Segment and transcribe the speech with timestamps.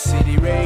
[0.00, 0.59] City Radio.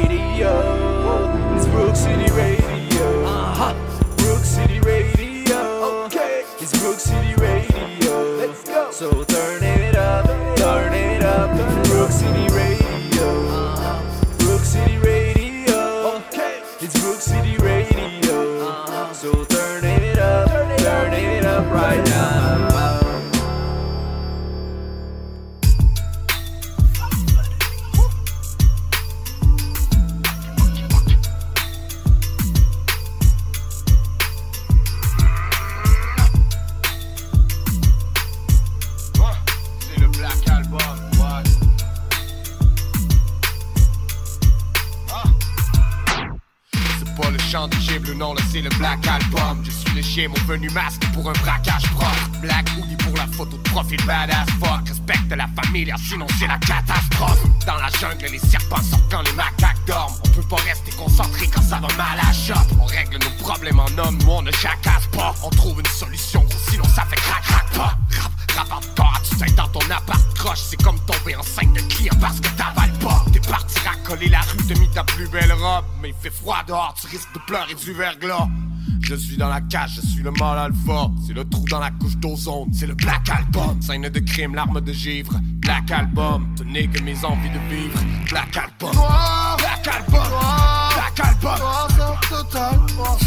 [79.87, 81.11] Je suis le mal alpha.
[81.27, 83.81] C'est le trou dans la couche d'ozone, c'est le Black Album.
[83.83, 85.35] Scène de crime, l'arme de givre.
[85.59, 87.99] Black Album, tenez que mes envies de vivre.
[88.31, 88.93] Black Album.
[89.59, 90.29] Black Album.
[90.95, 91.59] Black Album.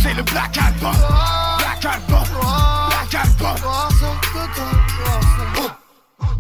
[0.02, 0.96] C'est le Black Album.
[1.58, 2.24] Black Album.
[2.90, 3.56] Black Album.
[5.60, 5.70] Oh.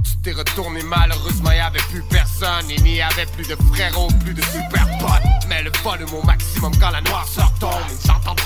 [0.04, 4.34] Tu t'es retourné malheureusement y avait plus personne Et n'y avait plus de frérots, plus
[4.34, 7.47] de super potes Mais le volume au maximum quand la noirceur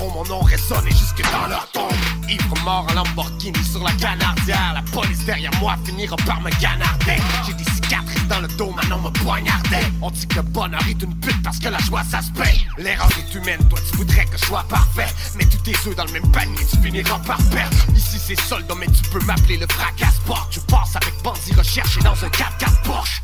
[0.10, 1.92] mon nom résonner jusque dans leur tombe.
[2.30, 7.18] Ivre mort en Lamborghini sur la canardière La police derrière moi finira par me canarder.
[7.46, 11.02] J'ai des cicatrices dans le dos, maintenant me poignardait On dit que le bonheur est
[11.02, 12.66] une pute parce que la joie ça se paye.
[12.78, 15.08] L'erreur est humaine, toi tu voudrais que je sois parfait.
[15.36, 17.78] Mais tous tes œufs dans le même panier, tu finiras par perdre.
[17.96, 22.00] Ici c'est soldat mais tu peux m'appeler le fracas sport Je passe avec bandit recherché
[22.02, 23.22] dans un 4x4 Porsche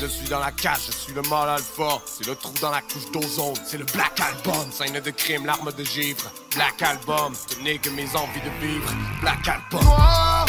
[0.00, 2.00] je suis dans la cage, je suis le mal alpha.
[2.06, 4.70] C'est le trou dans la couche d'ozone, c'est le Black Album.
[4.70, 6.30] Scène de crime, l'arme de givre.
[6.54, 8.92] Black Album, tenez que mes envies de vivre.
[9.20, 9.80] Black Album.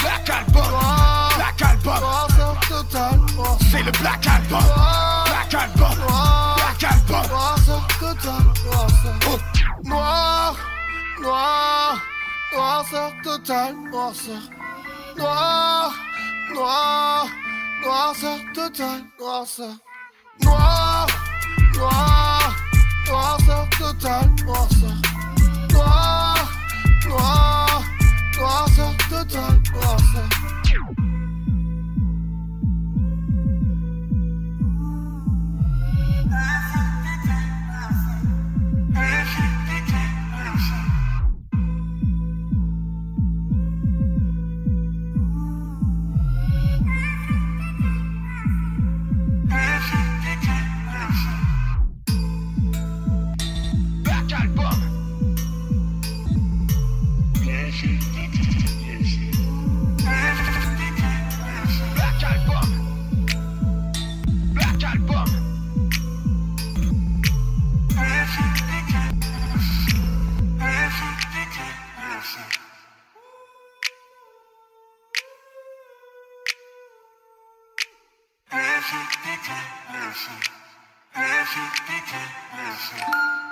[0.01, 0.63] Black Album.
[1.35, 2.03] Black Album.
[3.71, 4.63] C'est le Black Album.
[5.25, 5.95] Black Album.
[6.55, 7.25] Black Album.
[9.27, 9.37] Oh.
[9.83, 10.55] Noir,
[11.21, 12.01] noir,
[12.53, 14.41] noirceur totale, noirceur.
[15.17, 15.93] Noir,
[16.53, 17.27] noir,
[17.81, 19.75] noirceur totale, noirceur.
[20.43, 21.07] Noir,
[21.75, 22.55] noir,
[23.07, 24.95] noirceur totale, noirceur.
[25.71, 26.51] Noir,
[27.07, 27.83] noir,
[28.37, 30.29] noirceur totale, noirceur.
[78.91, 79.13] Thank
[83.43, 83.48] you.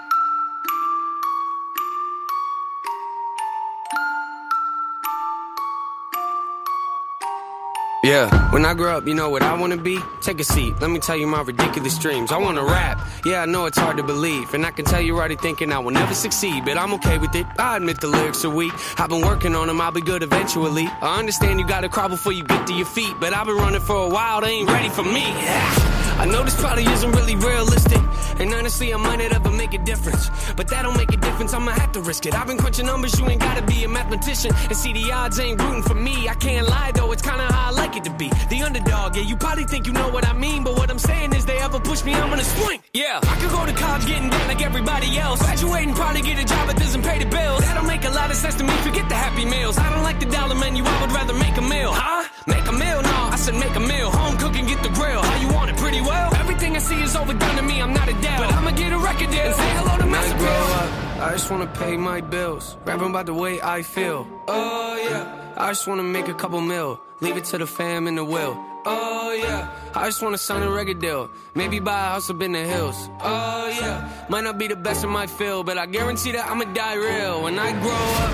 [8.07, 9.99] Yeah, when I grow up, you know what I wanna be?
[10.21, 12.31] Take a seat, let me tell you my ridiculous dreams.
[12.31, 14.53] I wanna rap, yeah, I know it's hard to believe.
[14.53, 17.35] And I can tell you're already thinking I will never succeed, but I'm okay with
[17.35, 17.45] it.
[17.59, 18.71] I admit the lyrics are weak.
[18.97, 20.87] I've been working on them, I'll be good eventually.
[21.01, 23.81] I understand you gotta crawl before you get to your feet, but I've been running
[23.81, 25.96] for a while, they ain't ready for me.
[26.19, 28.01] I know this probably isn't really realistic,
[28.39, 30.31] and honestly, I might not ever make a difference.
[30.55, 32.33] But that don't make a difference, I'ma have to risk it.
[32.33, 34.51] I've been crunching numbers, you ain't gotta be a mathematician.
[34.69, 36.27] And see, the odds ain't rooting for me.
[36.27, 38.29] I can't lie though, it's kinda how I like it to be.
[38.49, 41.33] The underdog, yeah, you probably think you know what I mean, but what I'm saying
[41.33, 42.79] is they ever push me, I'm gonna swing.
[42.93, 45.39] Yeah, I could go to college getting down like everybody else.
[45.39, 47.61] Graduating, probably get a job that doesn't pay the bills.
[47.61, 49.77] That don't make a lot of sense to me, forget the happy meals.
[49.77, 51.91] I don't like the dollar menu, I would rather make a meal.
[51.93, 52.23] Huh?
[52.47, 53.06] Make a meal?
[53.49, 54.11] I make a meal.
[54.11, 55.21] Home cooking, get the grill.
[55.21, 55.77] How you want it?
[55.77, 56.35] Pretty well.
[56.35, 58.39] Everything I see is overdone to me, I'm not a dad.
[58.39, 60.89] But I'ma get a record deal and say hello to I grow up,
[61.27, 62.75] I just wanna pay my bills.
[62.85, 64.27] Rapping about the way I feel.
[64.47, 65.53] Oh yeah.
[65.55, 66.99] I just wanna make a couple mil.
[67.21, 68.57] Leave it to the fam and the will.
[68.85, 71.29] Oh yeah, I just wanna sign a record deal.
[71.55, 73.09] Maybe buy a house up in the hills.
[73.21, 76.65] Oh yeah, might not be the best in my field, but I guarantee that I'ma
[76.73, 78.33] die real when I grow up.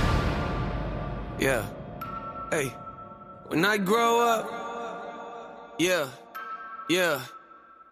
[1.40, 1.66] Yeah,
[2.52, 2.74] hey,
[3.48, 4.63] when I grow up.
[5.84, 6.08] Yeah,
[6.88, 7.20] yeah,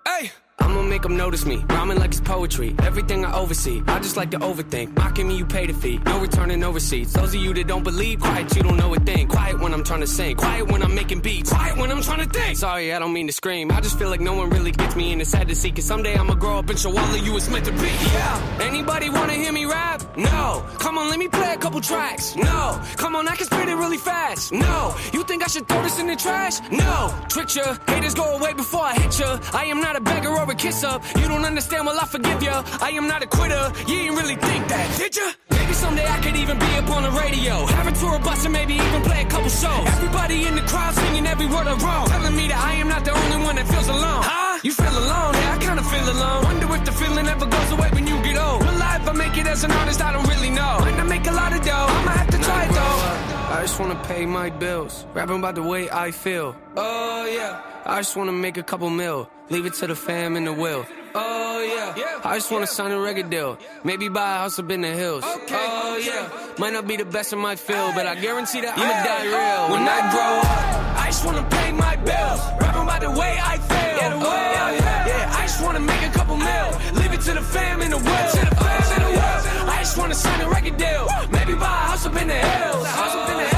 [0.08, 0.32] hey.
[0.62, 1.58] I'ma make them notice me.
[1.70, 2.76] Rhyming like it's poetry.
[2.80, 3.82] Everything I oversee.
[3.88, 4.96] I just like to overthink.
[4.96, 6.00] Mocking me, you pay the fee.
[6.06, 7.14] No returning, no receipts.
[7.14, 9.28] Those of you that don't believe, quiet, you don't know a thing.
[9.28, 10.36] Quiet when I'm trying to sing.
[10.36, 11.52] Quiet when I'm making beats.
[11.52, 12.58] Quiet when I'm trying to think.
[12.58, 13.72] Sorry, I don't mean to scream.
[13.72, 15.72] I just feel like no one really gets me and it's sad to see.
[15.72, 17.92] Cause someday I'ma grow up and show all of you it's meant to be.
[18.14, 18.58] Yeah.
[18.62, 20.02] Anybody wanna hear me rap?
[20.18, 20.66] No.
[20.80, 22.36] Come on, let me play a couple tracks.
[22.36, 22.82] No.
[22.98, 24.52] Come on, I can spit it really fast.
[24.52, 24.96] No.
[25.14, 26.60] You think I should throw this in the trash?
[26.72, 27.14] No.
[27.30, 27.78] Trick ya.
[27.88, 29.40] Haters go away before I hit ya.
[29.54, 31.04] I am not a beggar or a kiss up.
[31.18, 32.64] You don't understand, well, I forgive ya.
[32.82, 33.72] I am not a quitter.
[33.88, 35.32] You ain't really think that, did ya?
[35.52, 37.66] Maybe someday I could even be up on the radio.
[37.78, 39.88] Have a tour bus and maybe even play a couple shows.
[39.98, 42.08] Everybody in the crowd singing every word I wrote.
[42.10, 44.24] Telling me that I am not the only one that feels alone.
[44.24, 44.60] Huh?
[44.64, 45.34] You feel alone?
[45.34, 46.44] Yeah, I kinda feel alone.
[46.44, 48.62] Wonder if the feeling ever goes away when you get old.
[48.62, 50.02] Will I ever make it as an artist?
[50.02, 50.78] I don't really know.
[50.82, 51.88] Might not make a lot of dough.
[51.98, 53.56] I'ma have to try it though.
[53.56, 55.06] I just wanna pay my bills.
[55.14, 56.56] Rapping about the way I feel.
[56.76, 57.71] Oh yeah.
[57.92, 59.30] I just wanna make a couple mil.
[59.50, 60.86] Leave it to the fam and the will.
[61.14, 62.22] Oh yeah.
[62.24, 63.58] I just wanna sign a record deal.
[63.84, 65.26] Maybe buy a house up in the hills.
[65.26, 66.56] Oh yeah.
[66.58, 69.64] Might not be the best in my field, but I guarantee that I'ma die real
[69.74, 71.04] when I grow up.
[71.04, 72.40] I just wanna pay my bills.
[72.62, 73.96] Rapping about the way I feel.
[74.00, 75.08] Yeah, the oh, way I feel.
[75.12, 76.70] Yeah, I just wanna make a couple mil.
[76.96, 78.32] Leave it to the fam and the will.
[78.36, 79.68] To the fam and the will.
[79.68, 81.10] I just wanna sign a record deal.
[81.30, 82.88] Maybe buy a house up in the hills.
[82.88, 83.51] House up in the hills.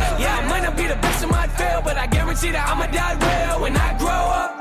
[0.83, 3.97] Be the best in my field, but I guarantee that I'ma die real when I
[3.97, 4.51] grow up.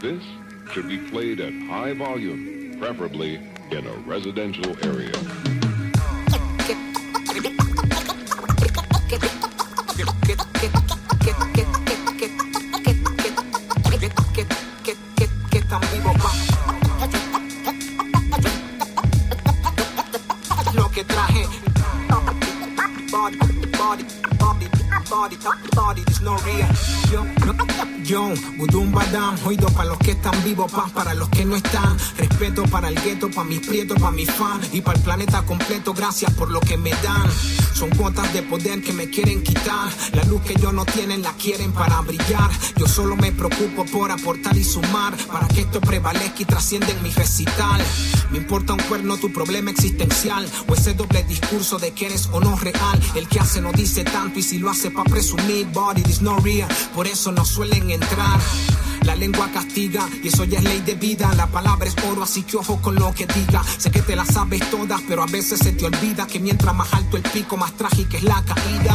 [0.00, 0.22] This
[0.72, 3.36] should be played at high volume, preferably
[3.70, 5.59] in a residential area.
[26.22, 26.68] No real.
[27.10, 27.24] Yo,
[28.04, 31.96] yo, Budum Badam, oído para los que están vivos, paz para los que no están.
[32.16, 35.94] Respeto para el gueto, para mis prietos, para mis fans y para el planeta completo.
[35.94, 37.28] Gracias por lo que me dan.
[37.74, 39.88] Son cuotas de poder que me quieren quitar.
[40.12, 42.50] La luz que yo no tienen la quieren para brillar.
[42.76, 47.02] Yo solo me preocupo por aportar y sumar para que esto prevalezca y trascienda en
[47.02, 47.80] mi recital.
[48.30, 52.40] Me importa un cuerno tu problema existencial o ese doble discurso de que eres o
[52.40, 53.00] no real.
[53.14, 56.38] El que hace no dice tanto y si lo hace para presumir, body is no
[56.38, 56.68] real.
[56.94, 58.40] Por eso no suelen entrar.
[59.04, 61.32] La lengua castiga y eso ya es ley de vida.
[61.34, 63.62] La palabra es oro, así que ojo con lo que diga.
[63.78, 66.92] Sé que te la sabes todas, pero a veces se te olvida que mientras más
[66.92, 68.94] alto el pico, más trágica es la caída.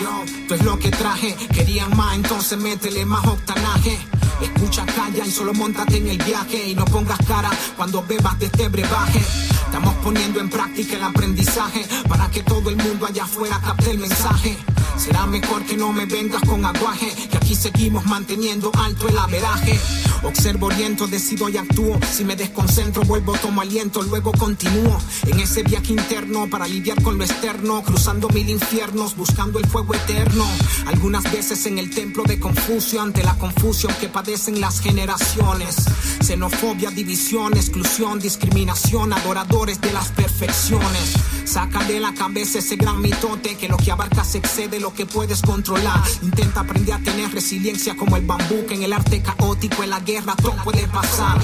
[0.00, 1.36] Yo, esto es lo que traje.
[1.52, 3.98] Querían más, entonces métele más octanaje.
[4.42, 6.68] Escucha, calla y solo montate en el viaje.
[6.68, 9.20] Y no pongas cara cuando bebas de este brebaje.
[9.66, 13.98] Estamos poniendo en práctica el aprendizaje para que todo el mundo allá afuera capte el
[13.98, 14.56] mensaje.
[14.96, 19.78] Será mejor que no me vengas con aguaje, que aquí seguimos manteniendo alto el averaje.
[20.22, 21.98] Observo, oriento, decido y actúo.
[22.10, 24.98] Si me desconcentro, vuelvo, tomo aliento, luego continúo.
[25.26, 29.94] En ese viaje interno para lidiar con lo externo, cruzando mil infiernos, buscando el fuego
[29.94, 30.46] eterno.
[30.86, 35.76] Algunas veces en el templo de Confucio, ante la confusión que padecen las generaciones.
[36.24, 41.14] Xenofobia, división, exclusión, discriminación, adoradores de las perfecciones.
[41.44, 45.40] Saca de la cabeza ese gran mitote que lo que abarcas excede lo que puedes
[45.40, 46.02] controlar.
[46.22, 50.00] Intenta aprender a tener resiliencia como el bambú, que en el arte caótico, en la
[50.00, 51.40] guerra, todo puede pasar.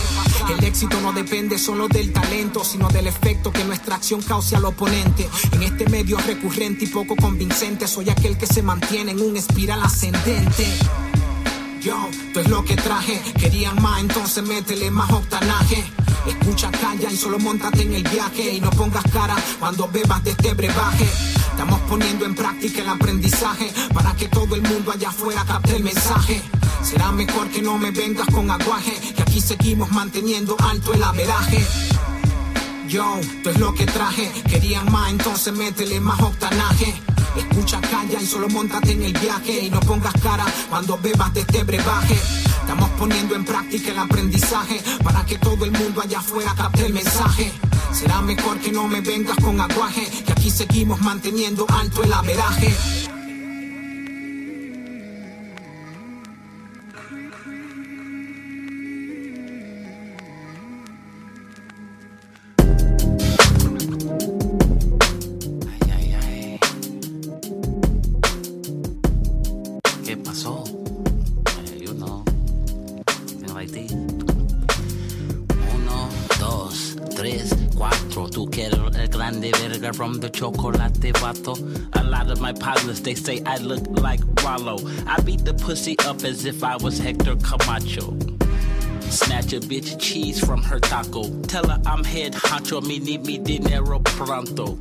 [0.50, 4.64] El éxito no depende solo del talento, sino del efecto que nuestra acción cause al
[4.64, 5.28] oponente.
[5.52, 9.82] En este medio recurrente y poco convincente, soy aquel que se mantiene en un espiral
[9.82, 11.07] ascendente.
[11.88, 13.18] Yo, esto es lo que traje.
[13.40, 15.82] Querían más, entonces métele más octanaje.
[16.26, 18.56] Escucha, calla y solo montate en el viaje.
[18.56, 21.08] Y no pongas cara cuando bebas de este brebaje.
[21.50, 25.82] Estamos poniendo en práctica el aprendizaje para que todo el mundo allá afuera capte el
[25.82, 26.42] mensaje.
[26.82, 31.66] Será mejor que no me vengas con aguaje, que aquí seguimos manteniendo alto el averaje.
[32.86, 34.30] Yo, esto es lo que traje.
[34.46, 37.00] Querían más, entonces métele más octanaje.
[37.38, 39.66] Escucha, calla y solo montate en el viaje.
[39.66, 42.14] Y no pongas cara cuando bebas de este brebaje.
[42.60, 46.92] Estamos poniendo en práctica el aprendizaje para que todo el mundo allá afuera capte el
[46.92, 47.52] mensaje.
[47.92, 52.76] Será mejor que no me vengas con aguaje, que aquí seguimos manteniendo alto el averaje.
[82.28, 84.76] Lot of my partners, they say I look like Rollo.
[85.06, 88.18] I beat the pussy up as if I was Hector Camacho.
[89.00, 91.22] Snatch a bitch cheese from her taco.
[91.44, 94.78] Tell her I'm head honcho, me need me dinero pronto.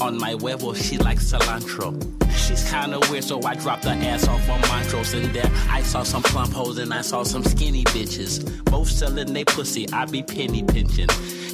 [0.00, 1.92] On my huevo, she likes cilantro.
[2.34, 5.12] She's kinda weird, so I dropped her ass off on Montrose.
[5.12, 8.64] And there, I saw some plump hoes and I saw some skinny bitches.
[8.64, 11.08] Both selling they pussy, I be penny pinching.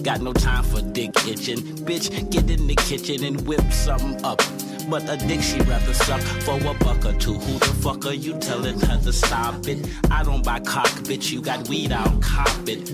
[0.04, 1.58] Got no time for dick itching.
[1.84, 4.40] Bitch, get in the kitchen and whip something up.
[4.88, 7.34] But a dick she rather suck for a buck or two.
[7.34, 9.84] Who the fuck are you telling her to stop it?
[10.10, 11.32] I don't buy cock, bitch.
[11.32, 12.92] You got weed, I'll cop it.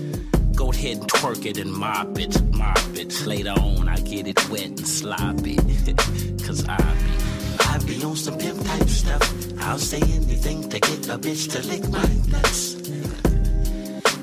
[0.55, 3.25] Go ahead and twerk it and mop it, mop it.
[3.25, 5.55] Later on, I get it wet and sloppy.
[6.45, 9.61] Cause I be, I be on some pimp type stuff.
[9.61, 12.73] I'll say anything to get a bitch to lick my nuts.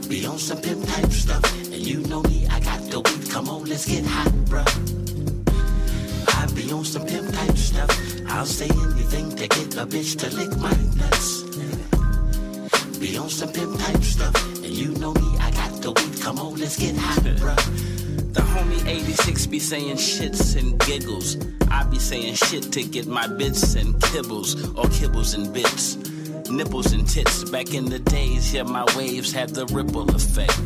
[0.08, 1.44] Be on some pimp type stuff.
[1.66, 3.30] And you know me, I got the weed.
[3.30, 4.99] Come on, let's get hot, bruh.
[6.70, 7.90] Be on some pimp type stuff.
[8.28, 11.42] I'll say anything to get a bitch to lick my nuts.
[13.00, 14.36] Be on some pimp type stuff.
[14.62, 16.20] And you know me, I got the weed.
[16.22, 18.32] Come on, let's get hot, bruh.
[18.34, 21.38] The homie 86 be saying shits and giggles.
[21.72, 25.96] I be saying shit to get my bits and kibbles, or kibbles and bits.
[26.48, 27.50] Nipples and tits.
[27.50, 30.56] Back in the days, yeah, my waves had the ripple effect.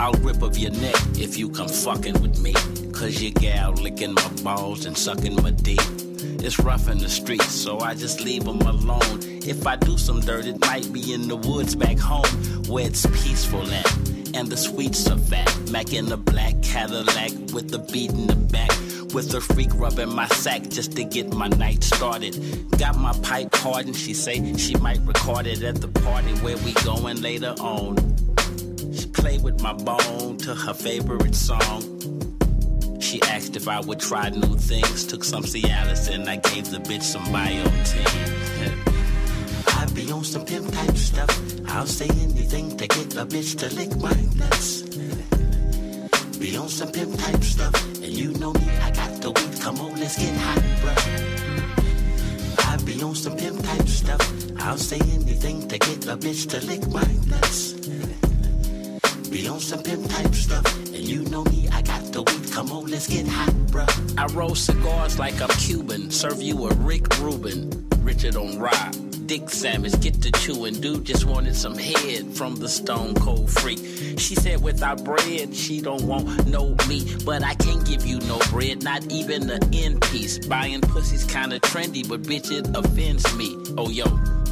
[0.00, 2.54] I'll rip of your neck if you come fucking with me.
[3.04, 5.78] Cause your gal licking my balls and sucking my dick.
[6.42, 9.20] It's rough in the streets, so I just leave them alone.
[9.46, 12.24] If I do some dirt, it might be in the woods back home
[12.66, 13.94] where it's peaceful at.
[14.32, 15.54] And the sweets are fat.
[15.70, 18.70] Mac in the black Cadillac with the beat in the back.
[19.12, 22.40] With a freak rubbing my sack just to get my night started.
[22.78, 26.56] Got my pipe hard and she say she might record it at the party where
[26.56, 27.96] we going later on.
[28.94, 32.13] She play with my bone to her favorite song.
[33.04, 35.04] She asked if I would try new things.
[35.04, 38.72] Took some Cialis and I gave the bitch some biotin.
[39.78, 41.28] I be on some pimp type stuff.
[41.68, 44.82] I'll say anything to get a bitch to lick my nuts.
[46.38, 47.74] Be on some pimp type stuff.
[47.96, 49.60] And you know me, I got the weed.
[49.60, 50.98] Come on, let's get hot, bruh.
[52.70, 54.22] I be on some pimp type stuff.
[54.60, 57.74] I'll say anything to get a bitch to lick my nuts.
[59.34, 60.64] Be on some pimp type stuff.
[60.76, 62.52] And you know me, I got the weed.
[62.52, 64.16] Come on, let's get hot, bruh.
[64.16, 66.12] I roll cigars like I'm Cuban.
[66.12, 67.68] Serve you a Rick Rubin.
[67.98, 69.26] Richard on ride.
[69.26, 70.80] Dick sandwich, get to chewing.
[70.80, 73.80] Dude just wanted some head from the stone cold freak.
[74.18, 77.24] She said without bread, she don't want no meat.
[77.24, 80.46] But I can't give you no bread, not even the end piece.
[80.46, 83.56] Buying pussy's kinda trendy, but bitch, it offends me.
[83.76, 84.04] Oh yo,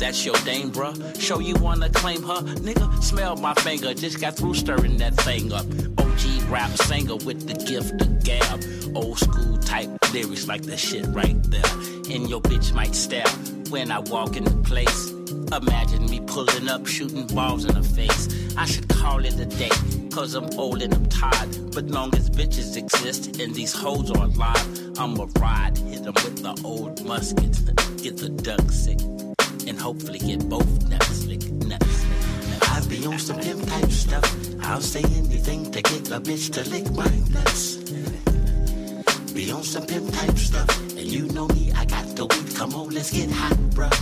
[0.03, 0.95] that's your dame, bruh.
[1.21, 3.03] Show you wanna claim her, nigga.
[3.03, 5.65] Smell my finger, just got through stirring that thing up.
[5.97, 8.61] OG rap singer with the gift of gab.
[8.97, 11.73] Old school type lyrics like that shit right there.
[12.11, 13.29] And your bitch might stare
[13.71, 15.11] when I walk in the place.
[15.53, 18.29] Imagine me pulling up, shooting balls in her face.
[18.57, 19.71] I should call it a day,
[20.11, 21.73] cause I'm old and I'm tired.
[21.73, 26.43] But long as bitches exist and these hoes are alive, I'ma ride, hit them with
[26.43, 27.55] the old musket,
[28.03, 28.99] get the duck sick,
[29.73, 31.43] and hopefully get both nuts nuts lick.
[32.75, 34.27] I be on some pimp type stuff.
[34.61, 37.77] I'll say anything to get a bitch to lick my nuts.
[39.33, 40.69] Be on some pimp type stuff.
[40.99, 42.55] And you know me, I got the weed.
[42.55, 43.99] Come on, let's get hot, bruh.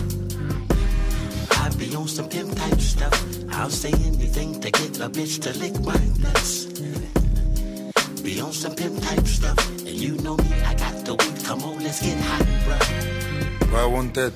[1.62, 3.14] I be on some pimp type stuff.
[3.52, 6.66] I'll say anything to get a bitch to lick my nuts.
[8.22, 9.58] Be on some pimp type stuff.
[9.86, 11.44] And you know me, I got the weed.
[11.44, 13.72] Come on, let's get hot, bruh.
[13.72, 14.32] Ouais, Wanted,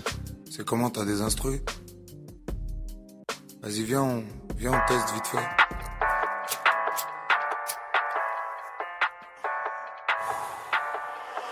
[0.57, 1.61] c'est comment t'as des instrus
[3.61, 4.25] Vas-y, viens, on,
[4.57, 5.37] viens, on teste vite fait.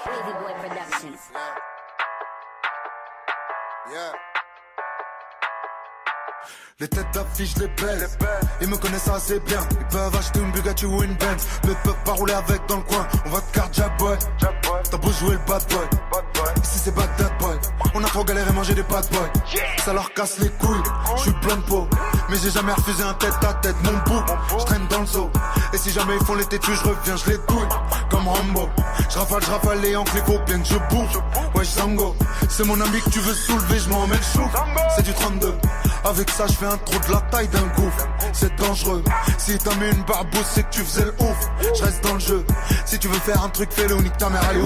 [0.06, 1.32] Wavy Boy Productions.
[3.90, 4.31] Yeah.
[6.82, 8.08] Les têtes d'affiche, les belles.
[8.60, 9.60] Ils me connaissent assez bien.
[9.70, 11.46] Ils peuvent acheter une Bugatti ou une Benz.
[11.64, 13.06] Mais peuvent pas rouler avec dans le coin.
[13.24, 14.18] On va te carte boy.
[14.90, 15.86] T'as beau jouer le bad boy.
[16.60, 17.56] Ici c'est Bagdad boy.
[17.94, 19.62] On a trop galéré manger des bad boy.
[19.84, 20.82] Ça leur casse les couilles.
[21.18, 21.86] Je suis plein de peau.
[22.28, 23.76] Mais j'ai jamais refusé un tête à tête.
[23.84, 24.24] Mon bout,
[24.58, 25.30] je traîne dans le zoo.
[25.72, 27.68] Et si jamais ils font les têtus, je reviens, je les douille.
[28.10, 28.68] Comme Rambo.
[29.08, 31.16] Je rafale, je rafale et en clic bien que je bouffe.
[31.68, 32.14] Zango.
[32.48, 34.48] C'est mon ami que tu veux soulever, je m'en mets le chou.
[34.96, 35.54] C'est du 32.
[36.04, 38.08] Avec ça, je fais un trou de la taille d'un gouffre.
[38.32, 39.04] C'est dangereux.
[39.38, 41.50] Si t'as mis une barbouze, c'est que tu faisais le ouf.
[41.78, 42.44] Je reste dans le jeu.
[42.84, 44.62] Si tu veux faire un truc, fais-le, nique ta mère, allez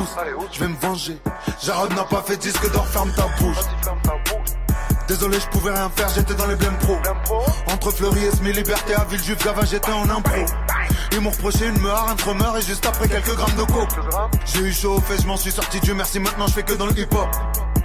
[0.52, 1.18] Je vais me venger.
[1.62, 3.56] Jarod n'a pas fait disque d'or, ferme ta bouche.
[5.08, 6.96] Désolé, je pouvais rien faire, j'étais dans les blèmes pro.
[7.68, 10.44] Entre Fleury et Smi, Liberté à Villejuif, Gava, j'étais en impro.
[11.12, 13.88] Ils m'ont reproché une meurtre, un tremeur et juste après quelques grammes de coke.
[14.44, 16.86] J'ai eu chaud au je m'en suis sorti, Dieu merci, maintenant je fais que dans
[16.86, 17.28] le hip hop.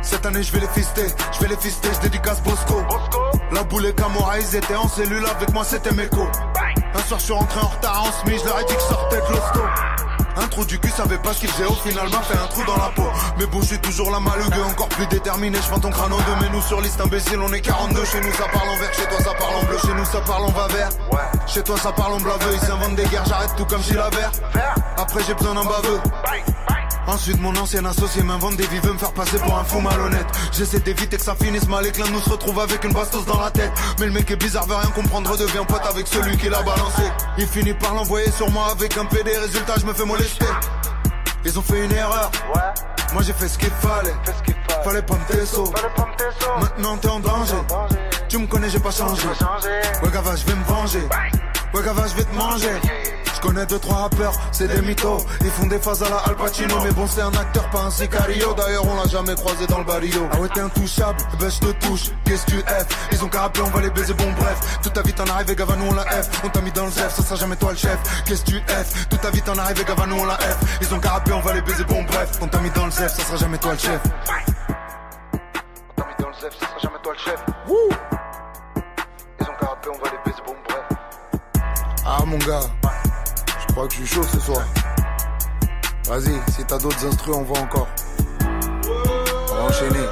[0.01, 2.81] Cette année je vais les fister, je vais les fister, je dédicace Bosco.
[3.51, 6.27] La boule et Camora, ils étaient en cellule, avec moi c'était Meko.
[6.93, 9.17] Un soir je suis rentré en retard en semi, je leur ai dit que sortais
[9.17, 10.10] de.
[10.37, 12.63] Un trou du cul savait pas ce qu'il faisait, au final m'a fait un trou
[12.65, 13.07] dans la peau.
[13.37, 15.57] Mais bon, je suis toujours la malugue, encore plus déterminé.
[15.57, 18.05] Je ton crâne en deux, mais nous sur liste imbécile, on est 42.
[18.05, 20.21] Chez nous ça parle en vert, chez toi ça parle en bleu, chez nous ça
[20.21, 20.89] parle en va vert.
[21.47, 24.09] Chez toi ça parle en blaveux, ils s'inventent des guerres, j'arrête tout comme si la.
[24.97, 26.01] Après j'ai besoin d'un baveux.
[27.07, 30.25] Ensuite mon ancien associé m'invente des vies, veut me faire passer pour un fou malhonnête.
[30.51, 33.25] J'essaie d'éviter que ça finisse mal et que l'un nous se retrouve avec une bastos
[33.25, 33.71] dans la tête.
[33.99, 37.03] Mais le mec est bizarre, veut rien comprendre, devient pote avec celui qui l'a balancé.
[37.37, 40.45] Il finit par l'envoyer sur moi avec un PD, résultat je me fais molester.
[41.43, 42.29] Ils ont fait une erreur,
[43.13, 44.13] moi j'ai fait ce qu'il fallait
[44.83, 45.71] Fallait pas me tesso
[46.59, 47.53] Maintenant t'es en danger
[48.27, 49.27] Tu me connais j'ai pas changé
[50.03, 51.03] Ouais gava je vais me venger
[51.73, 52.79] Ouais gava je vais te manger
[53.41, 55.25] je connais deux trois rappeurs, c'est des mythos.
[55.41, 57.89] Ils font des phases à la Al Pacino, mais bon c'est un acteur, pas un
[57.89, 58.53] sicario.
[58.53, 60.29] D'ailleurs on l'a jamais croisé dans le barrio.
[60.31, 62.11] Ah ouais t'es intouchable, ben je te touche.
[62.23, 62.85] Qu'est-ce que tu F?
[63.11, 64.77] Ils ont qu'à rappeler, on va les baiser, bon bref.
[64.83, 66.29] Toute ta vie t'en arrives, gava nous on la F.
[66.43, 67.97] On t'a mis dans le ZF, ça sera jamais toi le chef.
[68.25, 69.07] Qu'est-ce que tu F?
[69.09, 70.57] Toute ta vie t'en arrives, gava nous on la F.
[70.81, 72.29] Ils ont qu'à rappeler, on va les baiser, bon bref.
[72.41, 74.01] On t'a mis dans le ZF, ça sera jamais toi le chef.
[76.41, 77.39] Ça sera jamais toi le chef.
[77.67, 80.83] Ils ont rappeler, on va les baiser, bon bref.
[82.03, 82.61] Ah mon gars.
[83.59, 84.63] Je crois que je suis chaud ce soir.
[86.07, 87.87] Vas-y, si t'as d'autres instruments, on va encore.
[89.51, 90.09] On va enchaîner.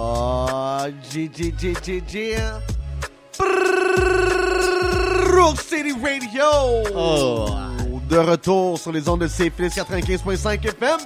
[0.00, 2.36] Oh, G, G, G, G, G.
[5.34, 6.44] Rock City Radio.
[6.94, 7.48] Oh.
[8.08, 11.00] De retour sur les ondes de CFLS 95.5 FM.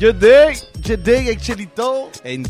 [0.00, 0.54] Good day.
[0.84, 2.10] Good day avec Chelito.
[2.24, 2.42] Man.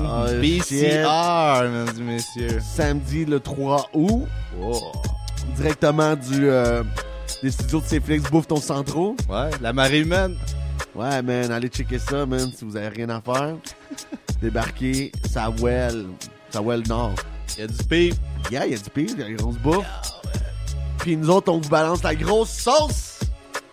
[0.00, 2.58] Oh, BCR, mesdames et messieurs.
[2.62, 4.26] Samedi le 3 août.
[5.56, 6.82] Directement du, euh,
[7.42, 9.14] des studios de CFLX Bouffe ton centro.
[9.28, 10.36] Ouais, la marée humaine.
[10.94, 13.56] Ouais, man, allez checker ça, man, si vous avez rien à faire.
[14.42, 16.06] Débarquez, ça well,
[16.50, 17.14] ça well nord.
[17.56, 18.14] Il y a du pire.
[18.50, 19.86] Yeah, il y a du pire, il y a une grosse bouffe.
[20.98, 23.20] Puis nous autres, on vous balance la grosse sauce.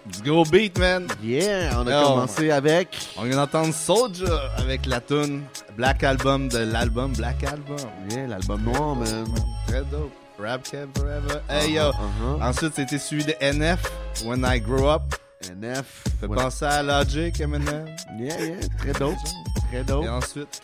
[0.05, 1.07] Du gros beat, man.
[1.21, 2.07] Yeah, on a Yo.
[2.07, 2.97] commencé avec...
[3.17, 5.43] On vient d'entendre Soulja avec la tune
[5.75, 7.77] Black Album de l'album Black Album.
[8.11, 9.25] Yeah, l'album noir, man.
[9.67, 10.13] Très dope.
[10.39, 11.41] Rap Kev Forever.
[11.49, 11.89] Hey yo.
[11.89, 12.41] Uh-huh.
[12.41, 13.81] Ensuite, c'était suivi de NF,
[14.23, 15.15] When I Grow Up.
[15.43, 16.03] NF.
[16.19, 16.35] Fait Ouais.
[16.35, 17.85] penser à Logic, Eminem.
[18.19, 19.15] Yeah, yeah, très dope.
[19.69, 20.05] Très dope.
[20.05, 20.61] Et ensuite,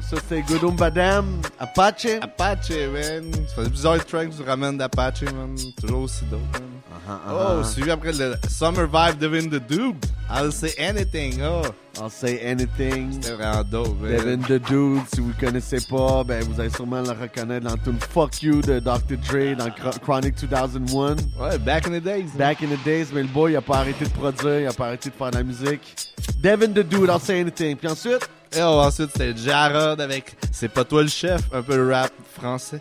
[0.00, 2.06] Ça, c'est Goodum Badam, Apache.
[2.20, 3.32] Apache, man.
[3.54, 5.56] Ça fait plusieurs tracks que tu ramènes d'Apache, man.
[5.80, 6.73] Toujours aussi dope, man.
[7.08, 7.60] Uh-huh.
[7.60, 9.96] Oh, suivi après le Summer Vibe Devin the Dude.
[10.30, 11.62] I'll say anything, oh.
[12.00, 13.12] I'll say anything.
[13.12, 14.10] C'était vraiment dope, man.
[14.10, 17.76] Devin the Dude, si vous le connaissez pas, ben vous allez sûrement le reconnaître dans
[17.76, 19.16] tune Fuck You de Dr.
[19.28, 21.16] Dre dans Chro- Chronic 2001.
[21.38, 22.30] Ouais, back in the days.
[22.36, 24.72] Back in the days, mais le boy, il a pas arrêté de produire, il a
[24.72, 25.94] pas arrêté de faire de la musique.
[26.40, 27.76] Devin the Dude, I'll say anything.
[27.76, 31.90] Puis ensuite, Et oh, ensuite, c'était Jarod avec C'est pas toi le chef, un peu
[31.92, 32.80] rap français.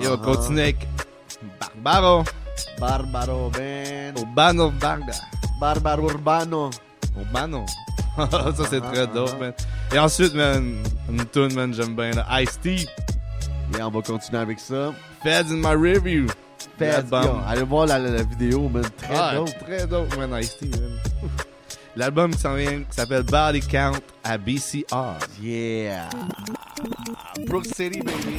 [0.00, 0.20] Et on uh-huh.
[0.20, 0.88] continue avec
[1.82, 2.24] Barbaro.
[2.78, 4.14] Barbaro, man.
[4.16, 5.12] Urbano Barga.
[5.60, 6.70] Barbaro Urbano.
[7.16, 7.64] Urbano.
[8.16, 9.52] Ça, c'est très dope, man.
[9.92, 10.76] Et ensuite, man,
[11.08, 12.42] une tune, man, j'aime bien, là.
[12.42, 12.86] Ice-T.
[13.74, 14.92] Yeah, on va continuer avec ça.
[15.22, 16.26] Feds in my review.
[16.78, 18.84] Feds, yo, allez voir la, la- la vidéo, man.
[18.98, 19.58] Très Ah, dope.
[19.66, 20.98] Très dope, man, Ice-T, man.
[21.96, 25.16] L'album qui s'en vient, qui s'appelle Body Count à BCR.
[25.40, 26.08] Yeah.
[27.46, 28.38] Brook City, baby.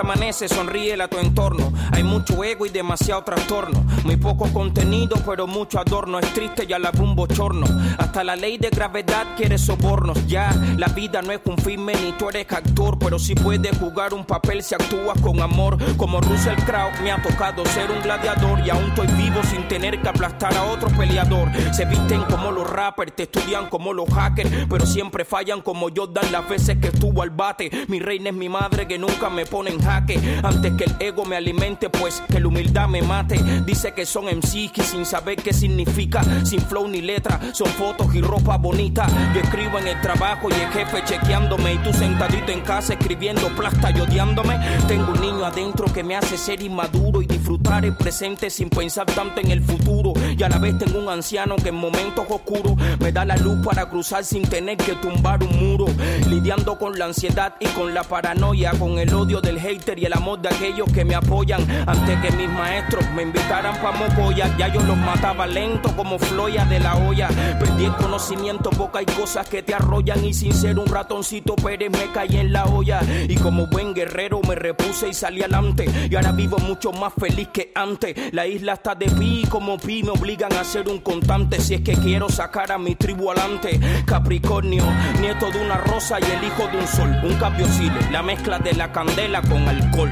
[0.00, 1.72] amanece, sonríe a tu entorno.
[1.92, 3.84] Hay mucho ego y demasiado trastorno.
[4.04, 6.18] Muy poco contenido, pero mucho adorno.
[6.18, 7.66] Es triste y a la un bochorno.
[7.98, 10.26] Hasta la ley de gravedad quiere sobornos.
[10.26, 14.12] Ya, la vida no es un filme ni tú eres actor, pero sí puedes jugar
[14.12, 15.78] un papel si actúas con amor.
[15.96, 20.00] Como Russell Crowe, me ha tocado ser un gladiador y aún estoy vivo sin tener
[20.00, 21.48] que aplastar a otro peleador.
[21.72, 26.06] Se visten como los rappers, te estudian como los hackers, pero siempre fallan como yo
[26.06, 27.70] dan las veces que estuvo al bate.
[27.88, 31.36] Mi reina es mi madre que nunca me pone en Antes que el ego me
[31.36, 33.42] alimente, pues que la humildad me mate.
[33.66, 38.14] Dice que son MCs y sin saber qué significa, sin flow ni letra, son fotos
[38.14, 39.06] y ropa bonita.
[39.34, 43.48] Yo escribo en el trabajo y el jefe chequeándome y tú sentadito en casa escribiendo
[43.56, 44.60] plasta y odiándome.
[44.86, 49.06] Tengo un niño adentro que me hace ser inmaduro y disfrutar el presente sin pensar
[49.06, 50.12] tanto en el futuro.
[50.38, 53.64] Y a la vez tengo un anciano que en momentos oscuros me da la luz
[53.64, 55.86] para cruzar sin tener que tumbar un muro.
[56.28, 59.58] Lidiando con la ansiedad y con la paranoia, con el odio del
[59.96, 61.66] y el amor de aquellos que me apoyan.
[61.86, 66.64] Antes que mis maestros me invitaran pa' mocoya, ya yo los mataba lento como floya
[66.66, 67.28] de la olla.
[67.58, 71.90] Perdí el conocimiento, poca hay cosas que te arrollan y sin ser un ratoncito Pérez
[71.90, 73.00] me caí en la olla.
[73.28, 75.86] Y como buen guerrero me repuse y salí adelante.
[76.10, 78.32] Y ahora vivo mucho más feliz que antes.
[78.32, 81.80] La isla está de pi como pi me obligan a ser un contante si es
[81.80, 83.80] que quiero sacar a mi tribu adelante.
[84.04, 84.84] Capricornio,
[85.20, 87.16] nieto de una rosa y el hijo de un sol.
[87.22, 90.08] Un capiocile, la mezcla de la candela con alcohol.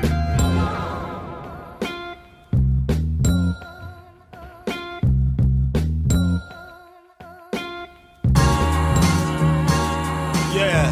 [10.55, 10.87] Yeah.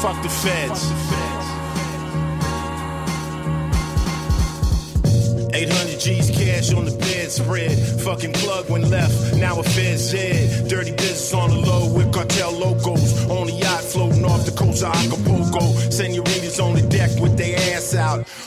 [0.00, 0.92] Fuck the feds.
[5.54, 7.72] 800 G's cash on the bedspread.
[8.00, 10.68] Fucking plug when left, now a Fed's dead.
[10.68, 13.28] Dirty business on the low with cartel locos.
[13.30, 15.21] On the yacht floating off the coast of Acapulco.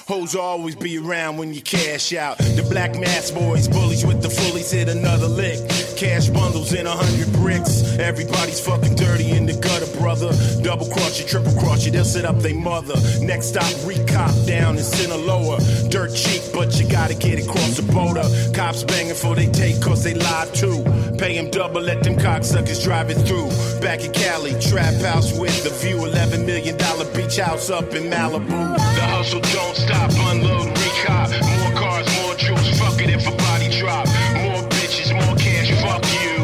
[0.08, 2.38] Hoes always be around when you cash out.
[2.38, 5.58] The black mass boys, bullies with the fullies hit another lick.
[5.98, 7.98] Cash bundles in a hundred bricks.
[7.98, 10.30] Everybody's fucking dirty in the gutter, brother.
[10.62, 12.94] Double cross you, triple cross you, they'll set up their mother.
[13.20, 15.58] Next stop, recop down in Sinaloa.
[15.90, 18.30] Dirt cheap, but you gotta get across the border.
[18.54, 20.84] Cops banging for they take cause they live too.
[21.18, 23.50] Pay them double, let them cocksuckers drive it through.
[23.82, 25.98] Back in Cali, trap house with the view.
[25.98, 26.78] $11 million
[27.16, 28.76] beach house up in Malibu.
[28.96, 31.30] The hustle don't stop, unload, recop.
[31.60, 34.08] More cars, more jewels, fuck it if a body drop.
[34.44, 36.36] More bitches, more cash, fuck you.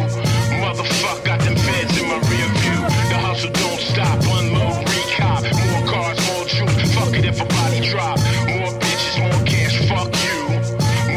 [0.61, 2.79] Motherfucker, got them feds in my rear view.
[3.11, 5.41] The hustle don't stop, unload, recop.
[5.71, 8.17] More cars, more jewels, fuck it if a body drop.
[8.47, 10.39] More bitches, more cash, fuck you.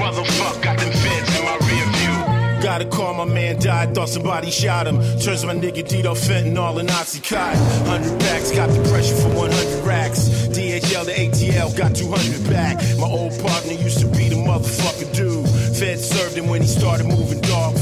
[0.01, 2.63] Motherfucker, got them feds in my rear view.
[2.63, 4.97] Gotta call my man died, thought somebody shot him.
[5.21, 7.87] Turns my nigga Dito fentanyl and Oxycontin.
[7.87, 10.44] 100 packs, got the pressure for 100 racks.
[10.55, 12.77] DHL to ATL, got 200 back.
[12.99, 15.49] My old partner used to be the motherfucking dude.
[15.77, 17.74] Fed served him when he started moving food.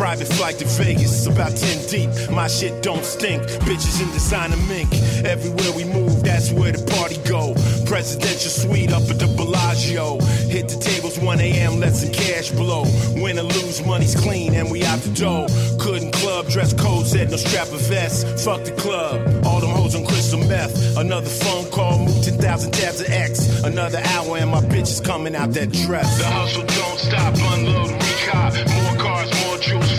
[0.00, 2.30] Private flight to Vegas, about 10 deep.
[2.30, 3.42] My shit don't stink.
[3.68, 4.88] Bitches in designer mink.
[5.26, 7.52] Everywhere we move, that's where the party go.
[7.84, 10.18] Presidential suite up at the Bellagio.
[10.48, 12.84] Hit the tables 1 a.m., let some cash blow.
[13.16, 15.46] Win or lose, money's clean and we out the door.
[15.78, 18.26] Couldn't club, dress code said no strap or vest.
[18.42, 20.96] Fuck the club, all them hoes on crystal meth.
[20.96, 23.62] Another phone call, move 10,000 tabs of X.
[23.64, 26.16] Another hour and my bitch is coming out that dress.
[26.16, 28.56] The hustle don't stop, unload, recop.
[28.82, 29.89] More cars, more jewels,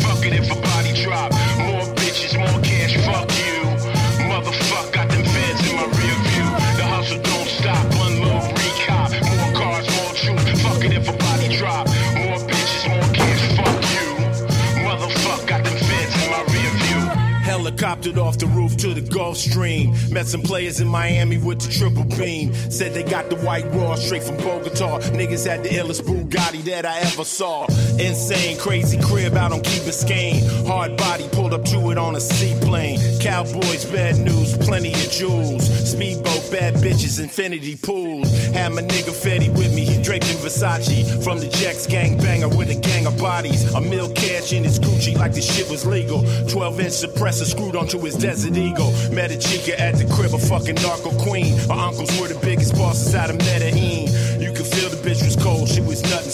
[17.82, 19.96] Helicoptered off the roof to the Gulf Stream.
[20.12, 22.54] Met some players in Miami with the triple beam.
[22.70, 25.00] Said they got the white raw straight from Bogota.
[25.18, 27.66] Niggas had the illest Bugatti that I ever saw.
[27.98, 30.68] Insane, crazy crib out on Key Biscayne.
[30.68, 33.00] Hard body pulled up to it on a seaplane.
[33.20, 35.66] Cowboys, bad news, plenty of jewels.
[35.90, 38.30] Speedboat, bad bitches, infinity pools.
[38.54, 41.24] Had my nigga Fetty with me, he draped in Versace.
[41.24, 43.74] From the Jacks gang banger with a gang of bodies.
[43.74, 46.22] A mil cash in his Gucci like the shit was legal.
[46.48, 48.92] 12 inch suppressor screwed onto his Desert Eagle.
[49.12, 51.58] Met a chica at the crib, a fucking narco queen.
[51.58, 54.08] Her uncles were the biggest bosses out of Medellin.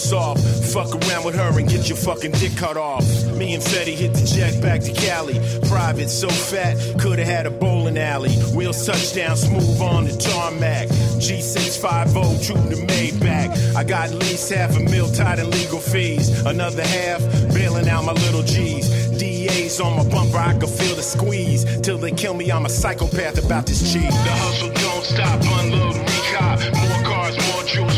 [0.07, 0.39] Soft.
[0.73, 3.05] Fuck around with her and get your fucking dick cut off.
[3.35, 5.39] Me and Fetty hit the jet back to Cali.
[5.67, 8.31] Private, so fat, coulda had a bowling alley.
[8.55, 10.87] Wheels touchdown, smooth on oh, the tarmac.
[11.19, 13.75] G650, true to Maybach.
[13.75, 16.45] I got at least half a mil tied in legal fees.
[16.45, 17.21] Another half,
[17.53, 18.87] bailing out my little G's.
[19.17, 21.65] DA's on my bumper, I can feel the squeeze.
[21.81, 24.15] Till they kill me, I'm a psychopath about this cheese.
[24.23, 26.57] The hustle don't stop, unload, recop.
[26.81, 27.96] More cars, more jewels,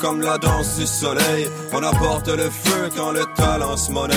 [0.00, 1.48] comme la danse du soleil.
[1.72, 4.14] On apporte le feu quand le talent se monnaie.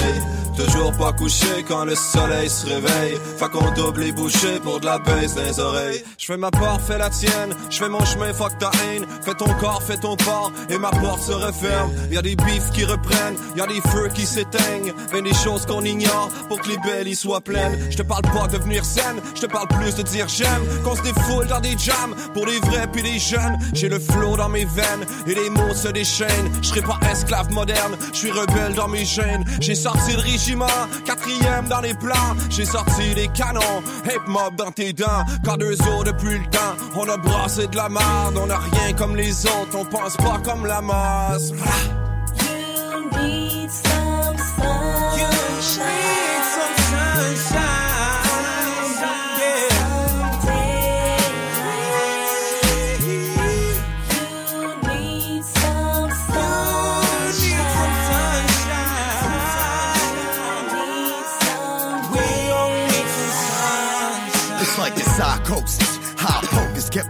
[0.58, 3.18] Toujours pas couché quand le soleil se réveille.
[3.38, 6.04] Fait qu'on double les bouchées pour de la baisse dans les oreilles.
[6.18, 7.54] Je fais ma part, fais la tienne.
[7.70, 9.06] Je fais mon chemin, fuck ta haine.
[9.22, 10.52] Fais ton corps, fais ton corps.
[10.70, 11.92] Et ma porte se referme.
[12.12, 13.36] Y a des bifs qui reprennent.
[13.56, 14.94] Y a des feux qui s'éteignent.
[15.14, 17.78] Mais des choses qu'on ignore pour que les belles y soient pleines.
[17.92, 19.22] Je te parle pas de devenir saine.
[19.36, 20.66] Je te parle plus de dire j'aime.
[20.84, 22.16] Qu'on se défoule dans des jams.
[22.34, 23.60] Pour les vrais puis les jeunes.
[23.74, 25.06] J'ai le flow dans mes veines.
[25.38, 26.52] Les mots se déchaînent.
[26.62, 27.96] Je serai pas esclave moderne.
[28.12, 29.44] Je suis rebelle dans mes gènes.
[29.60, 30.66] J'ai sorti le régiment.
[31.06, 32.36] Quatrième dans les plans.
[32.50, 33.84] J'ai sorti les canons.
[34.06, 35.24] Hip mob dans tes dents.
[35.46, 36.76] Quand deux autres depuis le temps.
[36.96, 38.38] On a brassé de la merde.
[38.38, 39.76] On a rien comme les autres.
[39.76, 41.52] On pense pas comme la masse.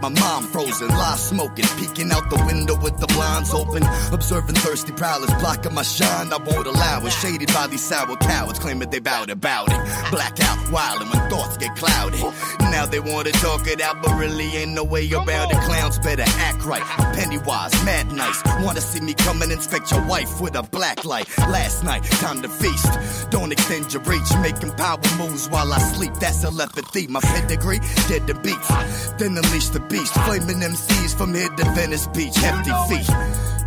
[0.09, 0.97] my mom froze mom frozen.
[0.97, 3.83] Lie smoking, peeking out the window with the blinds open.
[4.11, 6.31] Observing thirsty prowlers blocking my shine.
[6.31, 7.11] I won't allow it.
[7.11, 10.11] Shaded by these sour cowards claiming they bowed about it.
[10.11, 12.19] Blackout, wildin' when thoughts get clouded.
[12.59, 15.57] Now they wanna talk it out, but really ain't no way about it.
[15.61, 16.83] Clowns better act right.
[17.15, 18.41] Pennywise, mad nice.
[18.61, 21.27] Wanna see me come and inspect your wife with a black light.
[21.37, 22.87] Last night, time to feast.
[23.29, 26.13] Don't extend your reach, making power moves while I sleep.
[26.19, 27.07] That's telepathy.
[27.07, 28.69] My pedigree, dead to beats.
[29.17, 30.13] Then unleash the beast.
[30.25, 32.35] Flaming MCs from here to Venice Beach.
[32.35, 33.07] Hefty feet.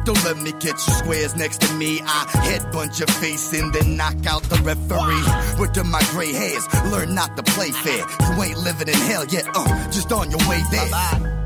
[0.05, 2.01] Don't let me catch you squares next to me.
[2.03, 5.71] I headbutt your face and then knock out the referee.
[5.73, 6.67] Do my gray hairs?
[6.91, 8.05] Learn not to play fair.
[8.35, 9.47] You ain't living in hell yet.
[9.55, 10.89] Uh, just on your way there.
[10.89, 11.40] You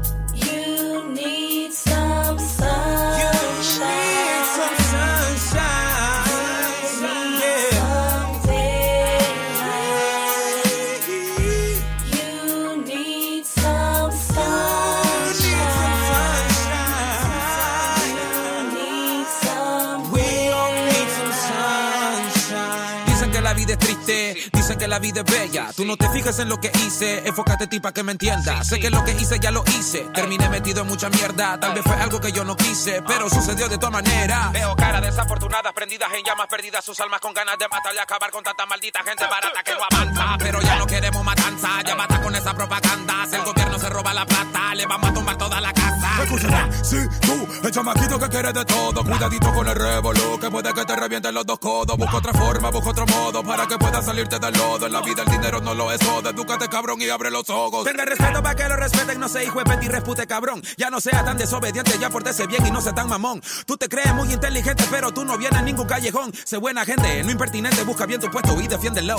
[24.85, 25.71] que la vida es bella.
[25.75, 28.63] Tú no te fijas en lo que hice, enfócate tipa que me entienda.
[28.65, 31.59] Sé que lo que hice ya lo hice, terminé metido en mucha mierda.
[31.59, 34.53] Tal vez fue algo que yo no quise, pero sucedió de todas maneras.
[34.53, 38.31] Veo caras desafortunadas, prendidas en llamas, perdidas sus almas con ganas de matar y acabar
[38.31, 40.37] con tanta maldita gente barata que no avanza.
[40.39, 43.27] Pero ya no queremos matanza, ya basta con esa propaganda.
[43.31, 46.23] Si el gobierno se roba la plata, le vamos a tumbar toda la casa.
[46.25, 49.03] Escúchame, sí, tú, el chamaquito que quiere de todo.
[49.03, 51.97] Cuidadito con el revolú, que puede que te revienten los dos codos.
[51.97, 54.74] Busca otra forma, busca otro modo para que puedas salirte del lodo.
[54.83, 56.29] En la vida el dinero no lo es todo.
[56.29, 57.85] Edúcate, cabrón, y abre los ojos.
[57.85, 60.63] Tenga respeto para que lo respeten, no se hijo de y respute cabrón.
[60.77, 63.41] Ya no sea tan desobediente, ya portese bien y no sea tan mamón.
[63.67, 66.33] Tú te crees muy inteligente, pero tú no vienes a ningún callejón.
[66.45, 69.17] Sé buena gente, no impertinente, busca bien tu puesto y defiéndelo.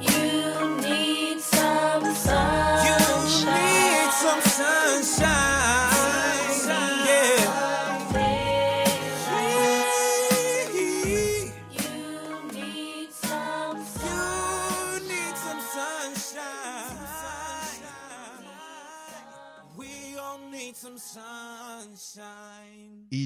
[0.00, 2.86] You need some sunshine.
[2.86, 5.95] You need some sunshine.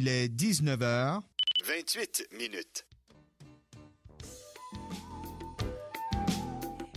[0.03, 1.21] Il est 19h.
[1.63, 2.87] 28 minutes.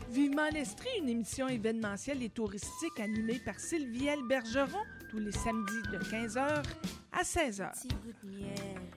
[0.10, 5.98] Vivement l'Estrie, une émission événementielle et touristique animée par Sylvielle Bergeron tous les samedis de
[5.98, 6.64] 15h
[7.12, 7.74] à 16h.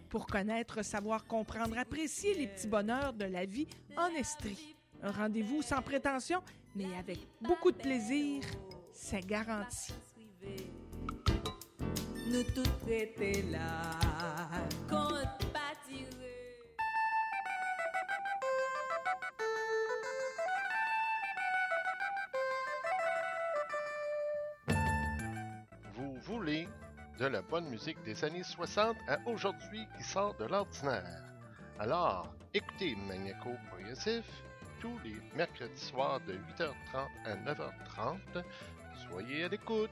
[0.09, 3.67] Pour connaître, savoir, comprendre, apprécier les petits bonheurs de la vie
[3.97, 4.77] en Estrie.
[5.03, 6.45] Un rendez-vous sans prétention,
[6.77, 8.45] mais avec beaucoup de plaisir,
[8.93, 9.95] c'est garanti.
[12.29, 13.61] Nous tous étaient là.
[14.89, 15.17] Compte.
[25.95, 26.69] Vous voulez
[27.19, 31.23] de la bonne musique des années 60 à aujourd'hui qui sort de l'ordinaire.
[31.79, 34.25] Alors, écoutez Magneco Progressif
[34.81, 38.45] tous les mercredis soirs de 8h30 à 9h30.
[39.09, 39.91] Soyez à l'écoute.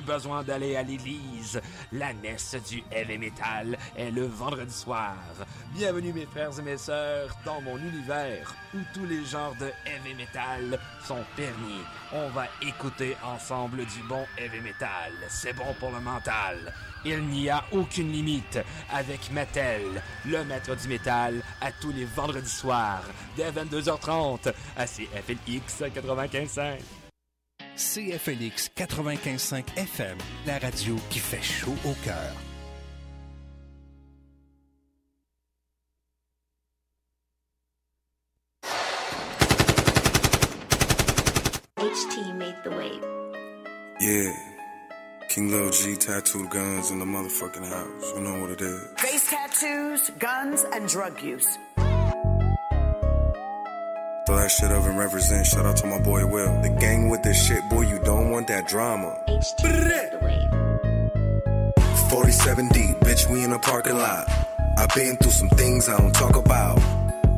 [0.00, 1.60] Besoin d'aller à l'église.
[1.92, 5.16] La messe du heavy metal est le vendredi soir.
[5.74, 10.14] Bienvenue mes frères et mes sœurs dans mon univers où tous les genres de heavy
[10.14, 11.82] metal sont permis.
[12.12, 15.12] On va écouter ensemble du bon heavy metal.
[15.28, 16.72] C'est bon pour le mental.
[17.04, 18.58] Il n'y a aucune limite
[18.90, 23.02] avec Mattel, le maître du métal, à tous les vendredis soirs,
[23.36, 27.01] dès 22h30 à CFLX 95.5.
[27.76, 32.32] CFLX 95.5 FM, la radio qui fait chaud au cœur.
[41.78, 43.04] HT made the wave?
[44.00, 44.32] Yeah.
[45.28, 48.12] King Lil G tattooed guns in the motherfucking house.
[48.14, 48.80] You know what it is.
[48.98, 51.58] Face tattoos, guns, and drug use.
[54.24, 55.46] Throw that shit up and represent.
[55.46, 56.60] Shout out to my boy Will.
[56.62, 59.18] The gang with the shit, boy, you don't want that drama.
[62.08, 64.30] 47 deep, bitch, we in a parking lot.
[64.78, 66.80] I've been through some things I don't talk about.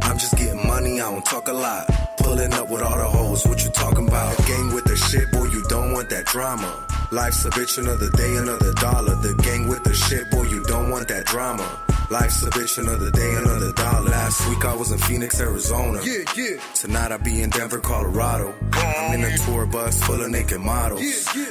[0.03, 1.89] I'm just getting money, I don't talk a lot.
[2.19, 4.37] Pulling up with all the hoes, what you talking about?
[4.37, 6.71] The gang with the shit, boy, you don't want that drama.
[7.15, 9.15] Life's a bitch, another day, another dollar.
[9.15, 11.63] The gang with the shit, boy, you don't want that drama.
[12.11, 14.11] Life's a bitch, another day, another dollar.
[14.11, 16.01] Last week I was in Phoenix, Arizona.
[16.05, 16.57] Yeah, yeah.
[16.75, 18.53] Tonight I be in Denver, Colorado.
[18.73, 21.03] I'm in a tour bus full of naked models.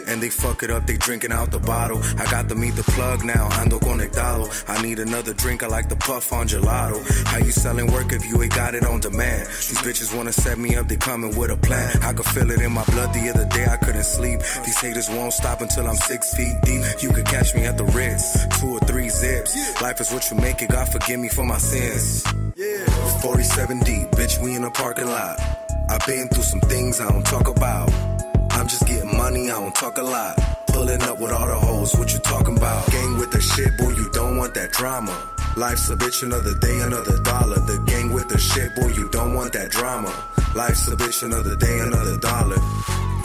[0.05, 1.99] And they fuck it up, they drinking out the bottle.
[2.19, 4.49] I got to meet the plug now, ando conectado.
[4.67, 7.01] I need another drink, I like the puff on gelato.
[7.25, 9.47] How you selling work if you ain't got it on demand?
[9.47, 12.03] These bitches wanna set me up, they coming with a plan.
[12.03, 14.39] I could feel it in my blood the other day, I couldn't sleep.
[14.65, 16.73] These haters won't stop until I'm six feet deep.
[17.01, 19.81] You could catch me at the Ritz, two or three zips.
[19.81, 22.23] Life is what you make it, God forgive me for my sins.
[22.55, 22.85] Yeah.
[23.21, 25.39] 47 deep, bitch, we in a parking lot.
[25.89, 27.91] I've been through some things I don't talk about.
[28.51, 30.39] I'm just getting money, I don't talk a lot.
[30.67, 32.89] Pulling up with all the hoes, what you talking about?
[32.91, 35.15] Gang with the shit, boy, you don't want that drama.
[35.55, 37.59] Life's a bitch, another day, another dollar.
[37.59, 40.11] The gang with the shit, boy, you don't want that drama.
[40.55, 42.57] Life's a bitch, another day, another dollar.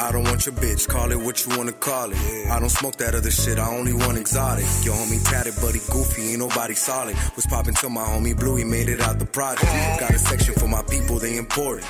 [0.00, 2.50] I don't want your bitch, call it what you wanna call it.
[2.50, 4.64] I don't smoke that other shit, I only want exotic.
[4.84, 7.16] Your homie tatted, he goofy, ain't nobody solid.
[7.34, 9.66] Was popping till my homie Blue, he made it out the project.
[9.98, 11.88] Got a section for my people, they important.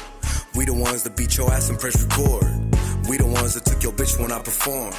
[0.54, 2.44] We the ones that beat your ass and press record.
[3.08, 4.94] We the ones that took your bitch when I perform.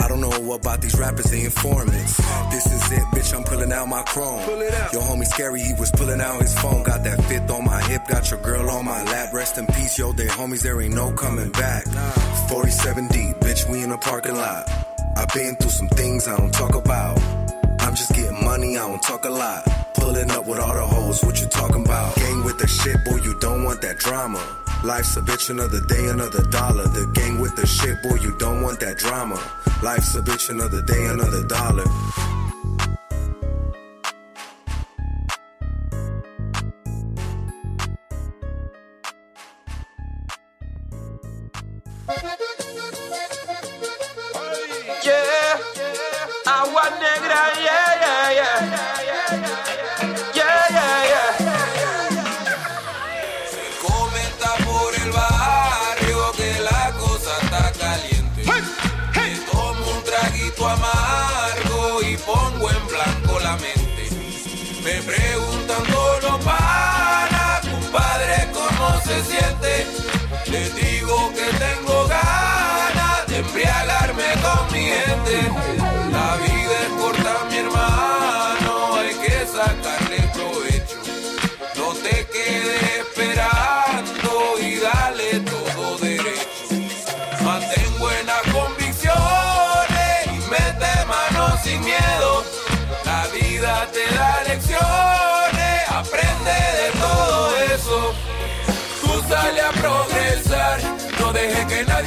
[0.00, 2.16] I don't know what about these rappers, they informants.
[2.50, 4.42] This is it, bitch, I'm pulling out my chrome.
[4.44, 4.92] Pull it out.
[4.92, 6.82] Your homie scary, he was pulling out his phone.
[6.82, 9.32] Got that fifth on my hip, got your girl on my lap.
[9.32, 11.84] Rest in peace, yo, they homies, there ain't no coming back.
[12.48, 14.68] 47 deep, bitch, we in a parking lot.
[15.16, 17.20] I've been through some things I don't talk about.
[17.80, 18.33] I'm just getting
[18.72, 19.62] I don't talk a lot.
[19.94, 22.16] Pulling up with all the hoes, what you talking about?
[22.16, 24.42] Gang with the shit, boy, you don't want that drama.
[24.82, 26.86] Life's a bitch, another day, another dollar.
[26.88, 29.38] The gang with the shit, boy, you don't want that drama.
[29.82, 31.84] Life's a bitch, another day, another dollar.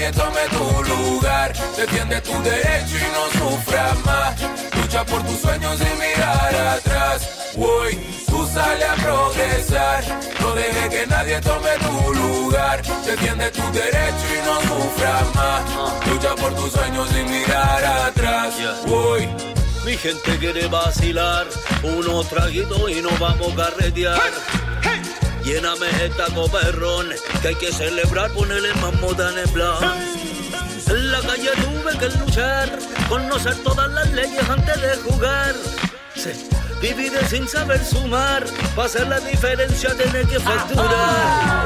[0.08, 1.54] Que nadie tome tu lugar.
[1.76, 4.36] Defiende tu derecho y no sufras más.
[4.76, 7.54] Lucha por tus sueños sin mirar atrás.
[7.56, 10.04] Voy, tú sale a progresar,
[10.40, 12.82] no dejes que nadie tome tu lugar.
[13.06, 16.08] Defiende tu derecho y no sufras más.
[16.08, 18.54] Lucha por tus sueños sin mirar atrás.
[18.86, 19.28] Voy.
[19.86, 21.48] Mi gente quiere vacilar,
[21.82, 24.32] unos traguitos y nos vamos a carretear.
[25.48, 27.08] Lléname esta coperrón,
[27.42, 29.96] que hay que celebrar, ponerle mamota en plan.
[30.90, 32.78] En la calle tuve que luchar,
[33.08, 35.56] conocer todas las leyes antes de jugar.
[36.18, 36.36] Se
[36.82, 38.44] divide sin saber sumar,
[38.76, 41.66] para hacer la diferencia tener que facturar.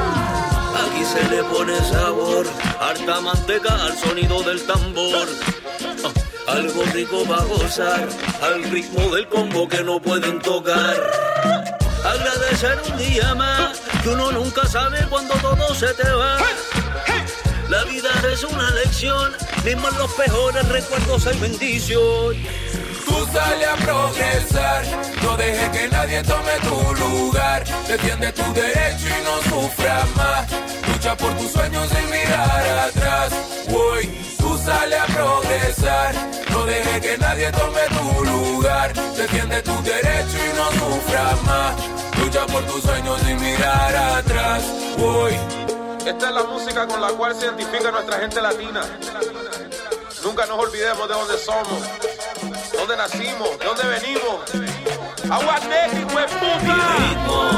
[0.86, 2.46] Aquí se le pone sabor,
[2.78, 5.26] harta manteca al sonido del tambor.
[6.46, 8.08] Ah, Algo rico va a gozar,
[8.42, 11.61] al ritmo del combo que no pueden tocar.
[12.04, 16.36] Agradecer un día más, que uno nunca sabe cuando todo se te va.
[17.68, 19.32] La vida es una lección,
[19.64, 22.36] mismo en los peores recuerdos hay bendición.
[23.06, 24.84] Tú sale a progresar,
[25.22, 27.64] no dejes que nadie tome tu lugar.
[27.86, 30.46] Defiende tu derecho y no sufras más.
[30.88, 33.32] Lucha por tus sueños sin mirar atrás.
[33.68, 34.10] Voy,
[34.64, 36.14] sale a progresar,
[36.50, 38.92] no dejes que nadie tome tu lugar.
[39.16, 41.74] Defiende tu derecho y no sufras más.
[42.18, 44.62] Lucha por tus sueños sin mirar atrás.
[44.98, 45.32] Voy.
[46.06, 48.82] Esta es la música con la cual se identifica nuestra gente latina.
[50.24, 51.82] Nunca nos olvidemos de dónde somos,
[52.72, 54.52] dónde nacimos, de dónde venimos.
[54.52, 55.38] De
[56.26, 56.74] puta.
[56.98, 57.50] ritmo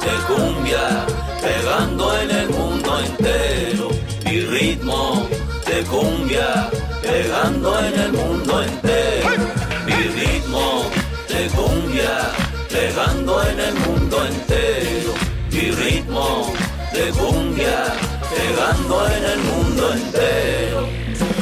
[0.00, 1.06] de cumbia
[1.40, 3.99] pegando en el mundo entero.
[5.80, 6.70] De cumbia
[7.00, 9.30] pegando en el mundo entero.
[9.86, 10.82] Mi ritmo
[11.26, 12.32] de cumbia
[12.68, 15.14] pegando en el mundo entero.
[15.50, 16.52] Mi ritmo
[16.92, 17.94] de cumbia
[18.28, 20.86] pegando en el mundo entero.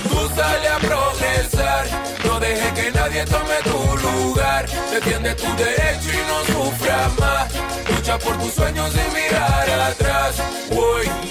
[0.09, 1.87] Tú sale a progresar,
[2.25, 4.67] no dejes que nadie tome tu lugar.
[4.93, 7.53] Defiende tu derecho y no sufras más.
[7.91, 10.37] Lucha por tus sueños sin mirar atrás.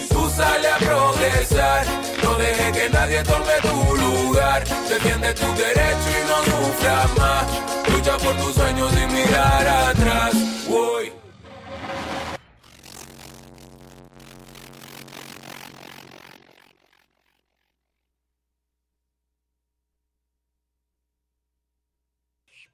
[0.09, 1.85] Tú sale a progresar,
[2.23, 4.63] no dejes que nadie tome tu lugar.
[4.87, 7.45] Defiende tu derecho y no sufras más.
[7.91, 10.33] Lucha por tus sueños sin mirar atrás.
[10.69, 11.11] Voy.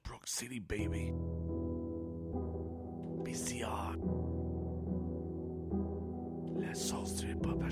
[0.04, 1.12] Brook City, baby.
[3.24, 4.33] PCR.
[6.74, 7.70] La sauce du hip-hop à.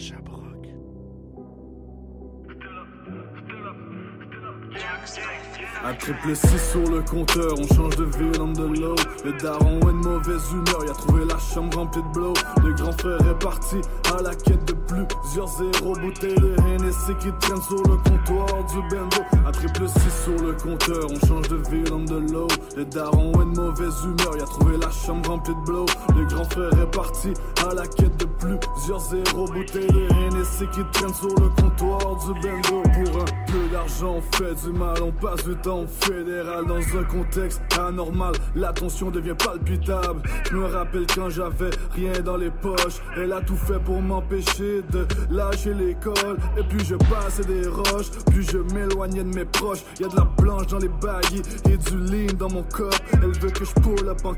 [5.84, 8.94] Un triple 6 sur le compteur, on change de ville on the low.
[9.24, 12.32] Le daron est de mauvaise humeur, il a trouvé la chambre remplie de blow.
[12.64, 13.76] Le grand frère est parti
[14.16, 15.96] à la quête de plusieurs zéros.
[15.96, 19.18] Bouteilles de Hennessy qui traînent sur le comptoir du bendo.
[19.46, 22.48] Un triple 6 sur le compteur, on change de ville on the low.
[22.76, 25.86] Le daron est de mauvaise humeur, il a trouvé la chambre remplie de blow.
[26.16, 27.34] Le grand frère est parti
[27.68, 29.46] à la quête de plusieurs zéros.
[29.48, 32.82] Bouteilles de Hennessy qui traînent sur le comptoir du bendo.
[32.82, 37.60] Pour un peu d'argent, fait du mal, on passe du temps fédéral dans un contexte
[37.78, 38.34] anormal.
[38.54, 40.22] La tension devient palpitable.
[40.50, 43.00] Je me rappelle quand j'avais rien dans les poches.
[43.16, 46.38] Elle a tout fait pour m'empêcher de lâcher l'école.
[46.58, 49.84] Et plus je passais des roches, plus je m'éloignais de mes proches.
[50.00, 52.90] Y a de la blanche dans les baguilles et du lean dans mon corps.
[53.12, 54.34] Elle veut que je pull up en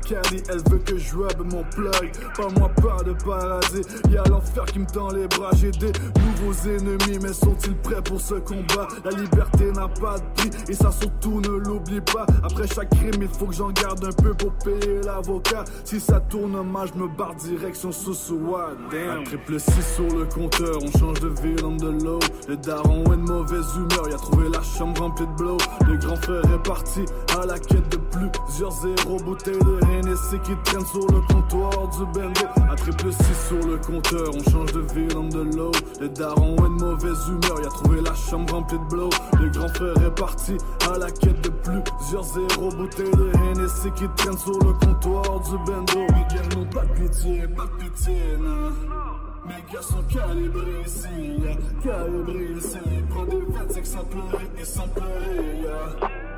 [0.49, 2.11] elle veut que je rub mon plug.
[2.37, 5.51] Pas moi pas de paradis, y a l'enfer qui me tend les bras.
[5.55, 8.87] J'ai des nouveaux ennemis, mais sont-ils prêts pour ce combat?
[9.03, 12.25] La liberté n'a pas de et ça surtout ne l'oublie pas.
[12.43, 15.63] Après chaque crime, il faut que j'en garde un peu pour payer l'avocat.
[15.83, 18.15] Si ça tourne mal, je me barre direction sous
[18.91, 19.19] Damn.
[19.19, 22.19] Un triple 6 sur le compteur, on change de ville on the low.
[22.47, 25.57] Le daron est de mauvaise humeur, il a trouvé la chambre remplie de blow.
[25.87, 27.01] Le grand frère est parti
[27.39, 29.17] à la quête de plusieurs zéros.
[29.25, 32.41] Bouteilles de Hennessy qui traînent sur le comptoir du bendo.
[32.69, 35.71] Un triple 6 sur le compteur, on change de ville on the low.
[35.99, 39.09] Le daron est de mauvaise humeur, il a trouvé la chambre remplie de blow.
[39.39, 40.57] Le grand frère est parti
[40.91, 42.69] à la quête de plusieurs zéros.
[42.75, 46.07] Bouteilles de Hennessy qui traînent sur le comptoir du bendo.
[46.29, 48.71] Gars n'ont pas de pitié, pas de pitié, non.
[49.45, 51.07] Mes gars sont calibrés ici,
[51.39, 51.55] yeah.
[51.83, 52.79] calibrés ici.
[53.09, 55.61] Prends des 25 sans pleurer et sans pleurer.
[55.61, 56.34] Yeah.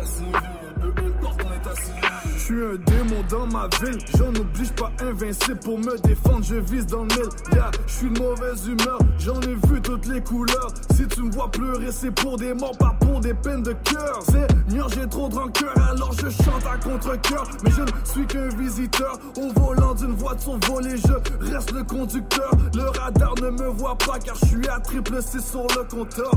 [0.00, 0.22] Assis.
[2.38, 3.98] suis un démon dans ma ville.
[4.16, 7.62] J'en oblige pas invincible pour me défendre, je vise dans le mille.
[7.86, 10.72] Je suis de mauvaise humeur, j'en ai vu toutes les couleurs.
[10.94, 14.22] Si tu me vois pleurer, c'est pour des morts, pas pour des peines de cœur.
[14.22, 17.44] Seigneur, j'ai trop de rancœur, alors je chante à contre-cœur.
[17.64, 20.96] Mais je ne suis qu'un visiteur au volant d'une voiture volée.
[20.96, 22.50] Je reste le conducteur.
[22.74, 26.30] Le radar ne me voit pas car je suis à triple C sur le compteur.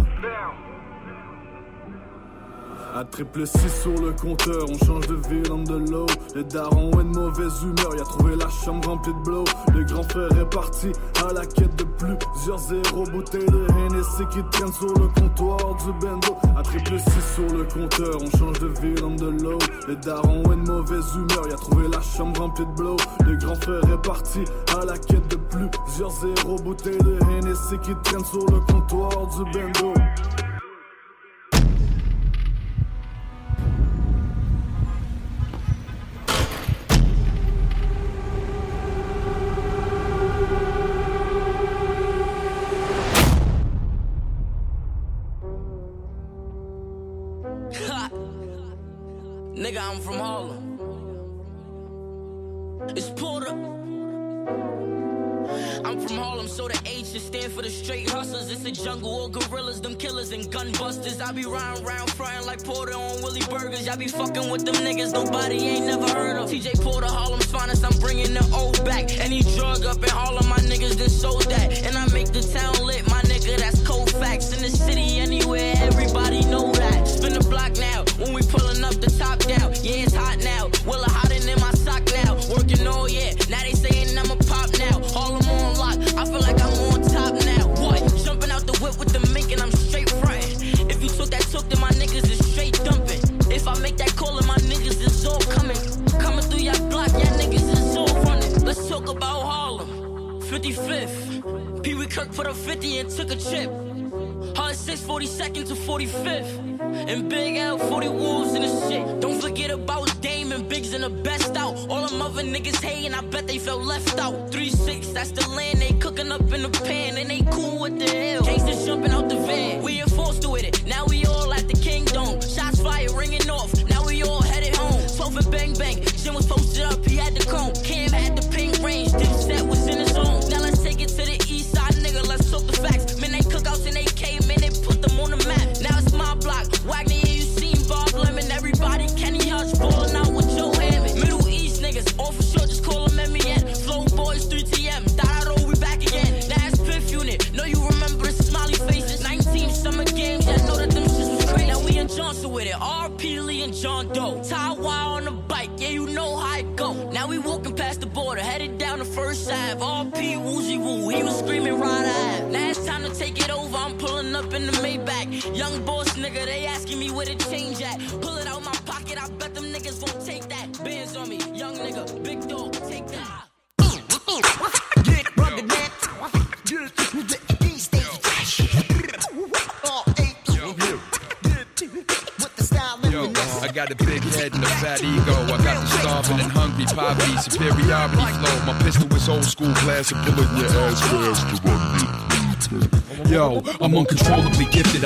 [2.94, 6.06] À triple 6 sur le compteur, on change de ville en de l'eau.
[6.36, 9.46] Le daron est de mauvaise humeur, il a trouvé la chambre remplie de blow.
[9.74, 10.92] Le grand frère est parti
[11.26, 16.06] à la quête de plusieurs zéros bouteilles de Hennessy qui traînent sur le comptoir du
[16.06, 16.36] bendo.
[16.58, 19.60] À triple 6 sur le compteur, on change de ville en de l'eau.
[19.88, 22.98] Le daron est de mauvaise humeur, il a trouvé la chambre remplie de blow.
[23.26, 24.40] Le grand frère est parti
[24.78, 29.44] à la quête de plusieurs zéros bouteilles de Hennessy qui traînent sur le comptoir du
[29.54, 29.94] bendo.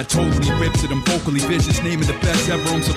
[0.05, 0.91] told he rips it.
[0.91, 1.81] I'm vocally vicious.
[1.83, 1.94] Name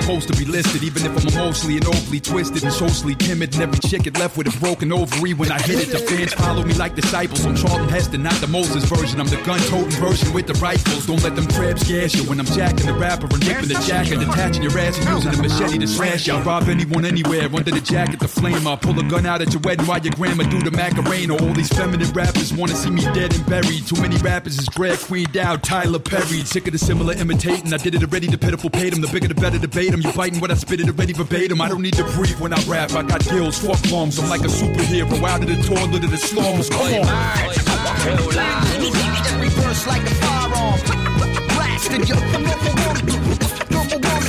[0.09, 3.53] supposed to be listed, even if I'm emotionally and overly twisted and socially timid.
[3.53, 5.93] And every chick get left with a broken ovary when I hit it.
[5.93, 7.45] The fans follow me like disciples.
[7.45, 9.21] I'm Charlton Heston, not the Moses version.
[9.21, 11.05] I'm the gun-toting version with the rifles.
[11.05, 14.23] Don't let them crabs gas you when I'm jacking the rapper and ripping the jacket,
[14.23, 16.33] attaching your ass and using a machete to slash you.
[16.33, 18.67] I'll rob anyone anywhere under the jacket, the flame.
[18.67, 21.37] I'll pull a gun out at your wedding while your grandma do the Macarena.
[21.37, 23.87] All these feminine rappers wanna see me dead and buried.
[23.87, 26.49] Too many rappers is drag queen down, Tyler Perry.
[26.49, 27.75] Sick of the similar imitating.
[27.75, 29.03] I did it already, the pitiful paid him.
[29.03, 29.98] The bigger the better debate him.
[30.03, 31.61] You biting what I spit it already verbatim.
[31.61, 32.93] I don't need to breathe when I rap.
[32.93, 34.19] I got gills, fuck lungs.
[34.19, 36.69] I'm like a superhero out of the toilet of the slums.
[36.71, 37.09] Come on.
[39.27, 40.81] Every verse like a firearm.
[41.49, 42.15] Blasting you.
[42.15, 43.07] Number one.
[43.75, 44.25] Number one.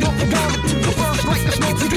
[0.00, 0.60] Number one.
[0.84, 1.88] The verse like a smoky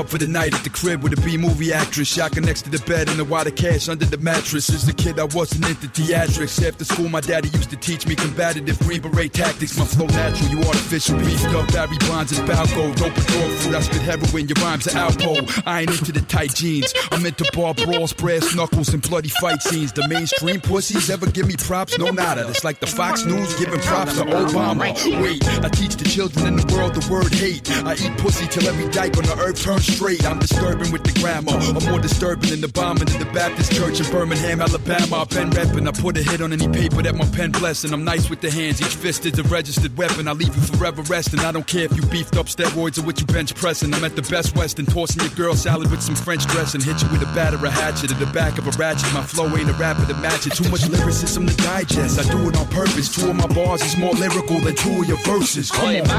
[0.00, 2.08] up for the night at the crib with a B movie actress.
[2.08, 4.70] Shotgun next to the bed and the water cash under the mattress.
[4.70, 6.66] As a kid, I wasn't into theatrics.
[6.66, 9.78] After school, my daddy used to teach me combative Green Beret tactics.
[9.78, 11.18] My flow natural, you artificial.
[11.18, 12.96] Beefed up, Barry Bonds and Balco.
[12.96, 15.62] Dope and dog food, I spit heroin, your rhymes are Alpo.
[15.66, 16.94] I ain't into the tight jeans.
[17.12, 19.92] I'm into bar brawls, brass knuckles, and bloody fight scenes.
[19.92, 21.98] The mainstream pussies ever give me props?
[21.98, 22.48] No, nada.
[22.48, 24.80] It's like the Fox News giving props to Obama.
[25.22, 27.70] Wait, I teach the children in the world the word hate.
[27.84, 30.24] I eat pussy till every dyke on the earth turns straight.
[30.24, 31.52] I'm disturbing with the grammar.
[31.52, 35.22] I'm more disturbing than the bombing in the Baptist church in Birmingham, Alabama.
[35.22, 35.86] I've been repping.
[35.88, 37.92] I put a hit on any paper that my pen blessing.
[37.92, 38.80] I'm nice with the hands.
[38.80, 40.28] Each fist is a registered weapon.
[40.28, 41.40] I leave you forever resting.
[41.40, 43.92] I don't care if you beefed up steroids or what you bench pressing.
[43.94, 46.80] I'm at the best Western, tossing your girl salad with some French dressing.
[46.80, 49.12] Hit you with a batter, a hatchet, at the back of a ratchet.
[49.12, 50.54] My flow ain't a rapper to match it.
[50.54, 52.18] Too much lyricism to digest.
[52.18, 53.14] I do it on purpose.
[53.14, 55.70] Two of my bars is more lyrical than two of your verses.
[55.70, 56.10] Come on.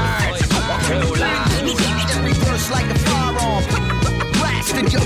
[2.12, 3.61] Every verse like a firearm.
[4.38, 5.00] Blasted you.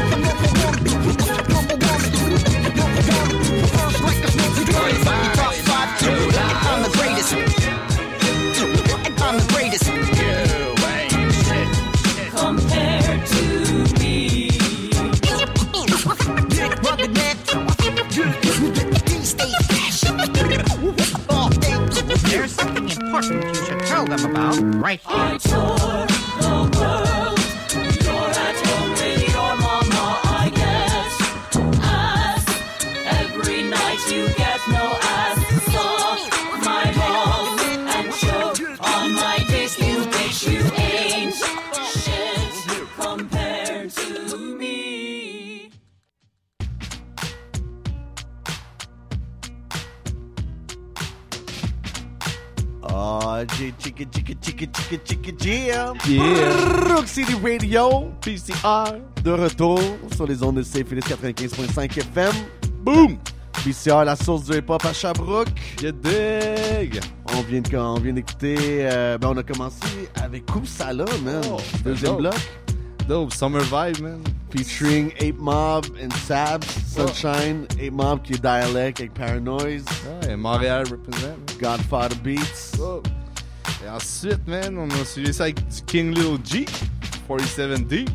[6.68, 7.32] I'm the greatest.
[9.22, 9.86] I'm the greatest.
[9.86, 9.92] You
[10.86, 11.12] ain't
[11.44, 11.68] shit.
[12.32, 13.42] Compared to
[14.00, 14.14] me.
[16.48, 17.36] Dick rubbing neck.
[19.06, 20.16] These days fashion.
[22.30, 26.15] There's something important you should tell them about right here.
[53.08, 55.96] Ah, J chicka chicka chicka chicka chicka jam.
[56.08, 56.88] Yeah.
[56.90, 59.78] Rock City Radio, PCR, de retour
[60.16, 62.32] sur les ondes de CFLS 95.5 FM.
[62.82, 63.16] Boom!
[63.62, 65.48] PCR, la source du hip-hop à Sherbrooke.
[65.80, 67.00] You dig?
[67.32, 68.56] On vient de- on vient d'écouter,
[68.90, 69.86] euh, ben on a commencé
[70.20, 71.42] avec Kousala, man.
[71.52, 72.34] Oh, Deuxième bloc.
[73.08, 74.24] Dope, summer vibe, man.
[74.50, 79.84] Featuring Ape Mob and Sabs, Sunshine, Ape Mob qui est dialect avec Paranoise.
[80.22, 81.36] Ouais, Montréal represent.
[81.60, 82.72] Godfather Beats.
[83.84, 86.66] Et ensuite, man, on a suivi ça avec du King Lil G,
[87.28, 88.08] 47D.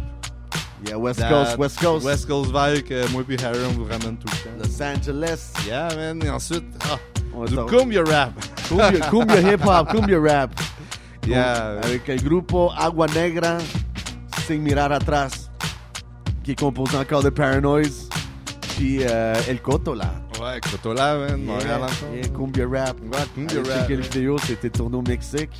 [0.85, 2.05] Yeah, West That Coast, West Coast.
[2.05, 4.57] West Coast vibe que moi et Harry on vous ramène tout le temps.
[4.57, 5.53] Los Angeles.
[5.65, 6.21] Yeah, man.
[6.21, 6.97] Et ensuite, ah,
[7.33, 8.33] On du cumbia rap.
[8.67, 10.59] Cumbia, cumbia hip hop, cumbia rap.
[11.27, 11.79] Yeah.
[11.83, 13.59] Avec le grupo Agua Negra,
[14.47, 15.49] Sin Mirar Atrás,
[16.43, 18.09] qui est composé encore de Paranoise,
[18.77, 20.11] puis euh, El Coto là.
[20.41, 21.43] Ouais, Cotola, man.
[21.43, 22.15] Montréal encore.
[22.15, 22.97] Yeah, cumbia rap.
[22.99, 23.87] Ouais, cumbia Allez rap.
[23.87, 25.51] checker vidéos, c'était tourné au Mexique.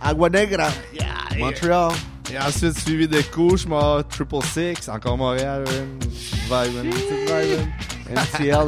[0.00, 1.06] Agua Negra, yeah.
[1.38, 1.90] Montréal.
[2.32, 5.98] Et ensuite, suivi de Couche, moi, Triple Six, encore Montréal, man.
[6.00, 6.92] Vibe, man.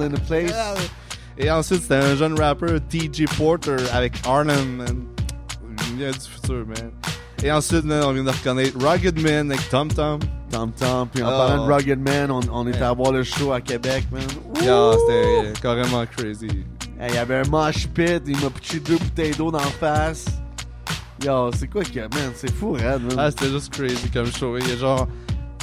[0.03, 0.53] In the place.
[1.39, 5.05] Et ensuite, c'était un jeune rappeur, TJ Porter, avec Arnhem, man.
[5.91, 6.91] Il vient du futur, man.
[7.43, 10.19] Et ensuite, man, on vient de reconnaître Rugged Man avec Tom Tom.
[10.51, 11.09] Tom Tom.
[11.13, 11.31] Puis en Oh.
[11.31, 14.23] parlant de Rugged Man, on, on était à voir le show à Québec, man.
[14.63, 16.49] Yeah, c'était carrément crazy.
[16.99, 20.25] Hey, Il y avait un mosh pit, il m'a pitché deux bouteilles d'eau d'en face.
[21.23, 22.33] Yo, c'est quoi qu'il y a, man?
[22.35, 23.17] C'est fou, Red, man.
[23.19, 24.57] Ah, c'était juste crazy comme show.
[24.57, 25.07] Il a genre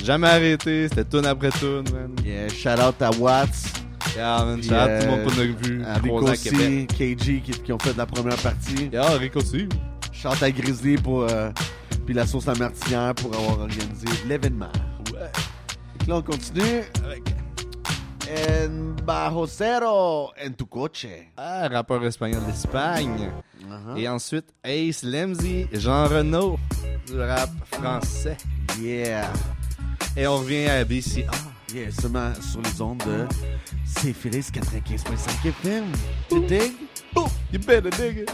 [0.04, 2.12] jamais arrêté, c'était tune après tune, man.
[2.24, 3.74] Yeah, shout out à Watts.
[4.16, 6.88] Yeah, man, shout out tout le euh, monde qu'on a vu, à Rico aussi.
[6.88, 8.90] KG qui, qui ont fait la première partie.
[8.92, 9.68] Yeah, Rico aussi.
[10.26, 11.52] Out à Grizzly pour, euh,
[12.06, 14.72] puis la sauce à martinière pour avoir organisé l'événement.
[15.14, 15.32] Ouais.
[16.08, 17.24] Là, on continue avec
[18.30, 21.08] En Bajocero en tu coche.
[21.38, 23.30] Ah, rappeur espagnol d'Espagne.
[23.62, 23.98] Uh-huh.
[23.98, 26.58] Et ensuite, Ace Lemzy, Jean Renault,
[27.06, 28.38] du rap français.
[28.80, 29.30] Yeah.
[30.16, 31.32] Et on revient à BCA.
[31.74, 33.28] Yeah, seulement sur les ondes de
[33.86, 35.86] Syphilis 95.5 FM.
[36.30, 36.74] Tu dig?
[37.16, 38.32] Oh, you better dig it.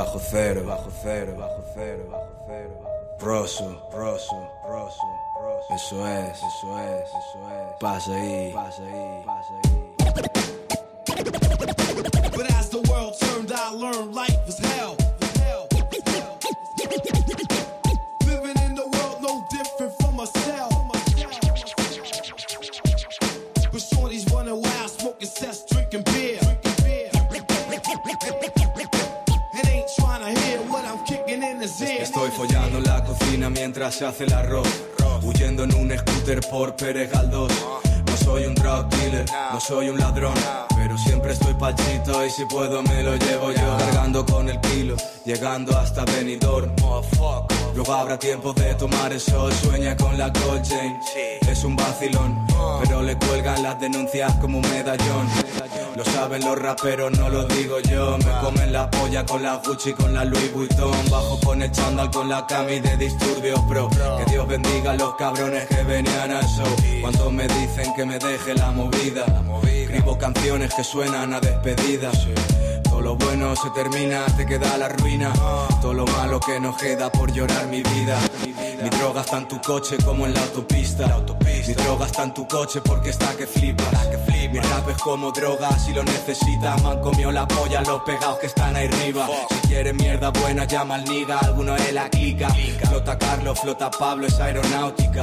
[0.00, 5.02] Bajo cero, bajo cero, bajo cero, bajo cero, bajo rosso, rosso, rosso.
[5.74, 7.76] Eso es, eso es, eso es.
[7.78, 9.70] Pasa ahí, pasa ahí, pasa ahí.
[12.34, 14.58] But as the world turned, I learned life was
[32.44, 32.50] ear.
[32.50, 34.68] Estoy follando cocina mientras se hace el arroz.
[35.22, 37.52] Huyendo en un scooter por Pérez Galdós.
[38.06, 40.34] No soy un drug dealer, no soy un ladrón.
[40.82, 43.76] Pero siempre estoy pachito y si puedo me lo llevo yo.
[43.78, 46.74] Cargando con el kilo, llegando hasta Benidorm.
[47.74, 49.52] Luego habrá tiempo de tomar el sol.
[49.52, 50.98] Sueña con la gold chain.
[51.46, 52.46] Es un vacilón,
[52.82, 55.28] pero le cuelgan las denuncias como un medallón.
[55.96, 58.16] Lo saben los raperos, no lo digo yo.
[58.16, 61.10] Me comen la polla con la Gucci, con la Louis Vuitton.
[61.10, 63.90] Bajo con el chándal, con la cami de disturbios, bro.
[63.90, 66.74] Que Dios bendiga a los cabrones que venían al show.
[67.02, 69.26] Cuando me dicen que me deje la movida.
[69.90, 72.12] Escribo canciones que suenan a despedida.
[72.84, 75.32] Todo lo bueno se termina, te queda la ruina.
[75.82, 78.16] Todo lo malo que nos queda por llorar mi vida.
[78.80, 81.08] Mi droga está en tu coche como en la autopista.
[81.66, 83.82] Mi droga está en tu coche porque está que flipa.
[84.52, 86.80] Mi rap es como droga si lo necesitas.
[86.84, 89.26] Me han comido la polla los pegados que están ahí arriba.
[89.48, 91.40] Si quieres mierda buena, llama al niga.
[91.40, 92.48] Alguno es la clica.
[92.88, 95.22] Flota Carlos, flota Pablo, es aeronáutica.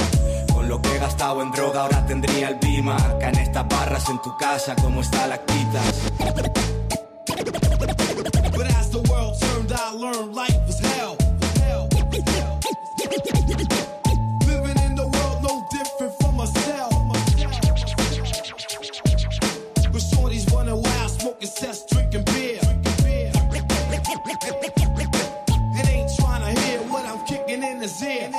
[0.68, 2.94] Lo que he gastado en droga ahora tendría el bima.
[2.96, 6.12] Acá en estas barras en tu casa, como está la quitas.
[8.54, 11.16] But as the world turned, I learned life was hell.
[14.46, 16.90] Living in the world no different from cell.
[19.90, 22.60] But shorties running wild, smoking cess, drinking beer.
[25.78, 28.30] And ain't trying to hear what I'm kicking in his ear.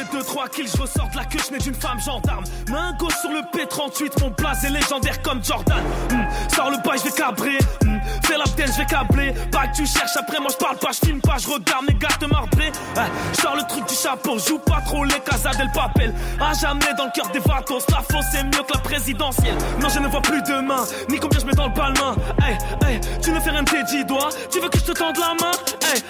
[0.00, 2.44] Et deux, trois kills, je ressors de la queue, je d'une femme gendarme.
[2.68, 5.82] Main gauche sur le P38, mon blaze est légendaire comme Jordan.
[6.10, 6.24] Hmm,
[6.54, 7.58] Sors le bail, je vais cabrer.
[7.84, 9.34] Hmm, Fais la je vais câbler.
[9.50, 12.08] Que tu cherches, après moi je parle pas, je filme pas, je regarde mes gars
[12.18, 12.72] te.
[12.96, 13.02] Ouais,
[13.36, 16.14] je sors le truc du chapeau, joue pas trop les casas del papel.
[16.40, 19.56] À jamais dans le cœur des vatos, la fausse c'est mieux que la présidentielle.
[19.80, 22.14] Non, je ne vois plus demain, ni combien je mets dans le palmin.
[22.42, 24.92] Hey, hey, tu ne fais rien de tes dix doigts, tu veux que je te
[24.92, 25.52] tende la main?
[25.82, 26.02] Hey,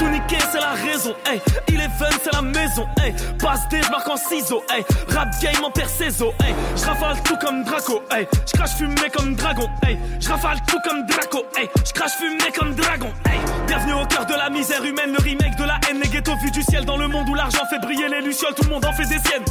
[0.00, 1.14] tout c'est la raison.
[1.26, 2.86] Hey, il est fun, c'est la maison.
[3.02, 4.62] Hey, passe des, marque en ciseaux.
[4.70, 4.84] Hey,
[5.14, 6.32] rap game en percéso.
[6.42, 8.02] Hey, je rafale tout comme Draco.
[8.10, 9.68] Hey, je crache fumée comme dragon.
[9.82, 11.44] Hey, je tout comme Draco.
[11.56, 13.12] Hey, je crache fumée comme dragon.
[13.26, 16.36] Hey, bienvenue au cœur de la misère humaine, le remake de la haine, les ghettos
[16.36, 18.84] vus du ciel dans le monde où l'argent fait briller les lucioles, tout le monde
[18.86, 19.44] en fait des siennes.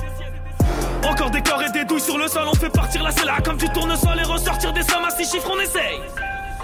[1.03, 3.57] Encore des corps et des douilles sur le sol, on fait partir la là comme
[3.57, 5.99] du tournesol et ressortir des sommes à six chiffres, on essaye.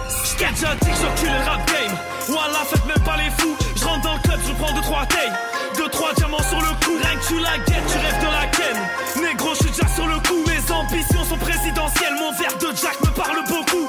[0.10, 1.98] J't'ai déjà dit que j'encule le rap game.
[2.28, 3.56] Voilà, faites même pas les fous.
[3.76, 5.34] Je rentre dans le club, je prends 2 trois tailles.
[5.78, 6.92] 2 trois diamants sur le cou.
[7.02, 9.24] Rien que tu la guettes, tu rêves de la ken.
[9.24, 10.44] Négro, je suis déjà sur le coup.
[10.48, 12.16] Mes ambitions sont présidentielles.
[12.20, 13.88] Mon verre de Jack me parle beaucoup.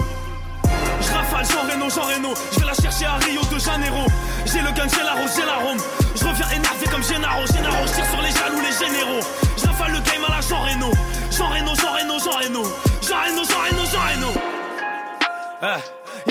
[1.01, 2.35] Je rafale Jean Reno, Jean Reno.
[2.53, 4.07] Je vais la chercher à Rio de Janeiro.
[4.47, 5.79] J'ai le gun, j'ai la rose, j'ai l'arôme.
[6.15, 7.47] Je reviens énervé comme Gennaro.
[7.47, 9.25] Gennaro, je tire sur les jaloux, les généraux.
[9.57, 10.91] Je rafale le game à la Jean Reno.
[11.31, 12.63] Jean Reno, Jean Reno, Jean Reno.
[13.03, 14.33] Jean Reno, Jean Reno, Jean Reno.
[14.37, 14.66] Eh, y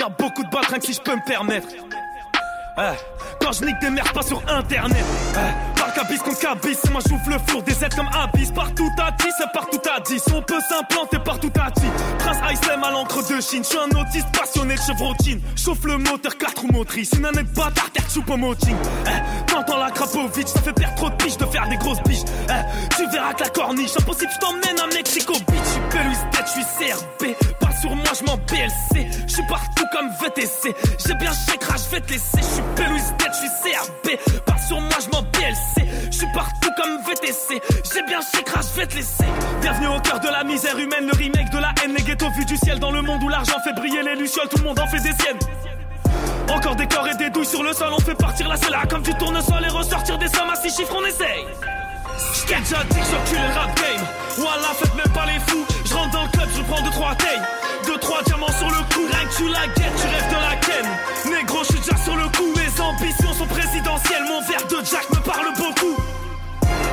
[0.02, 0.48] a beaucoup de
[0.78, 1.68] que si je peux me permettre.
[2.78, 2.82] Eh,
[3.40, 5.04] quand je nique des merdes, pas sur internet.
[5.34, 8.50] Eh, par cabis contre cabis, c'est moi j'ouvre le four, des aides comme Abyss.
[8.52, 10.22] Partout à 10, c'est partout à 10.
[10.34, 11.82] On peut s'implanter partout à 10.
[12.18, 13.62] Prince Islem à l'encre de Chine.
[13.64, 15.40] Je suis un autiste passionné de chevrotine.
[15.56, 17.12] Chauffe le moteur, 4 roues motrices.
[17.16, 18.76] Une année de bâtard, terre soupe au moting.
[19.06, 22.24] Eh, t'entends la Krapovic, ça fait perdre trop de piches de faire des grosses biches.
[22.96, 25.58] Tu verras que la corniche, impossible, je t'emmène à Mexico Beach.
[25.92, 27.34] Je suis tête, je suis CRB.
[27.58, 29.08] Pas sur moi, je m'en PLC.
[29.26, 30.74] Je suis partout comme VTC.
[31.06, 32.62] J'ai bien chécra, je vais te laisser.
[32.74, 34.42] Péluis tête, je suis CRB.
[34.44, 35.88] Pas sur moi, je m'en PLC.
[36.10, 37.60] Je suis partout comme VTC.
[37.92, 39.24] J'ai bien chécra, je vais te laisser.
[39.60, 42.44] Bienvenue au cœur de la misère humaine, le remake de la haine, les ghettos vus
[42.44, 44.86] du ciel dans le monde où l'argent fait briller les lucioles, tout le monde en
[44.86, 45.38] fait des siennes.
[46.48, 49.02] Encore des corps et des douilles sur le sol, on fait partir la là comme
[49.02, 51.44] du tournesol et ressortir des sommes à six chiffres, on essaye.
[52.18, 54.06] J't'ai déjà dit que j'encule le rap game.
[54.38, 55.64] Voilà, faites même pas les fous.
[55.84, 57.42] Je rentre dans le club, je prends 2 trois tailles.
[57.86, 59.00] 2 trois diamants sur le cou.
[59.10, 60.86] Rien que tu la guettes, tu rêves de la ken.
[61.32, 62.52] Négro, je suis déjà sur le coup.
[62.56, 64.24] Mes ambitions sont présidentielles.
[64.28, 65.96] Mon verre de Jack me parle beaucoup.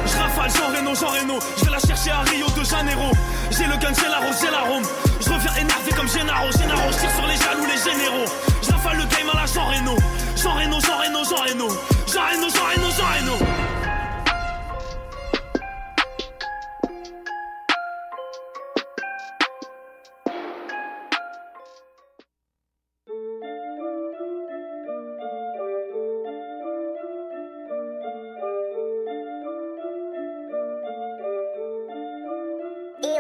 [0.06, 1.40] Je rafale, Jean Reno, Jean Reno.
[1.58, 3.12] Je vais la chercher à Rio de Janeiro.
[3.52, 4.84] J'ai le gun, j'ai la rose, j'ai l'arôme.
[5.22, 6.92] Je reviens énervé comme Gennaro, Gennaro.
[6.92, 8.30] Je sur les jaloux, les généraux.
[8.62, 9.96] Je rafale le game à la Jean Reno.
[10.36, 11.68] Jean Reno, Jean Reno, Jean Reno.
[12.08, 13.63] Jean Reno, Jean Reno, Jean Reno.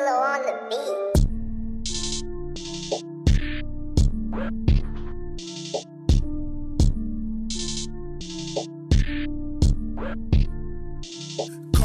[0.05, 1.02] On the beat.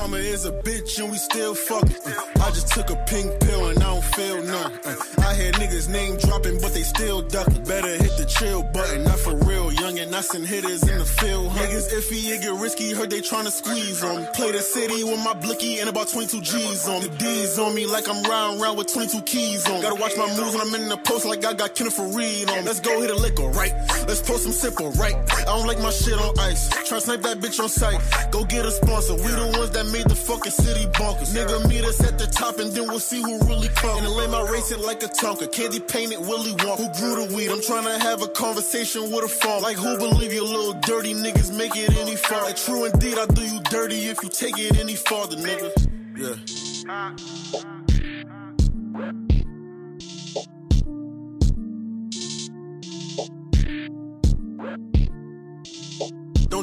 [0.09, 1.97] Karma is a bitch and we still fucking.
[2.07, 4.73] Uh, I just took a pink pill and I don't feel none.
[4.83, 7.63] Uh, I hear niggas name dropping, but they still ducking.
[7.65, 9.71] Better hit the chill button, not for real.
[9.71, 11.53] Young and I send hitters in the field.
[11.53, 11.59] Huh?
[11.61, 12.95] Niggas iffy, it get risky.
[12.95, 14.29] Heard they tryna squeeze on me.
[14.33, 17.09] Play the city with my blicky and about 22 G's on me.
[17.19, 19.77] D's on me like I'm riding around with 22 keys on.
[19.77, 19.83] me.
[19.83, 22.61] Gotta watch my moves when I'm in the post like I got Kenneth Reed on.
[22.61, 22.63] me.
[22.65, 23.75] Let's go hit a liquor, right?
[24.09, 25.17] Let's pour some sipper, right?
[25.37, 26.71] I don't like my shit on ice.
[26.89, 28.01] Try snipe that bitch on sight.
[28.31, 29.15] Go get a sponsor.
[29.15, 31.35] We the ones that made the fucking city bonkers.
[31.35, 33.99] Nigga, meet us at the top and then we'll see who really come.
[33.99, 35.51] And then lay my race it like a Tonka.
[35.51, 36.79] Candy painted Willy Wonka.
[36.79, 37.51] Who grew the weed?
[37.51, 39.63] I'm trying to have a conversation with a phone.
[39.63, 42.45] Like who believe you little dirty niggas make it any far?
[42.45, 45.71] Like true indeed, I do you dirty if you take it any farther, nigga.
[46.17, 47.78] Yeah.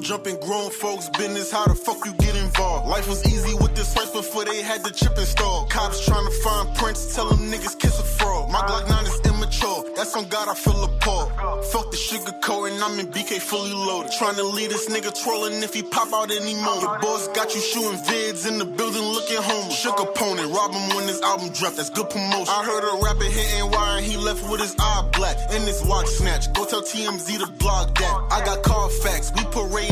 [0.06, 1.52] Don't jump in grown folks' business.
[1.52, 2.88] How the fuck you get involved?
[2.88, 5.72] Life was easy with this life before they had the chip installed.
[5.72, 8.52] Cops trying to find prints, tell them niggas kiss a fraud.
[8.52, 9.84] My Glock 9 is immature.
[9.96, 11.32] That's on God, I feel appalled.
[11.72, 14.12] Fuck the sugar coating, I'm in BK fully loaded.
[14.20, 16.52] Trying to lead this nigga trolling if he pop out any.
[16.54, 19.80] Your boss got you shooting vids in the building looking homeless.
[19.80, 21.78] Shook opponent, rob him when his album dropped.
[21.78, 22.54] That's good promotion.
[22.54, 25.38] I heard a rapper hitting wire and he left with his eye black.
[25.50, 26.54] And his watch snatch.
[26.54, 28.28] Go tell TMZ to blog that.
[28.30, 29.32] I got car facts.
[29.36, 29.46] We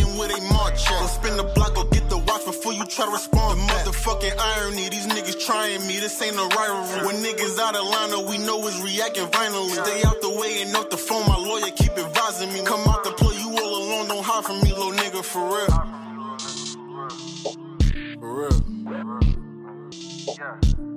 [0.03, 0.99] parading with a march at.
[0.99, 3.59] Go spin the block, go get the watch before you try to respond.
[3.59, 4.89] The motherfucking irony.
[4.89, 5.99] These niggas trying me.
[5.99, 7.05] This ain't a rivalry.
[7.07, 9.73] When niggas out of line, we know is reacting violently.
[9.73, 11.25] Stay out the way and off the phone.
[11.27, 12.63] My lawyer keep advising me.
[12.63, 14.07] Come out the play, you all alone.
[14.07, 15.67] Don't hide from me, little nigga, for real.
[18.19, 18.59] For real.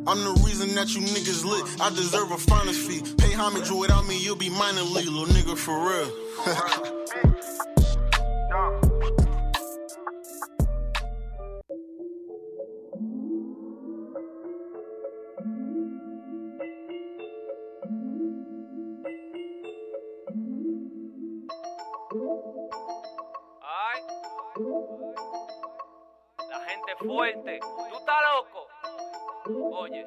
[0.09, 1.81] I'm the reason that you niggas lit.
[1.81, 3.03] I deserve a finder's fee.
[3.19, 6.09] Pay homage without me, you'll be minor league, little nigga, for real.
[26.99, 27.59] Fuerte.
[27.61, 29.76] ¿Tú estás loco?
[29.76, 30.05] Oye.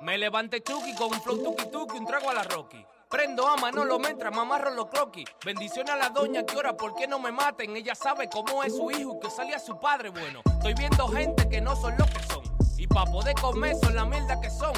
[0.00, 2.84] Me levanté chuki con un flow tuki tuki, un trago a la Rocky.
[3.08, 5.26] Prendo a Manolo mientras mamarro los croquis.
[5.44, 7.76] Bendiciones a la doña que ora, ¿por qué no me maten?
[7.76, 10.40] Ella sabe cómo es su hijo y que salía su padre bueno.
[10.44, 12.42] Estoy viendo gente que no son lo que son.
[12.76, 14.72] Y pa' poder comer son la mierda que son.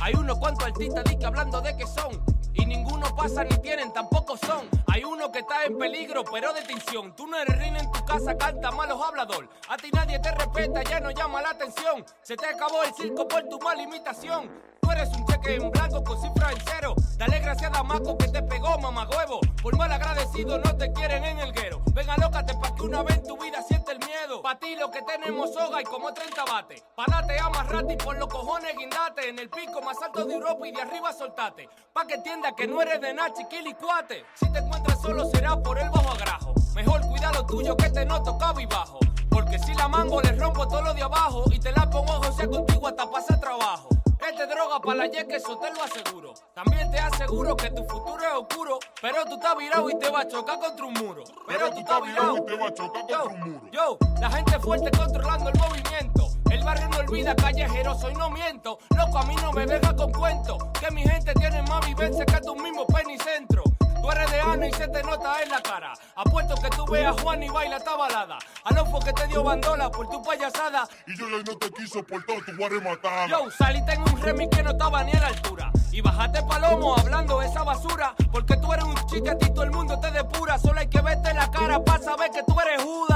[0.00, 2.24] Hay unos cuantos artistas que hablando de que son.
[2.54, 4.68] Y ninguno pasa ni tienen, tampoco son.
[4.92, 7.14] Hay uno que está en peligro, pero de extinción.
[7.16, 9.48] Tú no eres reina en tu casa, canta malos hablador.
[9.68, 12.04] A ti nadie te respeta, ya no llama la atención.
[12.22, 14.71] Se te acabó el circo por tu mala imitación.
[14.92, 16.94] Eres un cheque en blanco con cifra en cero.
[17.16, 19.40] Dale gracias a Damaco que te pegó, mamagüevo.
[19.62, 21.80] Por mal agradecido no te quieren en el guero.
[21.92, 24.42] Venga, lócate pa' que una vez en tu vida siente el miedo.
[24.42, 26.84] Pa' ti lo que tenemos soga y como 30 bates.
[26.94, 29.28] Parate, amarrate y por los cojones guindate.
[29.28, 31.68] En el pico más alto de Europa y de arriba soltate.
[31.92, 34.24] Pa' que entiendas que no eres de nada, chiquili cuate.
[34.34, 36.54] Si te encuentras solo será por el bajo agrajo.
[36.74, 38.98] Mejor cuida lo tuyo que te noto y bajo.
[39.30, 42.48] Porque si la mango le rompo todo lo de abajo y te la pongo José
[42.48, 43.91] contigo hasta pasa trabajo.
[44.28, 46.32] Este droga para la que eso te lo aseguro.
[46.54, 48.78] También te aseguro que tu futuro es oscuro.
[49.00, 51.24] Pero tú estás virado y te vas a chocar contra un muro.
[51.48, 53.70] Pero tú estás virado y te vas a chocar contra un muro.
[53.72, 56.28] Yo, la gente fuerte controlando el movimiento.
[56.50, 58.78] El barrio no olvida callejeros, y no miento.
[58.96, 60.58] Loco, a mí no me venga con cuento.
[60.78, 63.64] Que mi gente tiene más vivencia que tu mismo penicentro.
[64.02, 65.92] Tú eres de Ana y se te nota en la cara.
[66.16, 68.36] Apuesto que tú veas a Juan y baila esta balada.
[68.64, 70.88] Alonso que te dio bandola por tu payasada.
[71.06, 73.30] Y yo no te quiso por todo, tu voy a rematar.
[73.30, 75.70] Yo, saliste en un remix que no estaba ni a la altura.
[75.92, 78.12] Y bajaste palomo hablando esa basura.
[78.32, 80.58] Porque tú eres un chique, a ti todo el mundo te depura.
[80.58, 83.11] Solo hay que verte la cara para saber que tú eres Judas.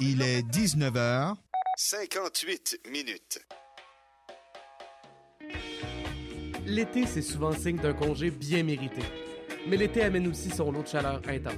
[0.00, 1.34] Il est 19h
[1.76, 3.46] 58 minutes.
[6.66, 9.02] L'été, c'est souvent signe d'un congé bien mérité.
[9.66, 11.54] Mais l'été amène aussi son lot de chaleur intense.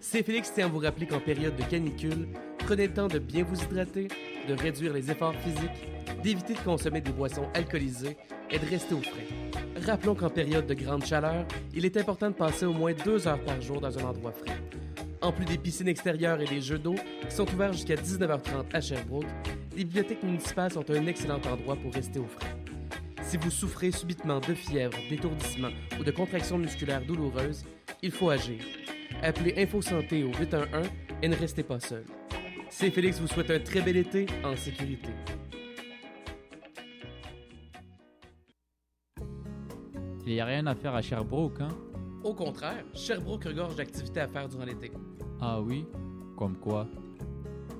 [0.00, 2.28] C'est Félix tient à vous rappeler qu'en période de canicule,
[2.64, 4.08] prenez le temps de bien vous hydrater,
[4.48, 8.16] de réduire les efforts physiques, d'éviter de consommer des boissons alcoolisées
[8.50, 9.26] et de rester au frais.
[9.86, 13.40] Rappelons qu'en période de grande chaleur, il est important de passer au moins deux heures
[13.40, 14.56] par jour dans un endroit frais.
[15.20, 16.94] En plus des piscines extérieures et des jeux d'eau
[17.28, 19.26] qui sont ouverts jusqu'à 19h30 à Sherbrooke,
[19.76, 22.54] les bibliothèques municipales sont un excellent endroit pour rester au frais.
[23.22, 27.64] Si vous souffrez subitement de fièvre, d'étourdissement ou de contractions musculaires douloureuses,
[28.02, 28.60] il faut agir.
[29.22, 30.86] Appelez Info Santé au 811
[31.22, 32.04] et ne restez pas seul.
[32.76, 35.10] C'est Félix vous souhaite un très bel été en sécurité.
[40.26, 41.68] Il n'y a rien à faire à Sherbrooke, hein?
[42.24, 44.90] Au contraire, Sherbrooke regorge d'activités à faire durant l'été.
[45.40, 45.86] Ah oui?
[46.36, 46.88] Comme quoi?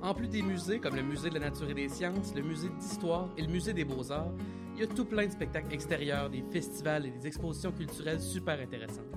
[0.01, 2.69] En plus des musées comme le Musée de la Nature et des Sciences, le Musée
[2.79, 4.31] d'Histoire et le Musée des Beaux-Arts,
[4.75, 8.61] il y a tout plein de spectacles extérieurs, des festivals et des expositions culturelles super
[8.61, 9.11] intéressantes.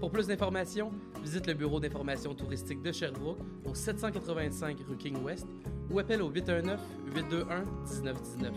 [0.00, 0.90] Pour plus d'informations,
[1.22, 5.46] visite le bureau d'information touristique de Sherbrooke au 785 rue King West
[5.90, 6.80] ou appelle au 819
[7.14, 8.52] 821 1919.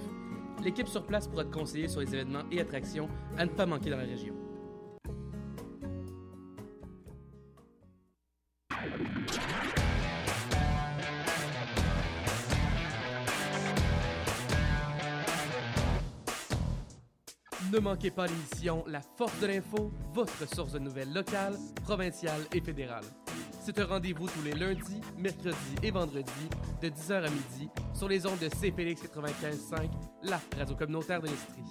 [0.63, 3.07] L'équipe sur place pourra te conseiller sur les événements et attractions
[3.38, 4.34] à ne pas manquer dans la région.
[17.72, 22.61] Ne manquez pas l'émission La Force de l'info, votre source de nouvelles locales, provinciales et
[22.61, 23.05] fédérales.
[23.63, 26.32] C'est un rendez-vous tous les lundis, mercredis et vendredis
[26.82, 29.89] de 10h à midi sur les ondes de CFLX 95.5,
[30.24, 31.63] la radio communautaire de l'Estrie.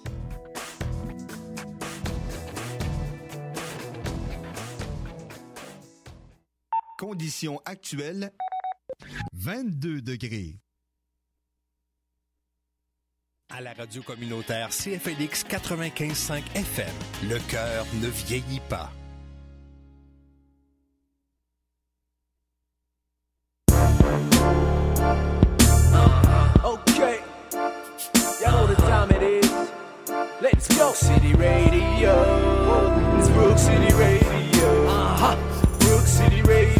[6.98, 8.32] Conditions actuelles
[9.32, 10.63] 22 degrés.
[13.56, 16.86] À la radio communautaire CFLX 95.5 FM,
[17.28, 18.90] le cœur ne vieillit pas.
[26.64, 27.20] Okay,
[28.42, 29.50] y'all know the time it is.
[30.40, 30.92] Let's go.
[30.92, 32.12] City Radio.
[33.18, 34.88] It's Brook City Radio.
[34.88, 35.36] Uh huh.
[35.78, 36.73] Brook City Radio.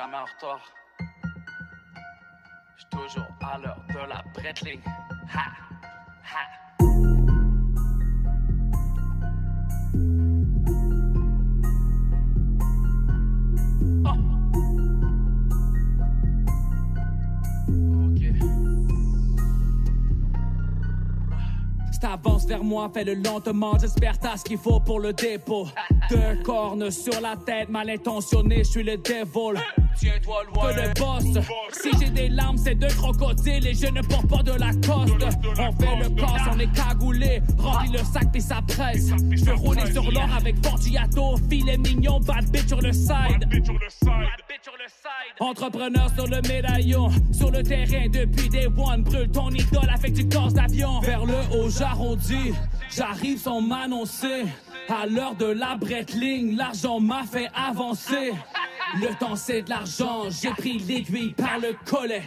[0.00, 0.64] Jamais en retard.
[2.74, 4.80] J'suis toujours à l'heure de la Bretling.
[5.34, 5.44] Ha!
[6.24, 6.60] Ha!
[22.00, 25.68] T'avances vers moi, fais-le lentement, j'espère t'as ce qu'il faut pour le dépôt.
[26.08, 29.60] Deux cornes sur la tête, mal intentionné, je suis le devil.
[30.00, 30.72] Tiens-toi loin.
[30.72, 31.44] Que le boss.
[31.72, 35.14] Si j'ai des larmes, c'est de crocodile et je ne porte pas de la coste.
[35.58, 39.10] On fait le casse, on est cagoulé, remplit le sac puis ça presse.
[39.30, 43.46] Je veux rouler sur l'or avec Forgiato, filet mignon, bad bitch sur le side.
[45.38, 50.24] Entrepreneur sur le médaillon, sur le terrain depuis des one, brûle ton idole avec du
[50.24, 51.00] gaz d'avion.
[51.00, 52.54] Vers le haut, j'arrondis,
[52.90, 54.44] j'arrive sans m'annoncer.
[54.88, 58.32] À l'heure de la bretling, l'argent m'a fait avancer.
[58.98, 62.22] Le temps c'est de l'argent, j'ai pris l'aiguille par le collet.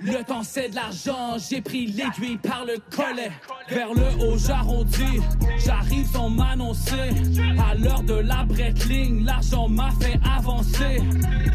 [0.00, 3.30] Le temps c'est de l'argent, j'ai pris l'aiguille par le collet.
[3.68, 5.20] Vers le haut j'arrondis,
[5.64, 7.10] j'arrive sans m'annoncer.
[7.64, 11.00] À l'heure de la bretling, l'argent m'a fait avancer.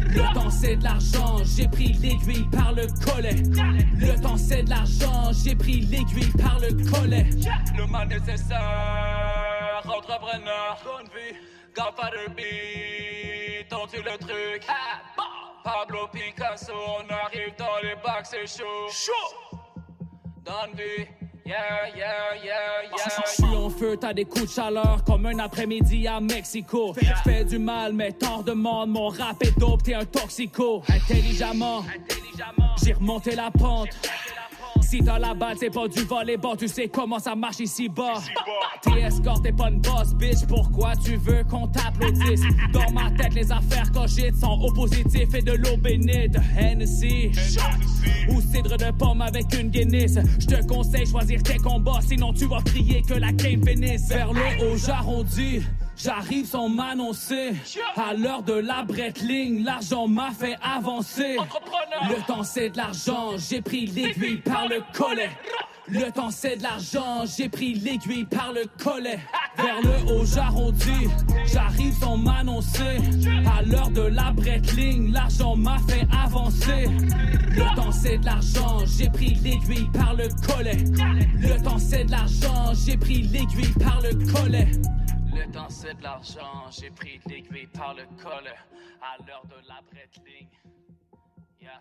[0.08, 3.36] Le temps c'est de l'argent, j'ai pris l'aiguille par le collet.
[3.98, 7.26] Le temps c'est de l'argent, j'ai pris l'aiguille par le collet.
[7.76, 10.78] Le mal nécessaire, entrepreneur,
[11.76, 14.66] Godfather beat, on tire le truc.
[15.62, 18.88] Pablo Picasso, on arrive dans les bacs, c'est chaud.
[18.88, 19.58] Chaud!
[20.42, 21.04] Dans le
[21.44, 23.24] yeah, yeah, yeah, yeah.
[23.26, 26.94] Je suis en feu, t'as des coups de chaleur comme un après-midi à Mexico.
[26.96, 28.90] Je fais du mal, mais t'en demandes.
[28.90, 30.82] Mon rap est dope, t'es un toxico.
[30.88, 31.84] Intelligemment,
[32.82, 33.90] j'ai remonté la pente.
[34.88, 38.20] Si t'as la balle, c'est pas du volleyball, tu sais comment ça marche ici bas.
[38.82, 40.46] T'es escorte, t'es pas une boss, bitch.
[40.46, 42.42] Pourquoi tu veux qu'on t'applaudisse?
[42.72, 46.34] Dans ma tête, les affaires cogites sont au positif et de l'eau bénite.
[46.34, 47.32] de Hennessy.
[48.28, 50.18] Ou cidre de pomme avec une Guinness.
[50.38, 54.08] Je te conseille choisir tes combats, sinon tu vas prier que la game finisse.
[54.08, 55.62] Vers le haut, j'arrondis.
[55.96, 57.54] J'arrive sans m'annoncer.
[57.96, 61.36] À l'heure de la Breitling, l'argent m'a fait avancer.
[62.08, 65.30] Le temps c'est de l'argent, j'ai pris l'aiguille par le collet.
[65.88, 69.20] Le temps c'est de l'argent, j'ai pris l'aiguille par le collet.
[69.56, 71.08] Vers le haut, j'arrondis.
[71.50, 72.98] J'arrive sans m'annoncer.
[73.58, 76.88] À l'heure de la Breitling, l'argent m'a fait avancer.
[77.50, 80.76] Le temps c'est de l'argent, j'ai pris l'aiguille par le collet.
[81.38, 84.68] Le temps c'est de l'argent, j'ai pris l'aiguille par le collet.
[85.36, 88.56] Le temps c'est de l'argent, j'ai pris l'aiguille par le collet.
[89.02, 90.48] À l'heure de la Breitling.
[91.60, 91.80] Yeah.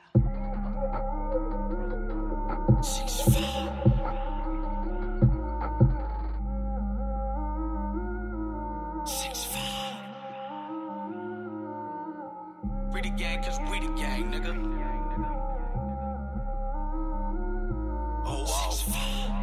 [12.91, 14.53] We the gang, cause we the gang, nigga.
[18.25, 19.34] Oh, wow.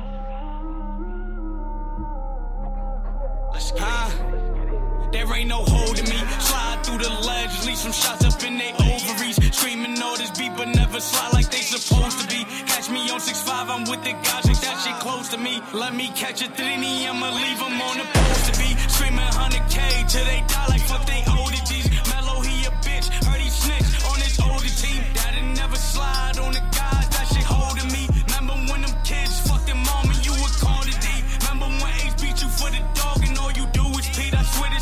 [3.53, 5.12] Let's get it.
[5.12, 6.18] There ain't no holding me.
[6.40, 9.36] Slide through the ledge, leave some shots up in they ovaries.
[9.55, 12.44] Screaming this beat, but never slide like they supposed to be.
[12.66, 15.61] Catch me on 6'5, I'm with the guys, like that shit close to me.
[15.74, 18.72] Let me catch a thinny, I'ma leave them on the post to be.
[18.88, 21.86] Screaming 100K till they die like fuck they ODGs.
[22.09, 25.05] Mellow, he a bitch, heard he snitch on his older team.
[25.12, 26.72] Daddy never slide on the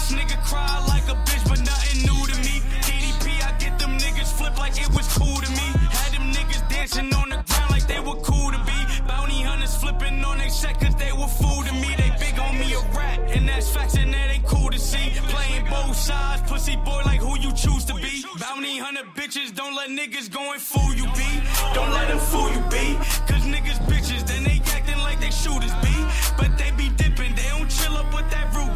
[0.01, 2.61] this nigga cry like a bitch, but nothing new to me.
[2.86, 5.68] DDP, I get them niggas flip like it was cool to me.
[5.92, 8.78] Had them niggas dancing on the ground like they were cool to be.
[9.07, 11.90] Bounty hunters flipping on they set cause they were fool to me.
[11.96, 15.12] They big on me a rat, and that's facts and that ain't cool to see.
[15.34, 18.24] Playing both sides, pussy boy like who you choose to be.
[18.40, 21.30] Bounty hunter bitches, don't let niggas go and fool you be.
[21.74, 22.96] Don't let them fool you be.
[23.28, 25.94] Cause niggas bitches, then they acting like they shooters be.
[26.38, 28.69] But they be dipping, they don't chill up with that Ruger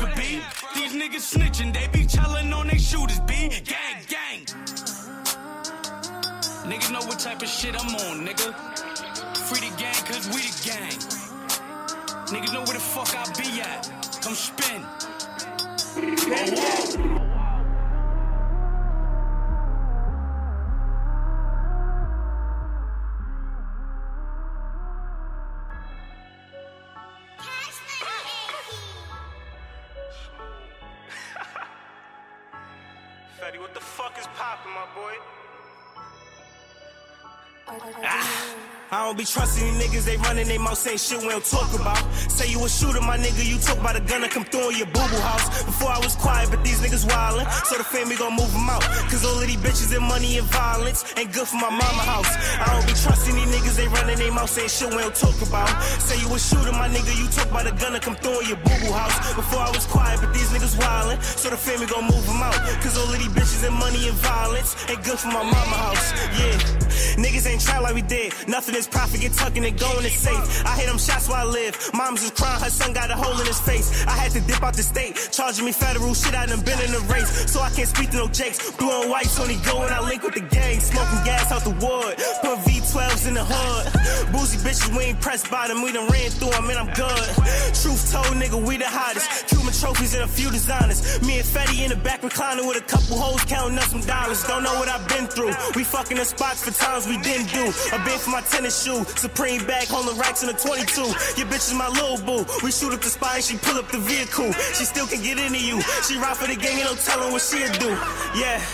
[0.75, 3.49] These niggas snitching, they be chillin' on they shooters be.
[3.49, 4.45] Gang, gang.
[6.65, 8.55] Niggas know what type of shit I'm on, nigga.
[9.47, 10.99] Free the gang, cause we the gang.
[12.33, 13.91] Niggas know where the fuck I be at.
[14.23, 14.83] Come spin.
[16.17, 17.24] Fetty,
[37.81, 38.74] 아.
[38.91, 41.73] I don't be trusting these niggas, they running they mouth saying shit we don't talk
[41.75, 41.99] about.
[42.29, 44.79] Say you a shooter, my nigga, you talk about a gun and come through in
[44.79, 45.65] your boo boo house.
[45.65, 48.83] Before I was quiet, but these niggas wildin', so the family gon' move them out.
[49.09, 52.29] Cause all of these bitches and money and violence ain't good for my mama house.
[52.61, 55.41] I don't be trusting these niggas, they running they mouth saying shit we don't talk
[55.41, 55.71] about.
[55.99, 58.49] Say you a shooter, my nigga, you talk about a gun and come through in
[58.53, 59.17] your boo boo house.
[59.35, 62.55] Before I was quiet, but these niggas wildin', so the family gon' move them out.
[62.85, 66.13] Cause all of these bitches and money and violence ain't good for my mama house.
[66.37, 66.55] Yeah,
[67.17, 68.31] niggas ain't try like we did.
[68.47, 70.65] Nothing is profit, get tucking and going is safe.
[70.67, 71.79] I hit them shots while I live.
[71.95, 74.05] Mom's was crying, her son got a hole in his face.
[74.07, 76.35] I had to dip out the state, charging me federal shit.
[76.35, 78.73] I done been in the race, so I can't speak to no jakes.
[78.73, 80.81] Blue and white, Tony go and I link with the gang.
[80.81, 84.33] Smoking gas out the wood, put V12s in the hood.
[84.33, 87.29] Boozy bitches, we ain't pressed by them, we done ran through them and I'm good.
[87.75, 89.49] Truth told, nigga, we the hottest.
[89.49, 91.01] Cuban trophies and a few designers.
[91.23, 94.43] Me and Fetty in the back recliner with a couple hoes counting up some dollars.
[94.45, 95.53] Don't know what I've been through.
[95.75, 97.65] We fucking the spots for times we didn't do.
[97.93, 101.03] A bid for my tennis shoe, Supreme bag, holding racks in a 22.
[101.37, 102.47] Your bitch is my little boo.
[102.63, 104.53] We shoot up the spot and she pull up the vehicle.
[104.73, 105.83] She still can get into you.
[106.09, 107.91] She ride for the gang and no telling what she'll do.
[108.41, 108.65] Yeah.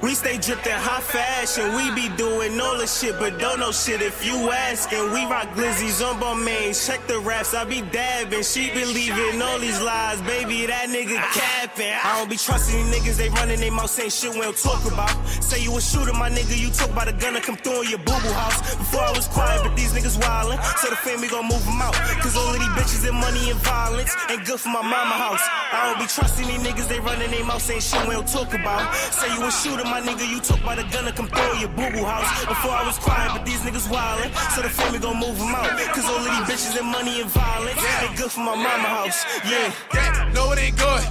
[0.00, 1.74] We stay dripped in hot fashion.
[1.74, 5.10] We be doing all the shit, but don't know shit if you askin'.
[5.12, 6.70] We rock glizzies on Balmain.
[6.86, 8.44] Check the raps, I be dabbing.
[8.44, 10.66] She believing all these lies, baby.
[10.66, 11.98] That nigga capping.
[12.04, 13.16] I don't be trusting these niggas.
[13.16, 15.10] They running they mouth saying shit we don't talk about.
[15.42, 16.56] Say you a shooter, my nigga.
[16.56, 18.76] You talk about a gun and come through in your boo boo house.
[18.76, 20.62] Before I was quiet, but these niggas wildin'.
[20.78, 21.94] So the family gon' move them out.
[22.22, 25.42] Cause all of these bitches and money and violence ain't good for my mama house.
[25.74, 26.86] I don't be trusting these niggas.
[26.86, 28.94] They running they mouth saying shit we don't talk about.
[29.10, 30.28] Say you a shooter, my nigga.
[30.28, 32.28] You took about a gun and come through in your boo boo house.
[32.44, 34.30] Before I was quiet, but these niggas wildin'.
[34.54, 35.72] So the family gon' move them out.
[35.94, 39.24] Cause all of these bitches and money and violence ain't good for my mama house.
[39.44, 39.72] Yeah.
[39.94, 41.02] Yeah, no, it ain't good.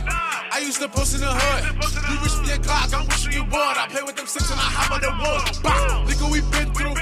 [0.58, 1.64] I used to post in the hood.
[2.10, 3.76] You wish me a Glock, I'm wishing you would.
[3.78, 5.41] I play with them six and I hop on the wood.
[5.62, 6.95] Bah, nigga, we been through.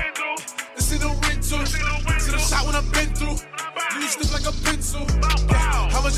[0.76, 1.64] This ain't no rental.
[1.64, 2.76] To the shot when
[3.96, 4.26] niggas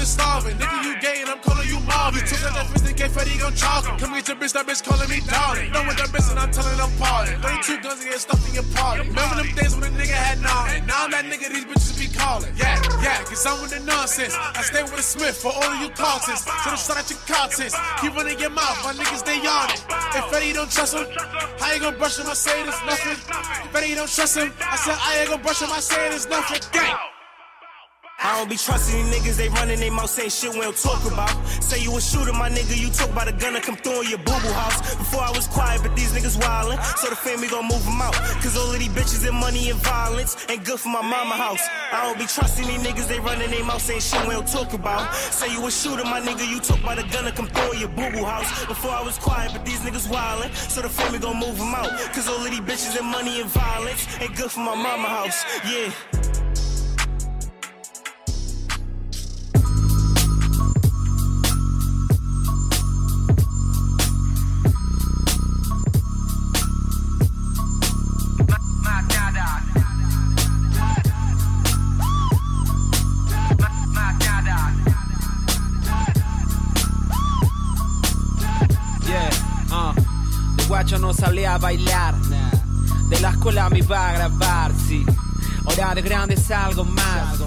[0.07, 0.55] starving.
[0.57, 2.23] Nigga, you gay and I'm calling you Marvin.
[2.25, 3.99] Took out that fist and get Fetty gon' him.
[3.99, 5.71] Come get your bitch, that bitch calling me darling.
[5.71, 7.41] Know what that bitch and I'm telling them pardon.
[7.41, 9.07] 32 guns and get stuffed in your party.
[9.07, 10.87] Remember them days when a nigga had none.
[10.87, 12.51] Now I'm that nigga these bitches be calling.
[12.55, 14.33] Yeah, yeah, cause I'm with the nonsense.
[14.37, 16.45] I stay with a Smith for all of you concerts.
[16.45, 17.75] So don't start at your contents.
[18.01, 19.81] Keep running your mouth, my niggas they it.
[20.15, 21.05] If Fetty don't trust him,
[21.59, 22.27] how you gonna brush him?
[22.27, 23.17] I say there's nothing.
[23.17, 25.69] If Fetty don't trust him, I said I ain't gonna brush him.
[25.71, 26.61] I say there's nothing.
[26.71, 27.16] Gang.
[28.19, 31.05] I don't be trusting these niggas, they running they mouth saying shit we don't talk
[31.05, 31.29] about.
[31.61, 34.09] Say you a shooter, my nigga, you talk about a gun and come through in
[34.09, 34.95] your boo boo house.
[34.95, 38.15] Before I was quiet, but these niggas wildin', so the family gon' move them out.
[38.41, 41.61] Cause all of these bitches and money and violence ain't good for my mama house.
[41.91, 44.73] I don't be trusting these niggas, they running they mouth saying shit we don't talk
[44.73, 45.13] about.
[45.13, 47.79] Say you a shooter, my nigga, you talk about a gun and come through in
[47.81, 48.49] your boo boo house.
[48.65, 51.91] Before I was quiet, but these niggas wildin', so the family gon' move them out.
[52.13, 55.45] Cause all of these bitches and money and violence ain't good for my mama house.
[55.69, 55.93] Yeah,
[83.69, 85.05] Me iba a grabar, sí.
[85.65, 87.39] Ahora de grande es algo más.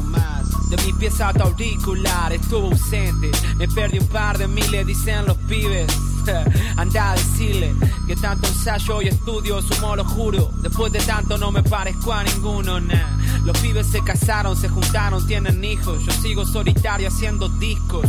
[0.68, 3.30] De mis pies hasta auricular estuvo ausente.
[3.56, 5.90] Me perdí un par de miles, dicen los pibes.
[6.76, 7.74] Anda a decirle
[8.06, 10.50] que tanto ensayo y estudio sumo, lo juro.
[10.62, 13.18] Después de tanto no me parezco a ninguno, nah.
[13.44, 16.04] Los pibes se casaron, se juntaron, tienen hijos.
[16.04, 18.06] Yo sigo solitario haciendo discos.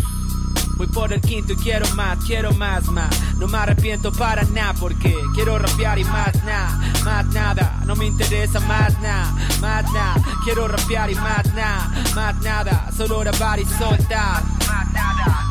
[0.82, 3.08] Voy por el quinto y quiero más, quiero más, más.
[3.38, 6.76] No me arrepiento para nada porque quiero rapear y más nada,
[7.06, 7.84] más nada.
[7.86, 9.32] No me interesa más nada,
[9.62, 10.16] más nada.
[10.44, 12.90] Quiero rapear y más nada, más nada.
[12.98, 14.42] Solo grabar y soltar.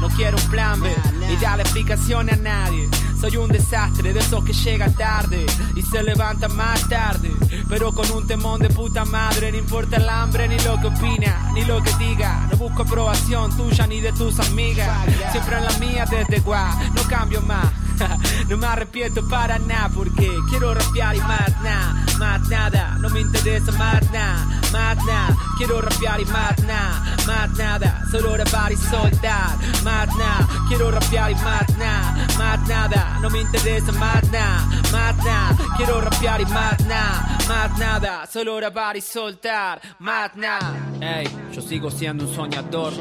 [0.01, 0.93] No quiero un plan B
[1.33, 2.89] y darle explicación a nadie.
[3.21, 5.45] Soy un desastre de esos que llegan tarde
[5.77, 7.31] y se levantan más tarde.
[7.69, 11.51] Pero con un temón de puta madre, no importa el hambre ni lo que opina,
[11.53, 12.49] ni lo que diga.
[12.51, 14.89] No busco aprobación tuya ni de tus amigas.
[15.33, 17.67] Siempre en la mía desde gua, no cambio más.
[18.49, 22.97] No me arrepiento para nada porque quiero rapear y más nada, más nada.
[23.01, 25.37] No me interesa más nada, más nada.
[25.57, 28.03] Quiero rapear y más nada, más nada.
[28.11, 30.49] Solo grabar y soltar, más nada.
[30.69, 33.19] Quiero rapear y más nada, más nada.
[33.21, 35.57] No me interesa más nada, más nada.
[35.77, 38.27] Quiero rapear y más nada, más nada.
[38.27, 40.75] Solo grabar y soltar, más nada.
[41.01, 42.93] Ey, yo sigo siendo un soñador,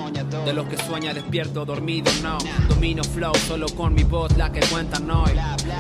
[0.46, 2.38] de los que sueña despierto, dormido, no.
[2.68, 4.62] Domino flow solo con mi voz, la que
[4.94, 5.32] hoy.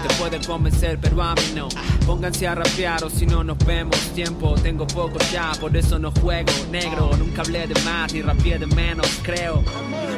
[0.07, 1.67] Te puede convencer, pero a mí no.
[2.05, 3.97] Pónganse a rapear o si no nos vemos.
[4.13, 6.51] Tiempo tengo poco ya, por eso no juego.
[6.71, 9.63] Negro, nunca hablé de más ni rapeé de menos, creo.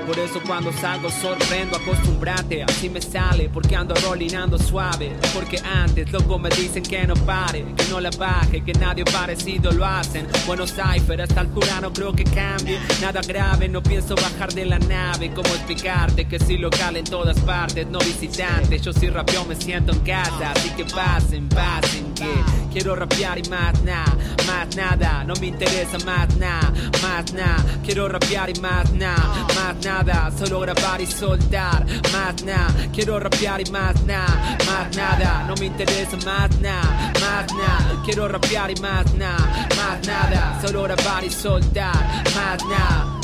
[0.05, 5.15] Por eso cuando salgo sorprendo, acostumbrate, así me sale, porque ando rolinando suave.
[5.33, 9.71] Porque antes, loco, me dicen que no pare, que no la baje, que nadie parecido
[9.71, 10.27] lo hacen.
[10.45, 12.79] Bueno, Cypher, a esta altura no creo que cambie.
[13.01, 15.31] Nada grave, no pienso bajar de la nave.
[15.33, 18.80] ¿Cómo explicarte que soy local en todas partes, no visitante?
[18.81, 22.43] Yo si rapeo me siento en casa, así que pasen, pasen, que
[22.73, 24.17] quiero rapear y más nada,
[24.47, 25.23] más nada.
[25.23, 27.63] No me interesa más nada, más nada.
[27.85, 30.31] Quiero rapear y más nada, más nada.
[30.35, 32.73] Solo grabar y soltar, más nada.
[32.91, 35.45] Quiero rapear y más nada, más nada.
[35.47, 38.01] No me interesa más nada, más nada.
[38.03, 40.59] Quiero rapear y más nada, más nada.
[40.59, 43.19] Solo grabar y soltar, más nada.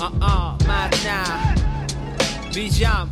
[0.00, 1.54] Uh uh, más nada.
[2.52, 3.08] Bijam.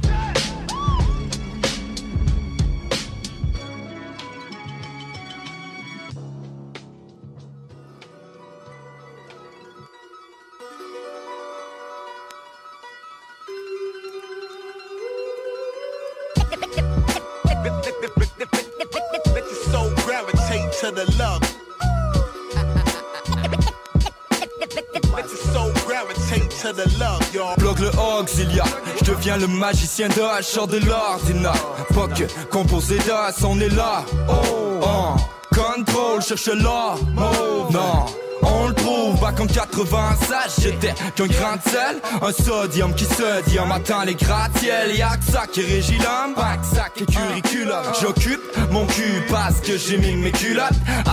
[27.59, 28.65] Bloque le auxilia,
[28.99, 31.53] je deviens le magicien de H, de l'ordinaire.
[31.95, 34.05] Pas que composé d'as, on est là.
[34.29, 35.55] Oh, oh.
[35.55, 36.95] contrôle, cherche là.
[37.17, 38.07] Oh, non.
[38.43, 43.43] On le trouve, bac en 96, j'étais qu'un grain de sel Un sodium qui se
[43.49, 47.83] dit en matin les gratte-ciel Y'a que ça qui régit que ça qui est curriculum.
[48.01, 48.41] J'occupe
[48.71, 50.71] mon cul parce que j'ai mis mes culottes.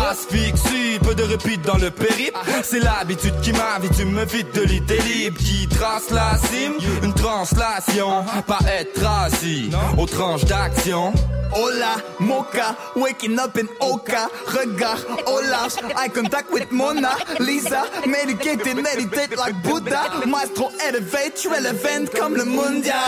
[0.09, 2.37] Asphyxie, peu de répit dans le périple.
[2.63, 6.73] C'est l'habitude qui m'invite, tu me vides de l'idée libre Qui trace la cime,
[7.03, 9.69] une translation Pas être assis.
[9.97, 11.13] Aux tranches d'action.
[11.53, 14.29] Hola, mocha, waking up in Oka.
[14.47, 17.85] Regard au large, eye contact with Mona Lisa.
[18.05, 20.25] Medicated, meditate like Buddha.
[20.25, 23.03] Maestro elevate, relevant comme le mondial.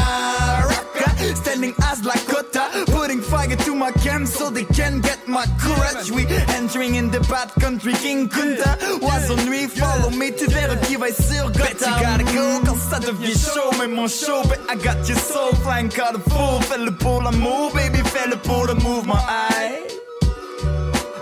[0.69, 2.67] Rocker, standing as like Kota.
[2.87, 6.11] Putting fire to my cam so they can get my courage.
[6.11, 6.25] We
[6.55, 8.77] entering in the bad country, King Kunta.
[9.01, 11.93] Oiseau nuit, follow me, tu verras qui va sur Gotham.
[11.93, 15.53] You gotta go quand ça devient chaud, mais mon show, but I got your soul.
[15.63, 19.19] Flying car de fou, fais-le pour l'amour, baby, fais-le pour le mouvement.
[19.27, 19.83] Aïe.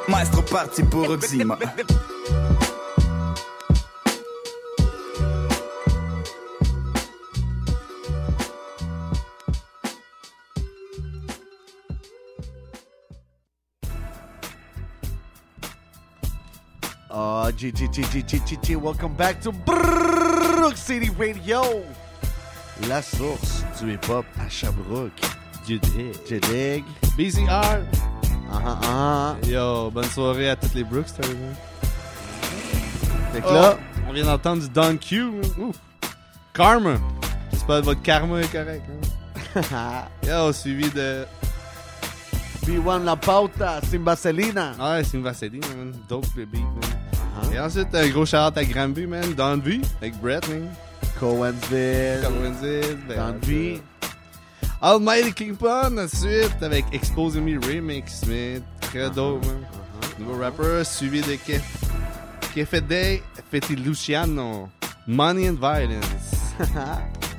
[0.07, 1.57] Maestro parti pour Oxima.
[17.27, 18.75] Uh, G G G G G G G.
[18.77, 21.61] Welcome back to Brook City Radio.
[22.87, 25.11] La source du hip-hop à Sherbrooke.
[25.67, 26.85] Jedig.
[27.17, 27.49] BCR.
[27.49, 29.35] Ah ah ah.
[29.45, 31.27] Yo, bonne soirée à toutes les Brooksters.
[31.27, 31.55] man.
[33.33, 33.77] Fait que Oh, là,
[34.07, 35.23] on vient d'entendre du Don Q.
[35.57, 35.75] Ouf.
[36.53, 36.95] Karma.
[37.51, 38.83] J'espère que votre karma est correct.
[39.73, 40.05] hein.
[40.25, 41.25] Yo, suivi de.
[42.65, 44.71] B1 La Pauta, Simba Selina.
[44.79, 45.93] Ouais, c'est une vaseline, man.
[46.07, 46.91] Dope le beat, man.
[47.53, 49.33] Et ensuite, un gros shout à Granby, man.
[49.33, 50.67] Don V, avec Brett, man.
[51.19, 52.21] Cowansville.
[52.21, 52.97] Cowansville.
[53.07, 53.81] ben, Don V.
[54.81, 58.61] Almighty King Pun, ensuite, avec Expose Me Remix, man.
[58.81, 59.57] Très dope, man.
[60.19, 61.63] Nouveau rapper, suivi de Kef.
[62.53, 64.69] Kefede Feti Luciano.
[65.07, 66.53] Money and Violence.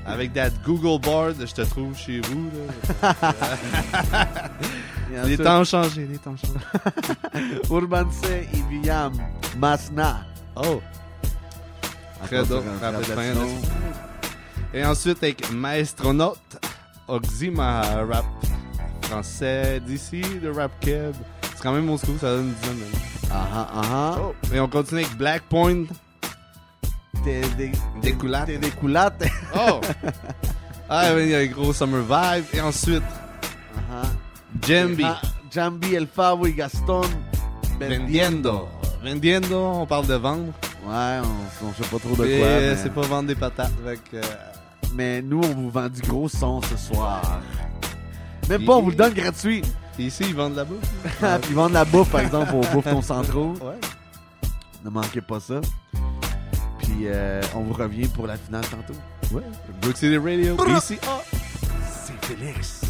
[0.07, 2.51] avec that Google board, je te trouve chez vous,
[3.03, 3.15] là.
[5.11, 7.61] Et les ensuite- temps ont changé, les temps ont changé.
[7.71, 8.23] Urbanse
[8.55, 9.13] Ibiam
[9.59, 10.27] Masna.
[10.57, 10.81] Oh.
[12.31, 13.47] Espagnol.
[14.75, 16.59] Et ensuite avec Maestronaute,
[17.07, 18.25] Oxima, rap
[19.03, 21.15] français d'ici, de rap keb.
[21.43, 23.05] C'est quand même mon school, ça donne une dizaine d'années.
[23.31, 24.17] Ah ah ah ah.
[24.21, 24.35] Oh.
[24.55, 25.85] Et on continue avec Black Point.
[27.25, 27.73] T'es des,
[28.03, 28.47] Des coulates.
[28.47, 29.25] T'es des coulates.
[29.57, 29.81] Oh!
[30.91, 32.45] ah, il y a un gros summer vibe.
[32.55, 33.03] Et ensuite,
[34.67, 35.05] Jambi.
[35.05, 35.21] ah.
[35.51, 37.03] Jambi, El Favo y Gaston.
[37.81, 38.69] Vendiendo.
[39.03, 40.53] Vendiendo, on parle de vendre.
[40.87, 42.47] Ouais, on, on sait pas trop de Mais quoi.
[42.49, 43.73] mais- c'est pas vendre des patates.
[44.11, 44.23] Que, euh,
[44.95, 47.41] Mais nous, on vous vend du gros son ce soir.
[48.49, 49.63] Même pas, on vous le donne gratuit.
[49.99, 50.79] Ici, ils vendent de la bouffe.
[51.03, 53.55] Puis ils vendent la bouffe, par exemple, au Bouffe Ton Centro.
[53.63, 53.75] Ouais.
[54.85, 55.61] Ne manquez pas ça.
[56.79, 58.99] Puis euh, on vous revient pour la finale tantôt.
[59.37, 59.43] Ouais.
[59.83, 60.97] Brook City Radio, BCA.
[61.83, 62.81] C'est Félix.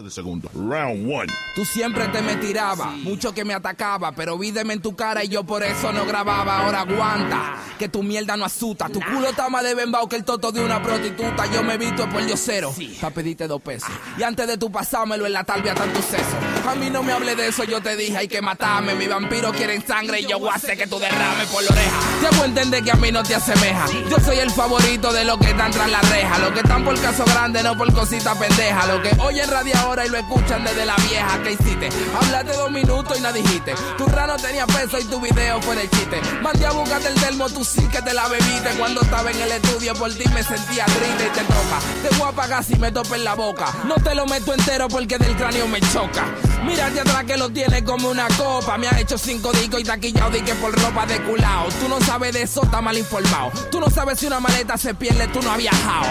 [0.00, 0.48] De segundo.
[0.54, 1.32] Round one.
[1.54, 5.28] Tú siempre te me tirabas, mucho que me atacaba, pero vídeme en tu cara y
[5.28, 6.60] yo por eso no grababa.
[6.60, 8.88] Ahora aguanta, que tu mierda no asusta.
[8.88, 11.44] Tu culo está más de bembao que el toto de una prostituta.
[11.52, 13.90] Yo me visto por diosero, para pedirte dos pesos.
[14.16, 16.36] Y antes de tu pasármelo en la talvia tanto seso.
[16.66, 18.94] A mí no me hable de eso, yo te dije hay que matarme.
[18.94, 22.00] Mi vampiro quieren sangre y yo voy a hacer que tú derrame por la oreja.
[22.30, 23.86] Debo entender que a mí no te asemeja.
[24.08, 26.38] Yo soy el favorito de los que están tras la reja.
[26.38, 28.86] Los que están por caso grande, no por cosita pendeja.
[28.86, 31.42] Los que oyen radio ahora y lo escuchan desde la vieja.
[31.42, 31.88] ¿Qué hiciste?
[32.14, 33.74] Hablaste dos minutos y nada dijiste.
[33.98, 36.20] Tu rano tenía peso y tu video fue de chiste.
[36.40, 38.70] Mandé a buscarte el termo, tú sí que te la bebiste.
[38.78, 42.08] Cuando estaba en el estudio por ti me sentía triste y te toca.
[42.08, 43.66] Te voy a apagar si me tope en la boca.
[43.84, 46.26] No te lo meto entero porque del cráneo me choca.
[46.66, 48.78] Mírate atrás que lo tiene como una copa.
[48.78, 51.68] Me ha hecho cinco discos y taquillado di que por ropa de culao.
[51.80, 53.50] Tú no sabes de eso, está mal informado.
[53.70, 56.06] Tú no sabes si una maleta se pierde, tú no has viajado.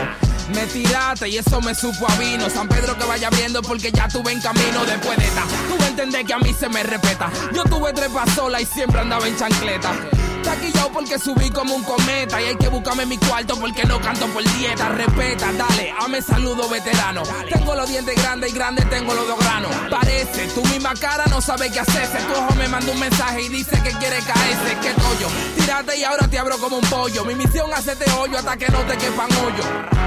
[0.53, 2.49] Me tiraste y eso me supo a vino.
[2.49, 5.43] San Pedro que vaya abriendo porque ya tuve en camino después de esta.
[5.43, 7.31] A entender que a mí se me respeta.
[7.53, 9.93] Yo tuve tres sola y siempre andaba en chancleta.
[10.43, 14.27] Taquillado porque subí como un cometa y hay que buscarme mi cuarto porque no canto
[14.27, 14.89] por dieta.
[14.89, 17.23] Respeta, dale, ame saludo veterano.
[17.51, 19.71] Tengo los dientes grandes y grandes tengo los dos granos.
[19.89, 22.17] Parece, tu misma cara no sabe qué hacerse.
[22.17, 24.77] Tu ojo me manda un mensaje y dice que quiere caerse.
[24.81, 25.27] ¿Qué tollo?
[25.57, 27.23] Tírate y ahora te abro como un pollo.
[27.25, 29.63] Mi misión hacerte hoyo hasta que no te quepan hoyo.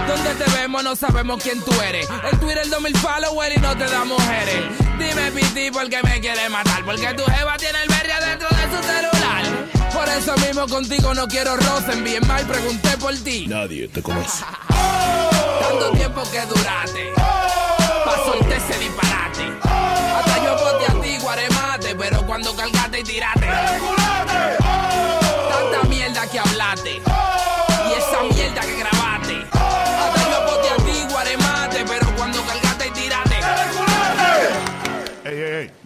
[0.09, 2.09] Donde te vemos no sabemos quién tú eres.
[2.31, 4.65] En Twitter 2000 followers y no te da mujeres.
[4.99, 6.85] Dime piti por qué me quieres matar.
[6.85, 9.44] Porque tu jeva tiene el verde dentro de su celular.
[9.93, 11.93] Por eso mismo contigo no quiero roce.
[11.93, 13.47] Envíen más y pregunté por ti.
[13.47, 14.45] Nadie te conoce.
[15.61, 17.13] Tanto tiempo que duraste.
[17.17, 19.53] Pa' soltar ese disparate.
[19.63, 21.95] Hasta yo voté a ti, guaremate.
[21.95, 24.04] Pero cuando cargaste y tiraste.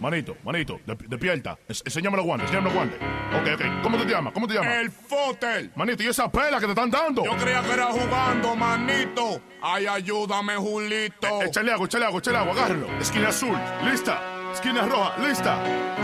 [0.09, 1.57] Manito, manito, de- despierta.
[1.67, 2.99] Es- enséñame los guantes, enséñame los guantes.
[2.99, 3.83] Ok, ok.
[3.83, 4.33] ¿Cómo te llamas?
[4.33, 4.73] ¿Cómo te llamas?
[4.77, 5.71] El fotel.
[5.75, 7.23] Manito, ¿y esa pela que te están dando?
[7.23, 9.41] Yo creía que era jugando, manito.
[9.61, 11.27] Ay, ayúdame, Julito.
[11.41, 12.87] Eh, échale agua, échale agua, échale agua, agárralo.
[12.99, 13.57] Esquina azul,
[13.89, 14.21] lista.
[14.53, 15.57] Esquina roja, lista.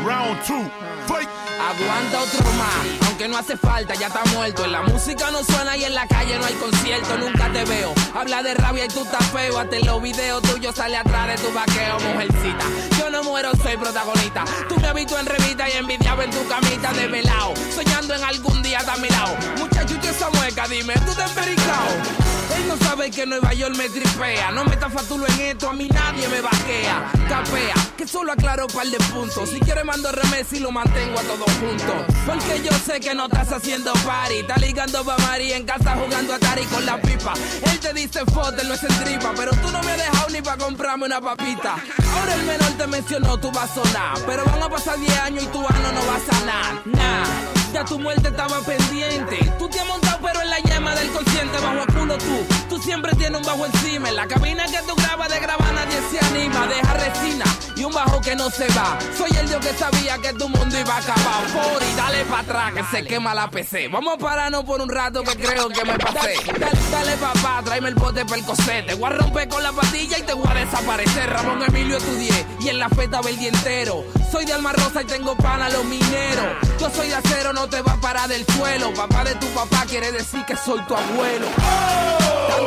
[0.05, 0.69] Round two,
[1.07, 1.27] fight.
[1.59, 4.65] Aguanta otro más, aunque no hace falta, ya está muerto.
[4.65, 7.93] En la música no suena y en la calle no hay concierto, nunca te veo.
[8.13, 11.35] Habla de rabia y tú estás feo, hasta en los videos tuyos sale atrás de
[11.37, 12.65] tu vaqueo, mujercita.
[12.99, 14.45] Yo no muero, soy protagonista.
[14.67, 18.23] Tú me has visto en revista y envidiado en tu camita de velao, soñando en
[18.23, 19.35] algún día de a mi lado.
[19.57, 22.44] Muchachito, esa mueca, dime, tú te has empericao?
[22.55, 24.51] Él no sabe que Nueva York me tripea.
[24.51, 27.11] No me fatulo en esto, a mí nadie me vaquea.
[27.27, 29.49] Capea, que solo aclaro un par de puntos.
[29.49, 32.15] Si quiere mando remes y lo mantengo a todos juntos.
[32.25, 34.39] Porque yo sé que no estás haciendo party.
[34.39, 37.33] Está ligando pa' Mari en casa jugando a Atari con la pipa.
[37.63, 39.33] Él te dice foto, no es en tripa.
[39.35, 41.75] Pero tú no me has dejado ni para comprarme una papita.
[42.13, 44.17] Ahora el menor te mencionó, tú vas a sonar.
[44.25, 47.64] Pero van a pasar 10 años y tu ano no va a sanar.
[47.75, 49.51] Ya tu muerte estaba pendiente.
[49.59, 52.64] Tú te has montado, pero en la llama del consciente, bajo el culo tú.
[52.75, 54.09] Tú siempre tienes un bajo encima.
[54.09, 56.67] En la cabina que tú grabas de grabar, nadie se anima.
[56.67, 57.45] Deja resina
[57.77, 58.99] y un bajo que no se va.
[59.17, 61.45] Soy el dios que sabía que tu mundo iba a acabar.
[61.53, 63.87] Por y dale para atrás, que se quema la PC.
[63.87, 66.35] Vamos a pararnos por un rato que creo que me pasé.
[66.59, 68.93] Dale, dale papá, tráeme el bote para el cosete.
[68.95, 71.29] Voy a romper con la patilla y te voy a desaparecer.
[71.29, 74.03] Ramón Emilio estudié y en la feta ve el día entero.
[74.29, 76.57] Soy de Alma Rosa y tengo pan a los mineros.
[76.77, 78.93] Yo soy de acero, no te va a parar del suelo.
[78.93, 81.47] Papá de tu papá quiere decir que soy tu abuelo.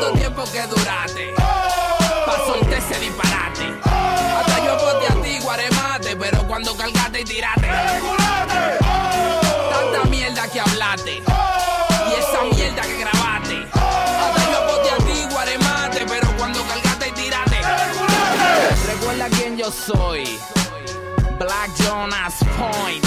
[0.00, 1.34] Tanto tiempo que duraste.
[1.34, 3.66] Pa' soltar ese disparate.
[3.82, 6.14] Hasta yo voté a ti, guaremate.
[6.14, 7.66] Pero cuando cargaste y tiraste.
[8.78, 11.14] Tanta mierda que hablaste.
[11.16, 13.66] Y esa mierda que grabaste.
[13.72, 16.06] Hasta yo voté a ti, guaremate.
[16.06, 17.56] Pero cuando cargaste y tiraste.
[18.86, 20.38] Recuerda quién yo soy.
[21.40, 23.04] Black Jonas Point.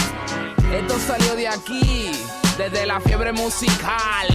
[0.73, 2.11] Esto salió de aquí,
[2.57, 4.27] desde la fiebre musical.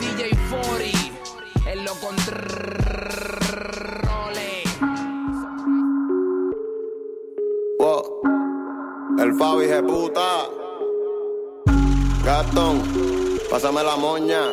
[0.00, 1.09] DJ 40,
[1.84, 2.40] lo controle.
[7.78, 8.20] Wow.
[9.18, 10.48] El Fabi de puta.
[12.24, 12.82] Gastón,
[13.50, 14.50] pásame la moña.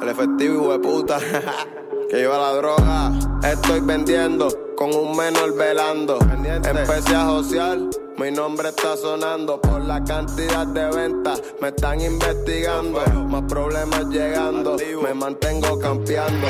[0.00, 1.18] El efectivo de puta.
[2.10, 3.35] que lleva la droga.
[3.52, 6.18] Estoy vendiendo con un menor velando.
[6.20, 7.78] Empecé a josear.
[8.18, 11.40] Mi nombre está sonando por la cantidad de ventas.
[11.60, 14.76] Me están investigando, más problemas llegando.
[15.00, 16.48] Me mantengo campeando.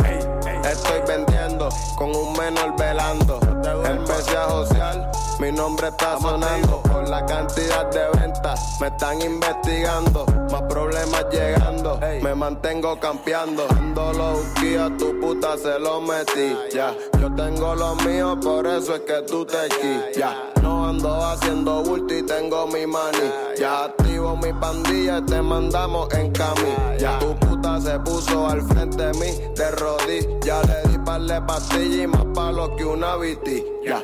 [0.64, 1.68] Estoy vendiendo
[1.98, 3.40] con un menor velando.
[3.84, 5.10] Empecé a josear.
[5.38, 8.78] Mi nombre está sonando por la cantidad de ventas.
[8.80, 12.00] Me están investigando, más problemas llegando.
[12.22, 13.66] Me mantengo campeando.
[13.68, 14.46] Ando los
[14.80, 16.56] a tu puta se lo metí.
[16.72, 19.68] Ya, yo tengo lo mío, por eso es que tú te
[20.18, 23.32] Ya, no ando haciendo bulto y tengo mi money.
[23.58, 26.98] Ya activo mi pandilla, te mandamos en cami.
[26.98, 30.66] Ya, tu puta se puso al frente de mí, de rodillas.
[30.66, 33.64] Le di par de pastillas y más palos que una viti.
[33.84, 34.02] Ya,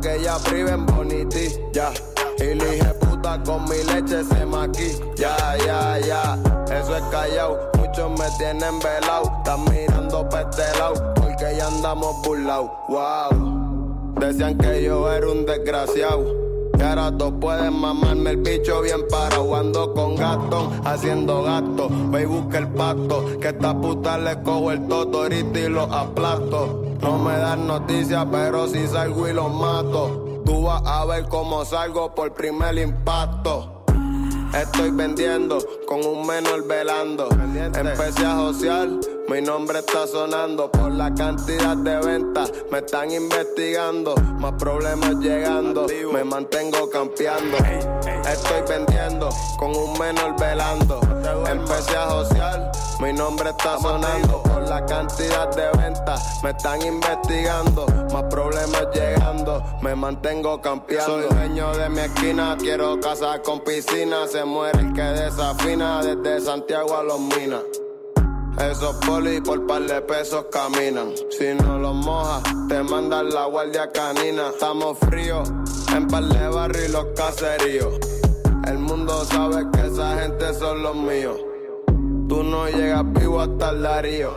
[0.00, 1.48] que ella prive en boniti.
[1.72, 1.92] Ya,
[2.38, 4.98] y le dije puta con mi leche se maqui.
[5.16, 7.58] Ya, ya, ya, eso es callao.
[7.78, 9.32] Muchos me tienen velado.
[9.38, 12.70] Están mirando pa' este lado, porque ya andamos burlados.
[12.88, 14.14] Wow.
[14.20, 16.47] Decían que yo era un desgraciado.
[16.78, 19.56] Todos pueden mamarme el bicho bien parado.
[19.56, 21.88] Ando con gatón, haciendo gato.
[22.10, 23.24] Ve y busca el pato.
[23.40, 26.84] Que esta puta le cojo el toto ahorita y lo aplasto.
[27.02, 30.42] No me dan noticias, pero si salgo y lo mato.
[30.44, 33.84] Tú vas a ver cómo salgo por primer impacto.
[34.54, 37.28] Estoy vendiendo con un menor velando.
[37.30, 38.88] Empecé a josear,
[39.28, 42.50] mi nombre está sonando por la cantidad de ventas.
[42.70, 45.86] Me están investigando, más problemas llegando.
[46.12, 47.58] Me mantengo campeando.
[48.26, 49.28] Estoy vendiendo
[49.58, 51.00] con un menor velando.
[51.46, 56.42] Empecé a josear, mi nombre está sonando por la cantidad de ventas.
[56.42, 59.62] Me están investigando, más problemas llegando.
[59.82, 61.20] Me mantengo campeando.
[61.20, 64.26] Soy dueño de mi esquina, quiero casa con piscina.
[64.26, 67.60] Se muere el que desafina desde Santiago a los minas.
[68.60, 71.12] Esos polis por par de pesos caminan.
[71.30, 74.48] Si no los mojas, te mandan la guardia canina.
[74.48, 75.48] Estamos fríos
[75.94, 77.94] en par de barrio y los caseríos.
[78.66, 81.38] El mundo sabe que esa gente son los míos.
[82.28, 84.32] Tú no llegas vivo hasta el Darío.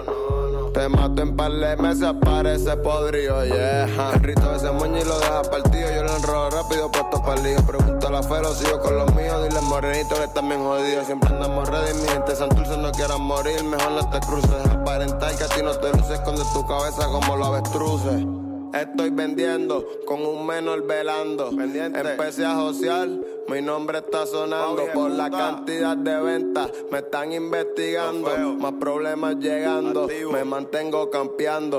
[0.73, 3.83] Te mato en par de meses, aparece podrido, yeah.
[4.13, 5.91] El rito ese moño y lo deja partido.
[5.93, 7.57] Yo lo enrolo rápido, puesto para lío.
[7.65, 9.43] Pregúntale a Fero, sigo con los míos.
[9.43, 11.07] Dile morenito que están bien jodidos.
[11.07, 13.61] Siempre andamos ready, mi gente Santurce no quieran morir.
[13.65, 14.65] Mejor no te cruces.
[14.71, 16.11] Aparentar que a ti no te luces.
[16.11, 18.40] Esconde tu cabeza como los avestruces.
[18.73, 21.49] Estoy vendiendo con un menor velando.
[21.51, 23.09] Empecé a josear,
[23.49, 24.83] mi nombre está sonando.
[24.93, 28.29] Por la cantidad de ventas me están investigando.
[28.55, 31.77] Más problemas llegando, me mantengo campeando.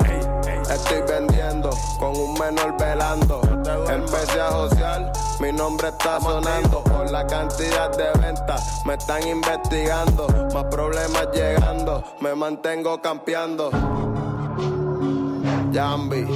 [0.70, 3.40] Estoy vendiendo con un menor velando.
[3.89, 6.85] Empecé a josear, mi nombre está sonando.
[6.85, 10.27] Por la cantidad de ventas me están investigando.
[10.52, 13.70] Más problemas llegando, me mantengo campeando.
[15.73, 16.27] Jambi,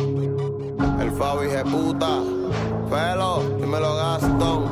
[1.18, 2.22] Fabi puta,
[2.90, 4.64] Felo, dímelo Gaston.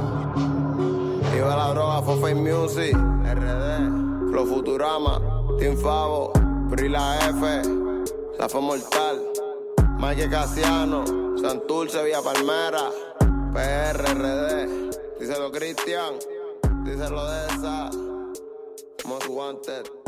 [1.34, 5.20] Iba la droga, Fofay Music, RD, Flow Futurama,
[5.58, 6.32] Team Favo,
[6.68, 7.62] Frila F,
[8.38, 9.22] La Fue Mortal,
[9.98, 11.04] Mike Casiano,
[11.38, 12.90] Santurce, Villa Palmera,
[13.54, 16.14] PRRD, díselo Cristian,
[16.84, 17.90] díselo de esa,
[19.06, 20.03] Most Wanted,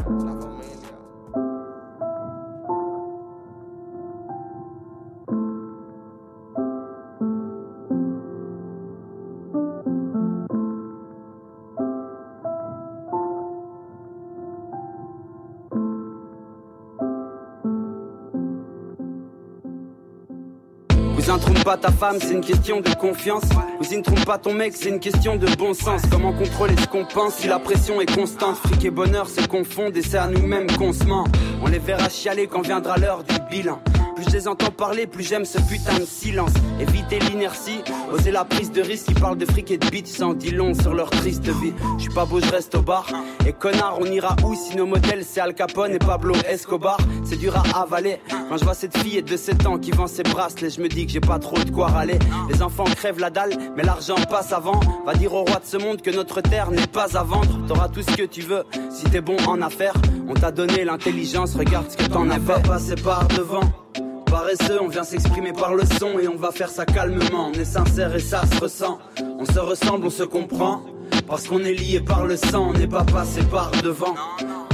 [21.66, 23.42] pas ta femme, c'est une question de confiance.
[23.78, 26.00] Cousine, trompe pas ton mec, c'est une question de bon sens.
[26.08, 28.54] Comment contrôler ce qu'on pense si la pression est constante?
[28.54, 31.24] Fric et bonheur se confondent et c'est à nous-mêmes qu'on se ment.
[31.60, 33.80] On les verra chialer quand viendra l'heure du bilan.
[34.16, 36.52] Plus je les entends parler, plus j'aime ce putain de silence.
[36.80, 39.08] Éviter l'inertie, oser la prise de risque.
[39.10, 41.74] Ils parlent de fric et de bite, sans dit long sur leur triste vie.
[41.98, 43.06] Je suis pas beau, je reste au bar.
[43.46, 47.36] Et connard, on ira où si nos modèles c'est Al Capone et Pablo Escobar C'est
[47.36, 48.18] dur à avaler.
[48.48, 51.04] Quand je vois cette fille de 7 ans qui vend ses bracelets, je me dis
[51.04, 52.18] que j'ai pas trop de quoi râler.
[52.48, 54.80] Les enfants crèvent la dalle, mais l'argent passe avant.
[55.04, 57.66] Va dire au roi de ce monde que notre terre n'est pas à vendre.
[57.68, 59.94] T'auras tout ce que tu veux si t'es bon en affaires.
[60.26, 62.66] On t'a donné l'intelligence, regarde ce que t'en as fait.
[62.66, 63.85] passer par devant.
[64.26, 67.50] Paresseux, on vient s'exprimer par le son et on va faire ça calmement.
[67.50, 68.98] On est sincère et ça se ressent.
[69.38, 70.82] On se ressemble, on se comprend.
[71.26, 74.14] Parce qu'on est lié par le sang, on n'est pas passé par devant.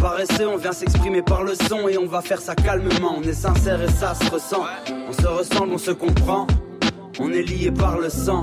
[0.00, 3.16] Paresseux, on vient s'exprimer par le son et on va faire ça calmement.
[3.18, 4.64] On est sincère et ça se ressent.
[5.08, 6.46] On se ressemble, on se comprend.
[7.20, 8.42] On est lié par le sang.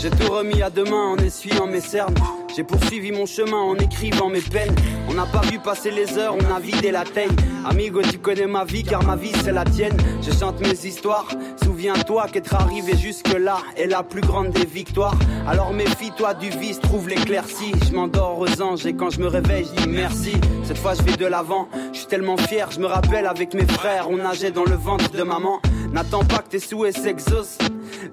[0.00, 2.14] J'ai tout remis à demain en essuyant mes cernes.
[2.56, 4.74] J'ai poursuivi mon chemin en écrivant mes peines.
[5.10, 7.28] On n'a pas vu passer les heures, on a vidé la taille.
[7.66, 9.94] Amigo, tu connais ma vie car ma vie c'est la tienne.
[10.22, 11.28] Je chante mes histoires.
[11.62, 15.18] Souviens-toi qu'être arrivé jusque-là est la plus grande des victoires.
[15.46, 17.72] Alors méfie-toi du vice, trouve l'éclaircie.
[17.86, 20.32] Je m'endors aux anges et quand je me réveille, je dis merci.
[20.64, 21.68] Cette fois je vais de l'avant.
[21.92, 25.10] Je suis tellement fier, je me rappelle avec mes frères, on nageait dans le ventre
[25.10, 25.60] de maman.
[25.92, 27.58] N'attends pas que tes souhaits s'exaucent.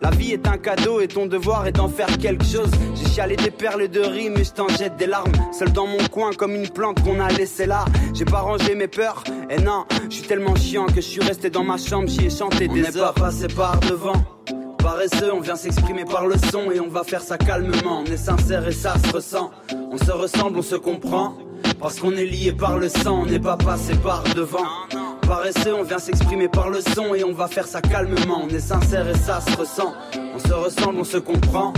[0.02, 2.70] La vie est un cadeau et ton devoir est d'en faire quelque chose.
[2.95, 5.32] J'ai chialé des perles de riz, mais je t'en jette des larmes.
[5.52, 7.86] Seul dans mon coin, comme une plante qu'on a laissée là.
[8.14, 11.49] J'ai pas rangé mes peurs, et non, je suis tellement chiant que je suis resté
[11.49, 13.14] dans ma chambre, j'y ai chanté des on heures.
[13.14, 14.14] pas passé par devant.
[14.78, 18.04] Paresseux, on vient s'exprimer par le son et on va faire ça calmement.
[18.04, 19.52] On est sincère et ça se ressent.
[19.91, 21.36] On se ressemble, on se comprend.
[21.80, 24.66] Parce qu'on est lié par le sang, on n'est pas passé par devant.
[25.22, 28.41] Paresseux, on vient s'exprimer par le son et on va faire ça calmement.
[28.44, 29.94] On est sincère et ça se ressent.
[30.36, 31.74] On se ressemble, on se comprend.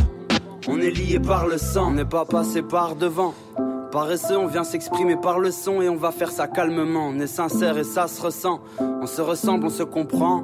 [0.68, 3.34] On est lié par le sang, on n'est pas passé par devant.
[3.92, 7.08] Paresseux, on vient s'exprimer par le son et on va faire ça calmement.
[7.10, 8.62] On est sincère et ça se ressent.
[8.80, 10.44] On se ressemble, on se comprend.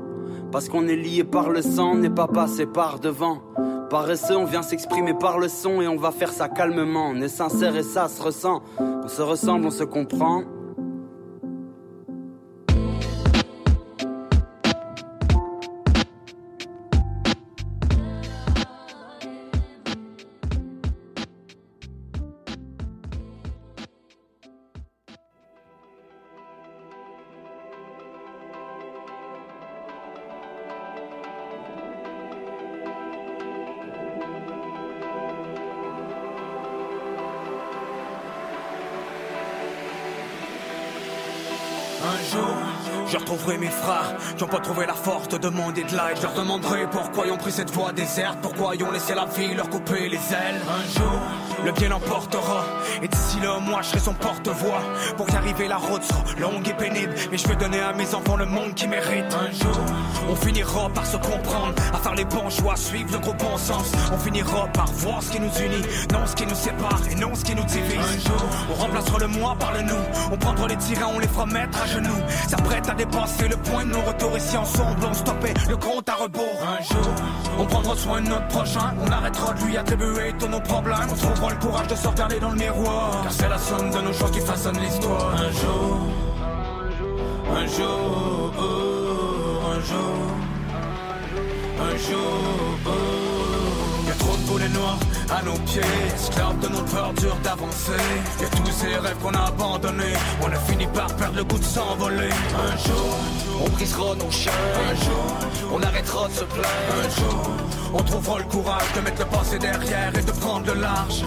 [0.51, 3.41] Parce qu'on est lié par le sang, on n'est pas passé par devant.
[3.89, 7.09] Paresseux, on vient s'exprimer par le son et on va faire ça calmement.
[7.09, 8.63] On est sincère et ça se ressent.
[8.79, 10.43] On se ressemble, on se comprend.
[43.45, 46.17] Je retrouverai mes frères qui ont pas trouvé la force de demander de l'aide.
[46.17, 49.25] Je leur demanderai pourquoi ils ont pris cette voie déserte, pourquoi ils ont laissé la
[49.25, 50.61] vie leur couper les ailes.
[50.67, 51.19] Un jour,
[51.63, 52.65] le bien l'emportera.
[53.01, 54.81] Et d'ici là, moi, je serai son porte-voix.
[55.17, 57.13] Pour y arriver, la route sera longue et pénible.
[57.31, 59.33] Mais je vais donner à mes enfants le monde qu'ils méritent.
[59.33, 59.79] Un jour,
[60.29, 63.91] on finira par se comprendre, à faire les bons choix, suivre le gros bon sens.
[64.11, 67.35] On finira par voir ce qui nous unit, non ce qui nous sépare et non
[67.35, 67.99] ce qui nous divise.
[67.99, 70.03] Un jour, on remplacera le moi par le nous.
[70.31, 72.21] On prendra les tyrans, on les fera mettre à genoux.
[72.47, 75.05] S'apprête à dépasser le point de nos retour ici ensemble.
[75.09, 76.59] On stoppait le compte à rebours.
[76.63, 77.13] Un jour,
[77.59, 78.93] on prendra soin de notre prochain.
[79.01, 81.07] On arrêtera de lui attribuer tous nos problèmes.
[81.11, 83.21] On trouvera le courage de se regarder dans le miroir.
[83.23, 85.33] Car c'est la somme de nos choix qui façonne l'histoire.
[85.35, 85.99] Un jour,
[87.55, 88.53] un jour,
[89.71, 90.15] un jour.
[91.79, 92.45] un jour.
[94.07, 94.99] Y'a trop de boulets noirs
[95.29, 95.81] à nos pieds,
[96.13, 97.91] esclaves de nos peurs dures d'avancer.
[98.41, 101.63] Y'a tous ces rêves qu'on a abandonnés, on a fini par perdre le goût de
[101.63, 102.29] s'envoler.
[102.29, 103.17] Un jour,
[103.65, 104.53] On brisera nos chaînes.
[104.91, 105.25] un jour,
[105.73, 106.93] On arrêtera de se plaindre.
[107.03, 107.51] un jour,
[107.93, 111.23] on trouvera le courage de mettre le passé derrière et de prendre le large.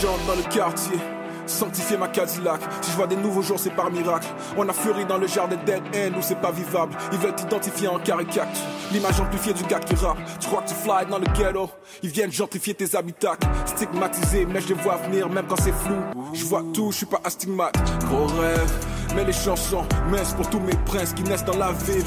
[0.00, 0.98] Légende dans le quartier.
[1.46, 2.60] Sanctifier ma Cadillac.
[2.80, 4.28] Si je vois des nouveaux jours, c'est par miracle.
[4.56, 6.96] On a fleuri dans le jardin dead end où c'est pas vivable.
[7.12, 8.62] Ils veulent t'identifier en caricature.
[8.92, 10.18] L'image amplifiée du gars qui rappe.
[10.38, 11.68] Tu crois que tu fly dans le ghetto?
[12.02, 13.36] Ils viennent gentrifier tes habitats.
[13.66, 15.96] Stigmatisés, mais je les vois venir même quand c'est flou.
[16.32, 17.74] Je vois tout, je suis pas astigmate.
[18.06, 18.72] Gros rêve.
[19.16, 22.04] Mais les chansons, mince pour tous mes princes qui naissent dans la ville.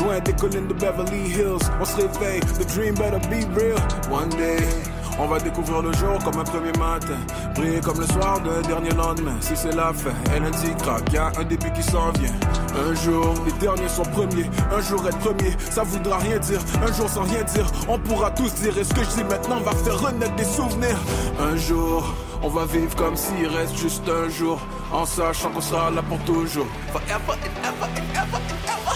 [0.00, 2.40] Loin des collines de Beverly Hills, on se réveille.
[2.40, 3.76] The dream better be real.
[4.10, 4.97] One day.
[5.20, 7.18] On va découvrir le jour comme un premier matin.
[7.54, 9.36] Briller comme le soir d'un dernier lendemain.
[9.40, 12.32] Si c'est la fin, LNT craque, y a un début qui s'en vient.
[12.88, 14.48] Un jour, les derniers sont premiers.
[14.70, 16.60] Un jour être premier, ça voudra rien dire.
[16.86, 18.78] Un jour sans rien dire, on pourra tous dire.
[18.78, 20.98] Et ce que je dis maintenant va faire renaître des souvenirs.
[21.40, 24.58] Un jour, on va vivre comme s'il reste juste un jour.
[24.92, 26.66] En sachant qu'on sera là pour toujours.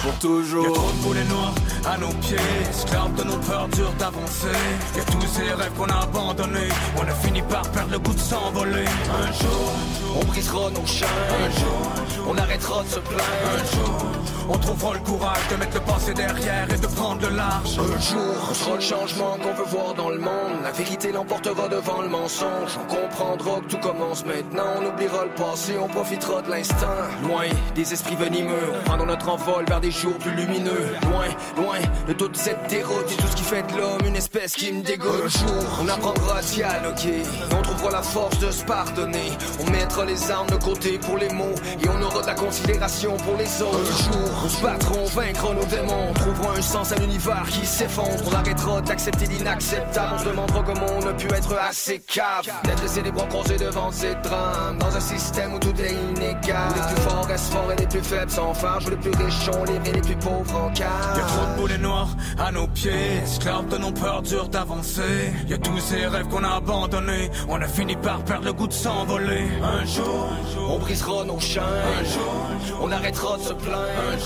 [0.03, 0.67] Pour toujours.
[0.67, 1.55] Y'a trop de noirs
[1.85, 2.37] à nos pieds,
[2.71, 4.49] esclaves de nos peurs dures d'avancer.
[4.97, 8.19] Y'a tous ces rêves qu'on a abandonnés, on a fini par perdre le goût de
[8.19, 8.85] s'envoler.
[8.87, 9.73] Un jour,
[10.21, 11.09] On brisera nos chaînes.
[11.45, 13.23] un jour, On arrêtera de se plaindre.
[13.55, 14.03] un jour,
[14.49, 17.79] on trouvera le courage de mettre le passé derrière et de prendre le large.
[17.79, 20.63] Un jour, on sera le changement qu'on veut voir dans le monde.
[20.63, 22.79] La vérité l'emportera devant le mensonge.
[22.81, 24.65] On comprendra que tout commence maintenant.
[24.81, 26.87] On oubliera le passé, on profitera de l'instant.
[27.27, 30.97] Loin des esprits venimeux, on prendra notre envol vers des jours plus lumineux.
[31.03, 34.55] Loin, loin de toute cette déroute et tout ce qui fait de l'homme une espèce
[34.55, 35.11] qui me dégoûte.
[35.25, 37.23] Un jour, on apprendra à dialoguer.
[37.23, 39.33] Et on trouvera la force de se pardonner.
[39.61, 41.55] On mettra les armes de côté pour les mots.
[41.83, 43.79] Et on aura de la considération pour les autres.
[43.79, 46.07] Un jour, on se battra, on vaincra nos démons.
[46.11, 48.23] On trouvera un sens à l'univers qui s'effondre.
[48.31, 50.15] On arrêtera d'accepter l'inacceptable.
[50.15, 52.47] On se demandera comment on a pu être assez cave.
[52.65, 54.79] D'être laissé les bras croisés devant ces drames.
[54.79, 56.69] Dans un système où tout est inégal.
[56.75, 58.87] Les plus forts restent forts et les plus faibles farges.
[58.87, 61.17] Où les plus riches sont les et les plus pauvres en cave.
[61.17, 65.33] Y'a trop de boulets noirs à nos pieds, esclaves de nos peurs dures d'avancer.
[65.49, 68.73] Y'a tous ces rêves qu'on a abandonnés, on a fini par perdre le goût de
[68.73, 69.49] s'envoler.
[69.63, 70.29] Un jour,
[70.69, 71.63] On brisera nos chaînes.
[71.63, 73.79] un jour, On arrêtera de se plaindre.
[74.13, 74.22] un jour,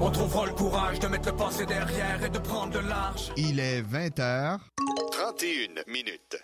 [0.00, 3.32] on trouvera le courage de mettre le passé derrière et de prendre de large.
[3.36, 4.58] Il est 20h.
[5.12, 6.42] 31 minutes.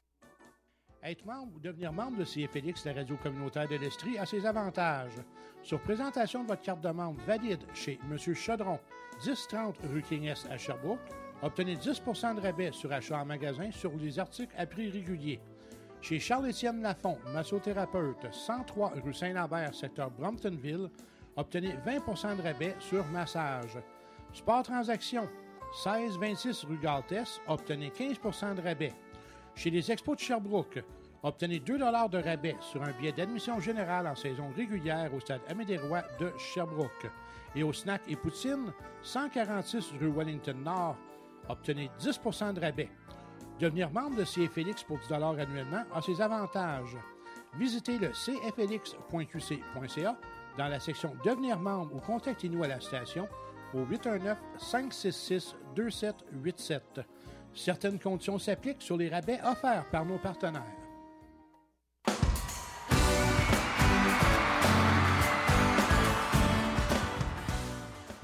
[1.03, 5.23] Être membre ou devenir membre de CFLX, la radio communautaire de l'Estrie, a ses avantages.
[5.63, 8.35] Sur présentation de votre carte de membre valide chez M.
[8.35, 8.79] Chaudron,
[9.25, 11.01] 1030 rue King S à Sherbrooke,
[11.43, 15.41] obtenez 10% de rabais sur achat en magasin sur les articles à prix régulier.
[16.01, 20.91] Chez Charles-Étienne Lafont, massothérapeute, 103 rue Saint-Lambert, secteur Bromptonville,
[21.37, 23.79] obtenez 20% de rabais sur massage.
[24.33, 25.29] Sport Transaction,
[25.85, 28.93] 1626 rue Galtès, obtenez 15% de rabais.
[29.55, 30.83] Chez les Expos de Sherbrooke,
[31.23, 35.79] obtenez 2 de rabais sur un billet d'admission générale en saison régulière au stade Amédée
[35.79, 37.11] Roy de Sherbrooke.
[37.55, 38.73] Et au Snack et Poutine,
[39.03, 40.97] 146 rue Wellington Nord,
[41.49, 42.91] obtenez 10% de rabais.
[43.59, 46.99] Devenir membre de CFLX pour 10 annuellement a ses avantages.
[47.55, 48.87] Visitez le cflx.qc.ca
[50.57, 53.29] dans la section Devenir membre ou contactez-nous à la station
[53.75, 53.85] au
[55.77, 56.81] 819-566-2787.
[57.55, 60.63] Certaines conditions s'appliquent sur les rabais offerts par nos partenaires.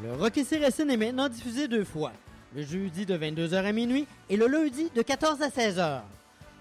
[0.03, 2.13] Le Rock et Racine est maintenant diffusé deux fois,
[2.57, 6.01] le jeudi de 22h à minuit et le lundi de 14 à 16h.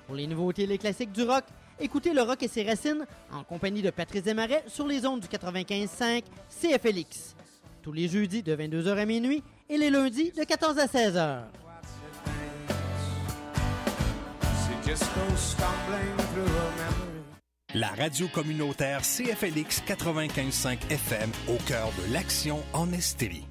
[0.05, 1.43] Pour les nouveautés et les classiques du rock,
[1.81, 5.27] écoutez le Rock et ses racines en compagnie de Patrice Desmarais sur les ondes du
[5.27, 7.35] 95.5 CFLX.
[7.81, 11.41] Tous les jeudis de 22h à minuit et les lundis de 14 à 16h.
[17.73, 23.45] La radio communautaire CFLX 95.5 FM au cœur de l'action en Estérie.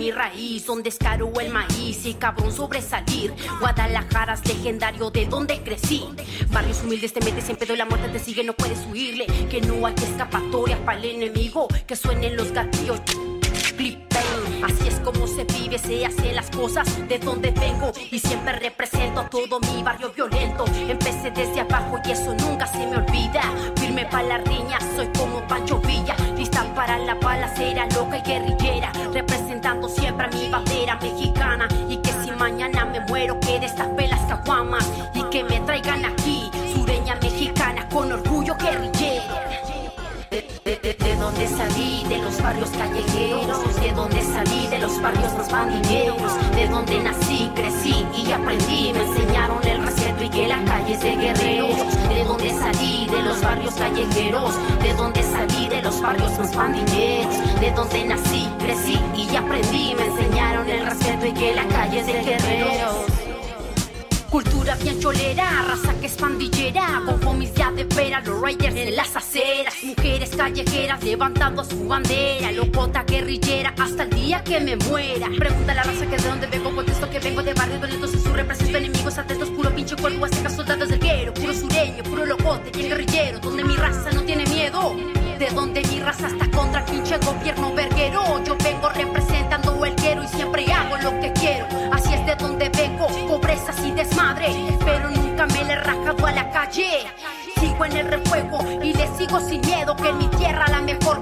[0.00, 0.66] Mi raíz.
[0.66, 3.32] Donde es caro el maíz y cabrón sobresalir.
[3.60, 6.04] Guadalajara es legendario de donde crecí.
[6.50, 9.26] Barrios humildes te metes en pedo y la muerte te sigue, no puedes huirle.
[9.50, 11.68] Que no hay escapatoria para el enemigo.
[11.86, 13.00] Que suenen los gatillos.
[14.62, 17.92] Así es como se vive, se hacen las cosas de donde vengo.
[18.10, 20.64] Y siempre represento todo mi barrio violento.
[20.88, 23.42] Empecé desde abajo y eso nunca se me olvida.
[23.76, 28.92] Firme para la riña, soy como Pancho Villa, lista para la balacera loca y guerrillera,
[29.12, 31.68] representando siempre a mi bandera mexicana.
[31.88, 36.29] Y que si mañana me muero que destape las caguamas y que me traigan aquí
[42.50, 48.32] barrios callejeros, de donde salí, de los barrios más pandilleros, de donde nací, crecí y
[48.32, 51.76] aprendí, me enseñaron el respeto y que la calle es de guerreros,
[52.08, 57.60] de donde salí, de los barrios callejeros, de donde salí, de los barrios más pandilleros,
[57.60, 62.06] de donde nací, crecí y aprendí, me enseñaron el respeto y que la calle es
[62.06, 63.19] de guerreros.
[64.30, 68.94] Cultura bien cholera, raza que es pandillera, con homies ya de pera, los raiders en
[68.94, 75.26] las aceras, mujeres callejeras levantando su bandera, locota guerrillera hasta el día que me muera.
[75.36, 78.32] Pregunta la raza que de dónde vengo, contesto que vengo de barrios violentos y su
[78.32, 80.89] represento enemigos atentos, puro pinche cuerpo, azteca, soldados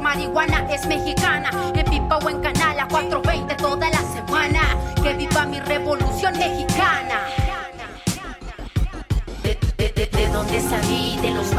[0.09, 0.67] marijuana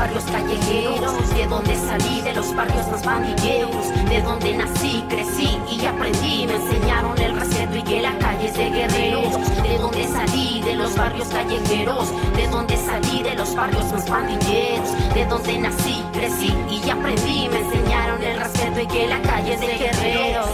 [0.09, 5.85] barrios callejeros, de donde salí, de los barrios más pandilleros, de donde nací, crecí y
[5.85, 10.61] aprendí, me enseñaron el respeto y que la calle es de guerreros, de donde salí,
[10.61, 16.03] de los barrios callejeros, de donde salí, de los barrios más pandilleros, de donde nací,
[16.11, 20.49] crecí y aprendí, me enseñaron el respeto y que la calle es de guerreros.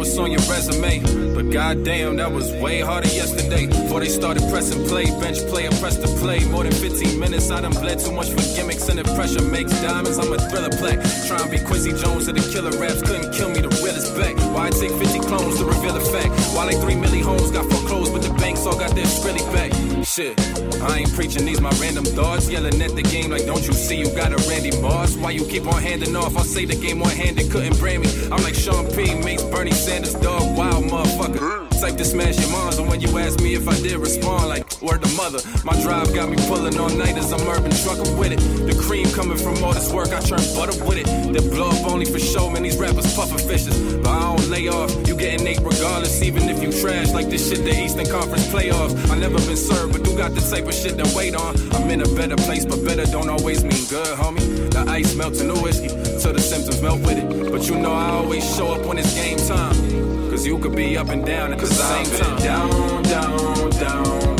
[0.00, 1.00] What's on your resume.
[1.34, 3.66] But goddamn, that was way harder yesterday.
[3.66, 6.42] Before they started pressing play, bench player press to play.
[6.48, 9.72] More than 15 minutes, I done bled too much for gimmicks, and the pressure makes
[9.82, 10.18] diamonds.
[10.18, 10.98] I'm a thriller black.
[11.28, 13.60] Trying to be Quincy Jones to the killer raps couldn't kill me.
[13.60, 14.36] The real is back.
[14.56, 16.32] Why it take 50 clones to reveal a fact?
[16.56, 19.70] Why like 3 milli homes got foreclosed, but the banks all got their Skrilla back.
[20.04, 20.38] Shit,
[20.82, 22.48] I ain't preaching these my random thoughts.
[22.48, 25.16] Yelling at the game like, don't you see you got a Randy Moss?
[25.16, 26.36] Why you keep on handing off?
[26.36, 28.10] I say the game one handed couldn't brand me.
[28.30, 29.14] I'm like Sean P.
[29.14, 31.68] meets Bernie Sanders, dog, wild motherfucker.
[31.80, 34.69] Type to smash your moms, and when you ask me if I did respond, like,
[34.82, 35.40] word to mother.
[35.64, 38.40] My drive got me pulling all nighters, I'm urban trucking with it.
[38.40, 41.06] The cream coming from all this work, I turn butter with it.
[41.06, 43.76] They blow up only for show, man, these rappers puffin' fishes.
[43.96, 47.48] But I don't lay off, you getting eight regardless, even if you trash like this
[47.48, 48.94] shit, the Eastern Conference playoffs.
[49.10, 51.56] I never been served, but you got the type of shit that wait on.
[51.74, 54.70] I'm in a better place, but better don't always mean good, homie.
[54.70, 57.50] The ice melts in the whiskey, till the symptoms melt with it.
[57.50, 60.10] But you know I always show up when it's game time.
[60.30, 62.38] Cause you could be up and down at the same time.
[62.38, 64.39] Down, down, down,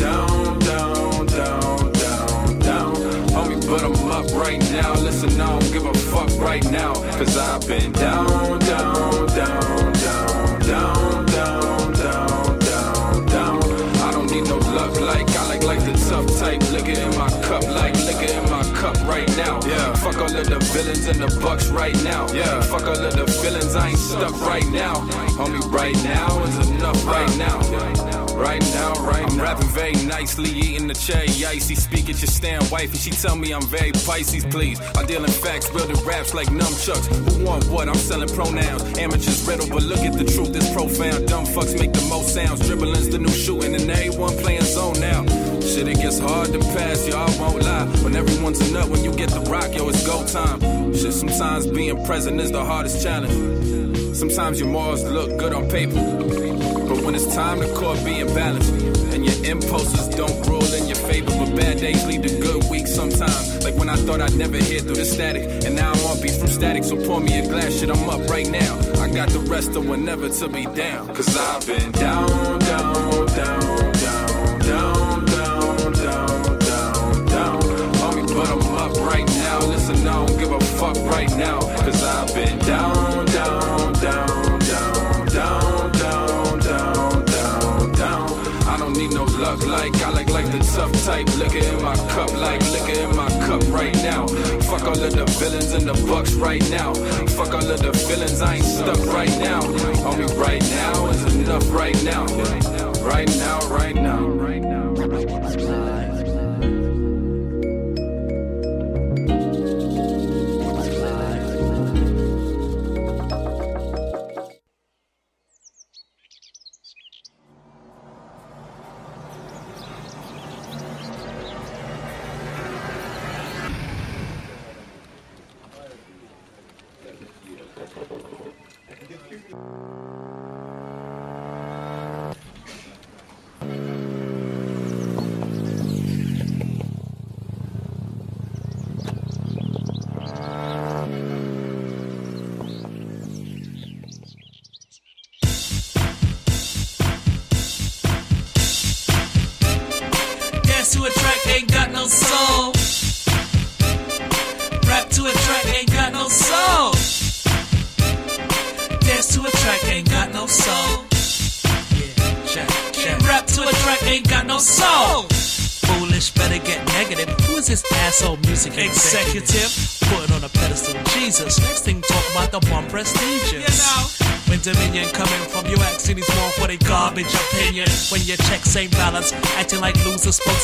[0.00, 2.94] down, down, down, down, down.
[3.36, 4.94] Homie, but I'm up right now.
[4.94, 6.94] Listen, I don't give a fuck right now.
[7.18, 13.62] Cause I've been down, down, down, down, down, down, down, down, down.
[14.00, 16.62] I don't need no luck like I like like the tough type.
[16.72, 19.60] Liquor in my cup like liquor in my cup right now.
[19.66, 19.94] Yeah.
[19.96, 22.26] Fuck all of the villains and the bucks right now.
[22.32, 22.62] Yeah.
[22.62, 24.94] Fuck all of the feelings, I ain't stuck right now.
[25.36, 28.19] Homie, right now is enough right now.
[28.40, 31.74] Right now, right I'm rapping very nicely, eating the cherry icy.
[31.74, 34.80] Speak at your stand wife, and she tell me I'm very Pisces, please.
[34.96, 37.06] I deal in facts, building raps like nunchucks.
[37.34, 37.88] Who want what?
[37.88, 38.82] I'm selling pronouns.
[38.98, 41.28] Amateurs riddle, but look at the truth, it's profound.
[41.28, 42.60] Dumb fucks make the most sounds.
[42.60, 45.24] Dribbling's the new shooting, and everyone playing zone now.
[45.60, 45.80] Shit.
[45.80, 47.86] Shit, it gets hard to pass, y'all won't lie.
[48.02, 50.60] When everyone's a nut, when you get the rock, yo, it's go time.
[50.94, 53.99] Shit, sometimes being present is the hardest challenge.
[54.14, 55.94] Sometimes your morals look good on paper.
[55.94, 58.72] But when it's time to court being balanced,
[59.12, 62.94] and your impulses don't rule in your favor, but bad days lead to good weeks
[62.94, 63.64] sometimes.
[63.64, 66.32] Like when I thought I'd never hear through the static, and now I'm on beat
[66.32, 68.78] from static, so pour me a glass, shit, I'm up right now.
[69.00, 71.14] I got the rest of whenever to be down.
[71.14, 72.28] Cause I've been down,
[72.60, 77.60] down, down, down, down, down, down, down, down.
[78.00, 79.58] Homie, but I'm up right now.
[79.66, 81.60] Listen, I don't give a fuck right now.
[81.60, 83.09] Cause I've been down,
[89.56, 91.26] need like I like like the tough type.
[91.36, 94.26] Liquor in my cup like liquor in my cup right now.
[94.68, 96.94] Fuck all of the villains and the bucks right now.
[97.36, 99.60] Fuck all of the feelings, I ain't stuck right now.
[99.60, 102.26] Homie, right now is enough right now.
[103.02, 104.94] Right now, right now, right now.
[104.94, 105.99] Dance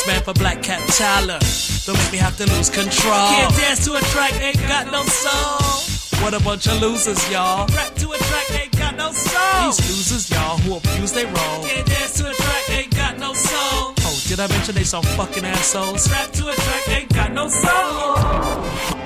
[0.06, 1.38] spokesman for Black Cat Tyler.
[1.84, 3.14] Don't make me have to lose control.
[3.14, 6.22] Can't dance to a track, ain't got no soul.
[6.22, 7.66] What a bunch of losers, y'all.
[7.68, 9.66] Rap to a track, ain't got no soul.
[9.66, 11.64] These losers, y'all, who abuse their role.
[11.64, 13.94] Can't dance to a track, ain't got no soul.
[13.98, 16.10] Oh, did I mention they some fucking assholes?
[16.10, 19.05] Rap to a track, ain't got no soul.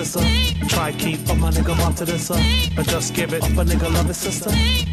[0.00, 0.22] processor
[0.80, 0.90] a.
[0.90, 2.40] Try keep up my nigga bump to this, uh, up.
[2.76, 4.50] But just give it up, a nigga love his sister.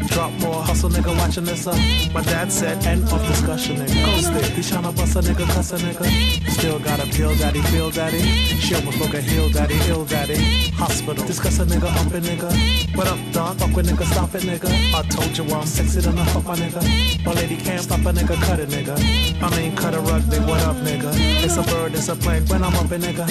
[0.08, 1.76] Drop more hustle, nigga watching this, up.
[2.12, 4.04] My dad said, end of discussion, nigga.
[4.04, 4.50] Coast it.
[4.52, 6.50] He tryna bust a nigga, cuss a nigga.
[6.50, 8.20] Still got a pill, daddy, feel daddy.
[8.60, 10.36] She almost broke a heel, daddy, ill daddy.
[10.76, 12.96] Hospital, discuss a nigga, up a nigga.
[12.96, 13.56] What up, dog?
[13.58, 14.70] Fuck with nigga, stop it, nigga.
[14.94, 17.24] I told you I'm sexy enough, fuck my nigga.
[17.24, 18.96] My lady can't stop a nigga, cut it, nigga.
[19.42, 21.10] I mean, cut a rug, big what up, nigga.
[21.44, 23.26] It's a bird, it's a plane, when I'm up a nigga.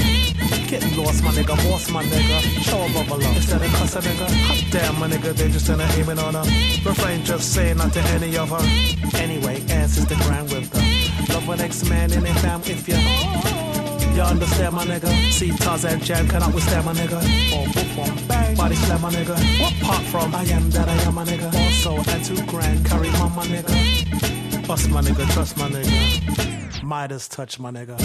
[0.68, 2.57] Getting lost, my nigga, boss, my nigga.
[2.62, 4.72] Show a bubble up instead of cuss a nigga.
[4.72, 6.44] Damn, my nigga, they just in a aiming on her.
[6.86, 9.18] Refrain just saying not to any of her.
[9.18, 12.98] Anyway, answers the grand with the love an ex-man in a fam if you.
[14.16, 15.32] You understand my nigga?
[15.32, 17.22] See Tarzan Jan cannot withstand my nigga.
[17.52, 18.56] Boom, boom, boom, bang.
[18.56, 19.38] Body slam my nigga.
[19.62, 20.34] What part from?
[20.34, 21.54] I am that I am my nigga.
[21.54, 24.68] Also, and two grand carry on my nigga.
[24.68, 26.84] Bust my nigga, trust my nigga.
[26.84, 27.96] Midas touch my nigga.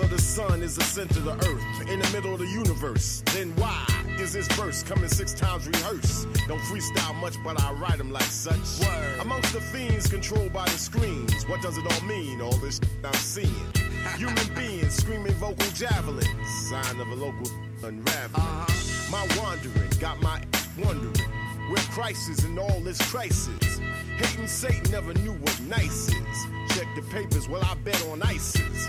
[0.00, 3.22] Father, the sun is the center of the earth, in the middle of the universe,
[3.34, 3.86] then why
[4.18, 6.28] is this verse coming six times rehearsed?
[6.48, 8.86] Don't freestyle much, but I write them like such.
[9.20, 12.40] Amongst the fiends controlled by the screens, what does it all mean?
[12.40, 13.54] All this I'm seeing.
[14.16, 17.50] Human beings screaming vocal javelins, sign of a local
[17.82, 18.34] unraveling.
[18.34, 19.10] Uh-huh.
[19.10, 20.40] My wandering got my
[20.84, 21.14] wondering.
[21.68, 23.80] Where crisis and all this crisis.
[24.16, 26.46] Hating Satan never knew what nice is.
[26.74, 28.88] Check the papers, well, I bet on ISIS.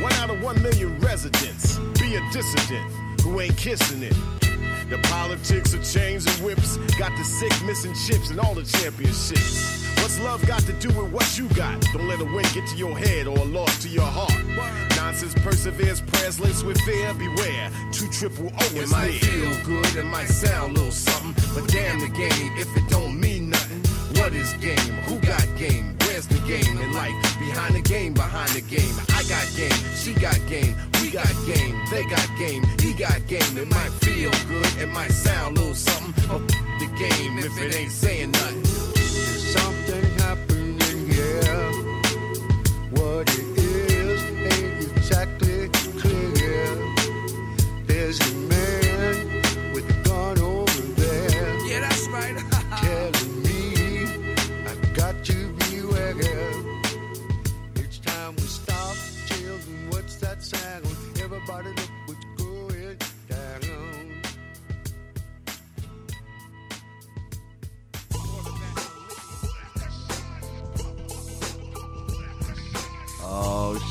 [0.00, 1.78] one out of one million residents.
[2.00, 2.90] Be a dissident
[3.22, 4.14] who ain't kissing it.
[4.90, 9.82] The politics of chains and whips got the sick missing chips and all the championships.
[9.98, 11.80] What's love got to do with what you got?
[11.92, 14.34] Don't let a win get to your head or a loss to your heart.
[14.96, 17.14] Nonsense perseveres, prayers laced with fear.
[17.14, 21.32] Beware, two triple O is It might feel good, it might sound a little something,
[21.54, 23.82] but damn the game if it don't mean nothing.
[24.20, 24.76] What is game?
[25.06, 25.96] Who got game?
[26.14, 27.38] The game in life?
[27.40, 28.94] Behind the game, behind the game.
[29.08, 33.58] I got game, she got game, we got game, they got game, he got game.
[33.58, 36.46] It might feel good, it might sound a little something, but
[36.78, 38.64] the game if it ain't saying nothing.
[38.64, 41.72] Something happening here.
[42.92, 45.68] What it is ain't exactly
[45.98, 46.94] clear.
[47.86, 48.53] There's a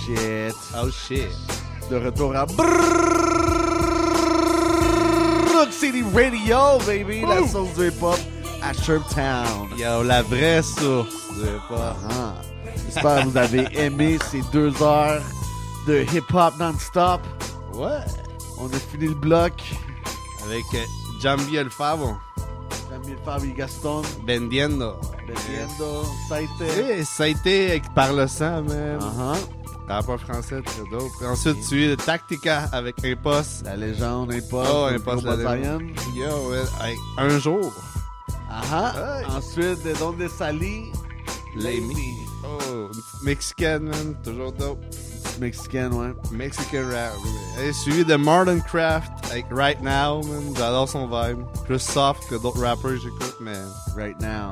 [0.06, 0.56] shit.
[0.76, 1.30] Oh shit.
[1.90, 2.66] De retour à Brook
[5.72, 7.22] City Radio, baby.
[7.22, 8.20] La sauce du hip-hop
[8.62, 9.70] à Sherptown.
[9.78, 11.96] Yo, la vraie source du hip-hop.
[12.10, 12.36] Ah.
[12.86, 15.22] J'espère que vous avez aimé ces deux heures
[15.88, 17.22] de hip-hop non-stop.
[17.74, 18.04] Ouais.
[18.60, 19.54] On a fini le bloc.
[20.46, 20.86] Avec euh,
[21.22, 22.18] Jambi El Favo.
[22.90, 24.02] Jambi Fabi Gaston.
[24.28, 24.96] Vendiendo.
[25.28, 26.06] Vendiendo.
[26.30, 26.68] Ça a été.
[27.00, 29.00] Eh, ça a été avec Par le sang, man.
[29.88, 29.94] Uh-huh.
[29.94, 31.12] Rappeur français, très dope.
[31.24, 33.64] Ensuite, tu es de Tactica avec Impost.
[33.66, 34.72] La légende Impost.
[34.74, 35.84] Oh, Impost, la légende.
[36.16, 37.74] Yo, ouais, avec Un jour.
[38.50, 40.92] Ah Ensuite, de Donde Sali.
[41.56, 42.16] L'Amy.
[42.44, 44.16] Oh, une petite mexicaine, man.
[44.24, 44.80] Toujours dope.
[45.40, 46.14] Mexicaine, ouais.
[46.32, 47.14] Mexican rap.
[47.62, 50.54] Et suivi de Martin Craft avec Right Now, man.
[50.56, 51.40] J'adore son vibe.
[51.66, 53.58] Plus soft que d'autres rappers j'écoute, mais.
[53.96, 54.52] Right Now.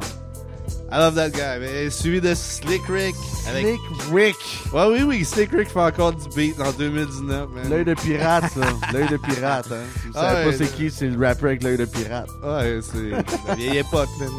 [0.93, 1.59] I love that guy.
[1.59, 1.69] man.
[1.73, 3.15] Et suivi de Slick Rick.
[3.47, 3.65] Avec...
[3.65, 3.81] Slick
[4.13, 4.35] Rick.
[4.73, 5.25] Ouais, oui, oui.
[5.25, 7.69] Slick Rick fait encore du beat en 2019, man.
[7.69, 8.61] L'œil de pirate, ça.
[8.93, 9.75] L'œil de pirate, hein.
[10.05, 12.29] Vous Ah savez ouais, pas c'est qui, c'est le rapper avec l'œil de pirate.
[12.43, 13.09] Ouais, c'est
[13.47, 14.29] la vieille époque, man.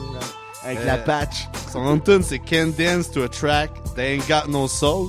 [0.64, 1.48] Avec Euh, la patch.
[1.72, 5.08] Son nom de tune, c'est Can't Dance to a Track, They Ain't Got No Soul.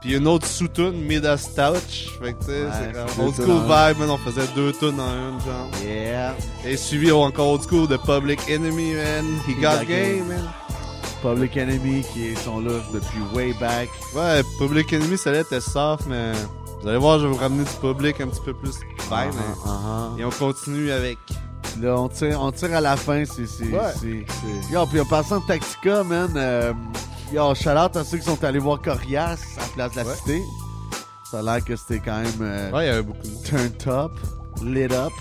[0.00, 2.08] Puis une autre sous-tune, Midas Touch.
[2.22, 4.10] Fait que, tu sais, Ouais, c'est comme old school vibe, man.
[4.10, 5.68] On faisait deux tunes en une, genre.
[5.84, 6.34] Yeah.
[6.64, 9.26] Et suivi encore old school de Public Enemy, man.
[9.46, 10.28] He, got, got game, game.
[10.28, 10.48] man.
[11.22, 13.90] Public Enemy qui sont là depuis way back.
[14.14, 16.32] Ouais, Public Enemy, ça était soft, mais
[16.80, 19.10] vous allez voir, je vais vous ramener du public un petit peu plus vibe.
[19.10, 20.18] Uh-huh, mais- uh-huh.
[20.20, 21.18] Et on continue avec.
[21.78, 23.22] Là, on tire, on tire à la fin.
[23.26, 23.42] C'est.
[23.64, 24.24] Ouais.
[24.72, 26.32] Yo, puis en passant de Tactica, man.
[26.36, 26.72] Euh,
[27.32, 30.06] yo, shout out à ceux qui sont allés voir Corias à la place de la
[30.06, 30.14] Ouais.
[30.16, 30.42] cité.
[31.30, 32.32] Ça a l'air que c'était quand même.
[32.40, 33.48] euh, Ouais, il y avait beaucoup de.
[33.48, 34.12] Turned up.
[34.64, 35.12] Lit up.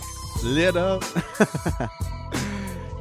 [0.43, 1.03] Lit up.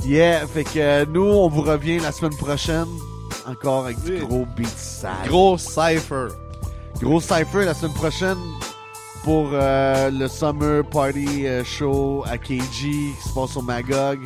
[0.05, 2.87] Yeah, fait que euh, nous, on vous revient la semaine prochaine.
[3.47, 4.69] Encore avec du gros beat.
[5.27, 6.29] Gros cypher.
[7.01, 8.39] Gros cypher la semaine prochaine
[9.25, 14.21] pour euh, le Summer Party Show à KG qui se passe au Magog.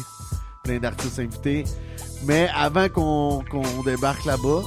[0.63, 1.65] Plein d'artistes invités.
[2.25, 3.43] Mais avant qu'on
[3.85, 4.63] débarque là-bas,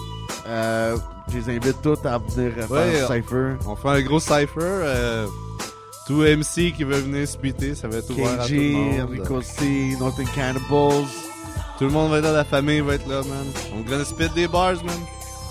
[0.48, 0.98] euh,
[1.30, 3.54] je les invite tous à venir Ouais, faire un cypher.
[3.68, 4.60] On fait un gros cypher.
[4.60, 5.28] Euh,
[6.06, 9.44] tout MC qui veut venir splitter, ça va être ouvert à tout le KG, monde.
[9.44, 11.06] C, Northern Cannibals.
[11.80, 13.46] Tout le monde va être là, la famille va être là, man.
[13.76, 14.96] On gonna spit des bars, man.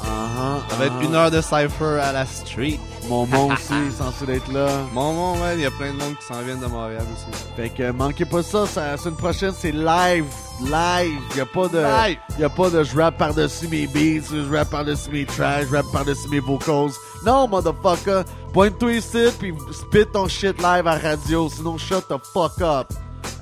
[0.05, 1.07] Uh-huh, Ça va être uh-huh.
[1.07, 2.79] une heure de cypher à la street.
[3.09, 4.69] Mon mon aussi est censé être là.
[4.93, 7.43] Mon mon, man, il y a plein de monde qui s'en viennent de Montréal aussi.
[7.57, 10.27] Fait que manquez pas ça, ça la semaine prochaine c'est live
[10.61, 11.21] live.
[11.37, 12.19] Y a pas de, Live.
[12.39, 15.77] y a pas de je rap par-dessus mes beats, je rap par-dessus mes tracks, je
[15.77, 16.93] rap par-dessus mes vocals.
[17.25, 18.23] Non, motherfucker.
[18.53, 21.49] Pointe-toi ici, puis spit ton shit live à radio.
[21.49, 22.93] Sinon, shut the fuck up.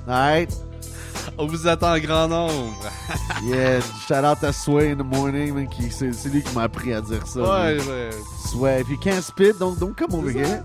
[0.07, 0.49] Alright?
[1.37, 2.73] On vous attend en grand nombre.
[3.43, 6.63] Yeah, shout out à Sway in the morning, man, qui, c'est, c'est lui qui m'a
[6.63, 7.41] appris à dire ça.
[7.41, 7.87] Ouais, man.
[7.89, 8.09] ouais.
[8.49, 10.63] Sway, if you can't spit, don't, don't come over here.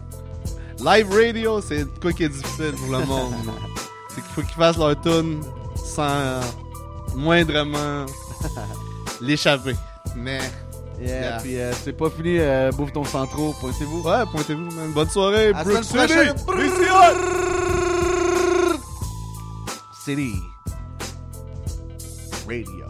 [0.79, 3.35] Live radio, c'est quoi qui est difficile pour le monde?
[4.11, 5.41] c'est qu'il faut qu'ils fassent leur tune
[5.89, 6.41] sans
[7.17, 8.07] moindrement
[9.21, 9.75] l'échapper.
[10.17, 10.39] Mais.
[11.01, 11.39] Yeah, Yeah.
[11.41, 14.01] puis euh, c'est pas fini, euh, bouffe ton centro, pointez-vous.
[14.03, 14.91] Ouais, pointez-vous, man.
[14.93, 16.13] Bonne soirée, À Brook City.
[20.05, 20.33] City.
[22.49, 22.88] Radio.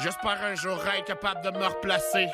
[0.00, 2.28] J'espère un jour être capable de me replacer.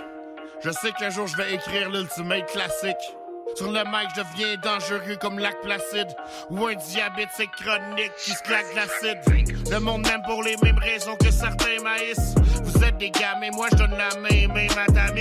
[0.62, 3.16] Je sais qu'un jour je vais écrire l'ultimate classique.
[3.56, 6.08] Sur le mic, je deviens dangereux comme lac placide.
[6.50, 9.70] Ou un diabétique chronique qui se claque de l'acide.
[9.70, 12.34] Le monde m'aime pour les mêmes raisons que certains maïs.
[12.64, 15.14] Vous êtes des gars, mais moi je donne la main, même à ta.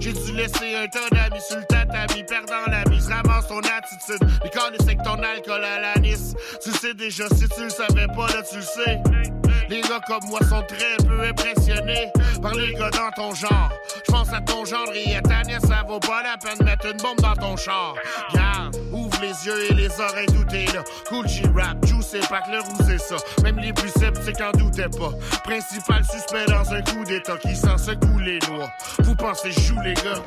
[0.00, 3.06] J'ai dû laisser un tas d'amis sur le tatami, perdant la mise.
[3.08, 4.50] Ramasse ton attitude.
[4.52, 6.34] Corps c'est que ton alcool à l'anis.
[6.62, 9.43] Tu sais déjà, si tu le savais pas, là tu le sais.
[9.68, 12.12] Les gars comme moi sont très peu impressionnés
[12.42, 13.70] par les gars dans ton genre.
[14.06, 16.64] Je pense à ton genre et à ta nièce, ça vaut pas la peine de
[16.64, 17.94] mettre une bombe dans ton char.
[18.34, 20.82] Garde, ouvre les yeux et les oreilles, tout est là.
[21.08, 23.16] Cool G-Rap, juice et pas que le c'est ça.
[23.42, 25.10] Même les plus sceptiques en doutaient pas.
[25.44, 28.70] Principal suspect dans un coup d'état qui sent secoue les lois.
[29.00, 30.22] Vous pensez joue les gars?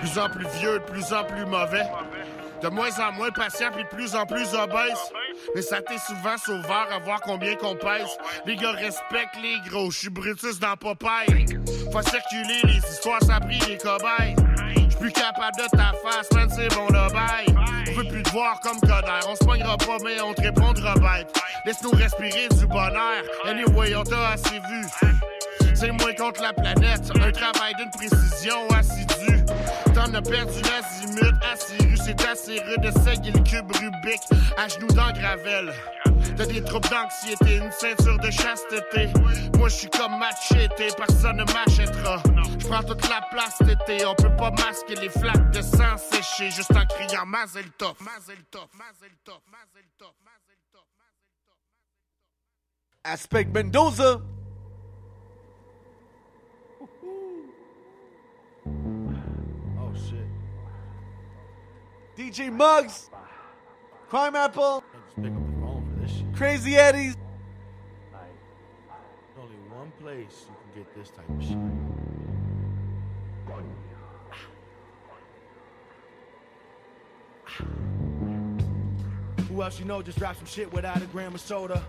[0.00, 1.86] Plus en plus vieux, plus en plus mauvais.
[2.62, 4.98] De moins en moins patient, puis plus en plus obèse.
[5.54, 8.16] Mais ça t'est souvent sauveur à voir combien qu'on pèse.
[8.46, 11.46] Les gars respectent les gros, je suis Brutus dans Popeye.
[11.92, 14.36] Faut circuler les histoires, ça pris les cobayes.
[14.88, 17.46] J'suis plus capable de ta face, man, c'est bon le bail.
[17.88, 20.94] On veut plus te voir comme Coder, on se pognera pas, mais on te répondra
[20.94, 21.32] bête.
[21.66, 23.22] Laisse-nous respirer du bonheur.
[23.44, 25.19] Anyway, on t'a assez vu.
[25.80, 29.42] C'est moi contre la planète, un travail d'une précision assidue.
[29.94, 34.20] T'en as perdu l'azimut, assis c'est assez de seguer le cube Rubik,
[34.58, 35.72] à genoux dans gravel.
[36.36, 39.08] T'as des troubles d'anxiété, une ceinture de chasteté.
[39.56, 42.22] Moi je suis comme machete, personne ne m'achètera.
[42.58, 46.50] Je prends toute la place tété, on peut pas masquer les flaques de sang séché
[46.50, 49.10] juste en criant Mazel Tov, Mazel Mazel.
[53.02, 54.20] Aspect Mendoza.
[58.66, 60.26] Oh shit.
[62.16, 63.10] DJ Muggs.
[64.08, 64.84] Crime Apple.
[66.34, 67.16] Crazy Eddie's.
[69.38, 71.58] Only one place you can get this type of shit.
[79.48, 81.84] Who else you know just rap some shit without a gram of soda?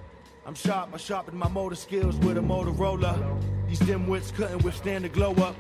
[0.46, 3.40] I'm sharp, I sharpen my motor skills with a Motorola.
[3.70, 5.56] These dimwits couldn't withstand the glow up.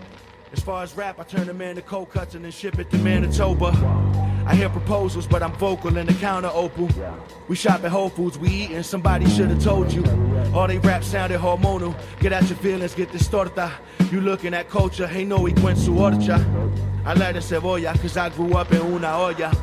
[0.53, 2.97] As far as rap, I turn them into cold cuts and then ship it to
[2.97, 3.67] Manitoba.
[4.45, 6.89] I hear proposals, but I'm vocal in the counter opal.
[7.47, 10.03] We shop at Whole Foods, we eatin', somebody should've told you.
[10.53, 11.95] All they rap sounded hormonal.
[12.19, 13.71] Get out your feelings, get distorta.
[14.11, 16.37] You looking at culture, hey no went su orcha.
[17.05, 19.53] I like the cebolla, cause I grew up in una olla.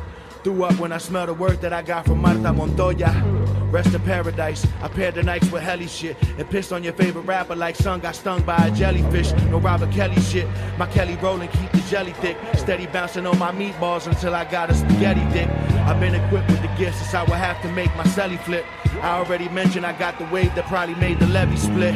[0.43, 3.38] Threw up when I smell the work that I got from Marta Montoya.
[3.71, 4.65] Rest in paradise.
[4.81, 7.99] I paired the nights with helly shit and pissed on your favorite rapper like son
[7.99, 9.31] got stung by a jellyfish.
[9.51, 10.47] No Robert Kelly shit.
[10.77, 12.37] My Kelly rolling, keep the jelly thick.
[12.55, 15.49] Steady bouncing on my meatballs until I got a spaghetti dick.
[15.87, 18.65] I've been equipped with the gifts, since I would have to make my celly flip.
[19.03, 21.95] I already mentioned I got the wave that probably made the levy split.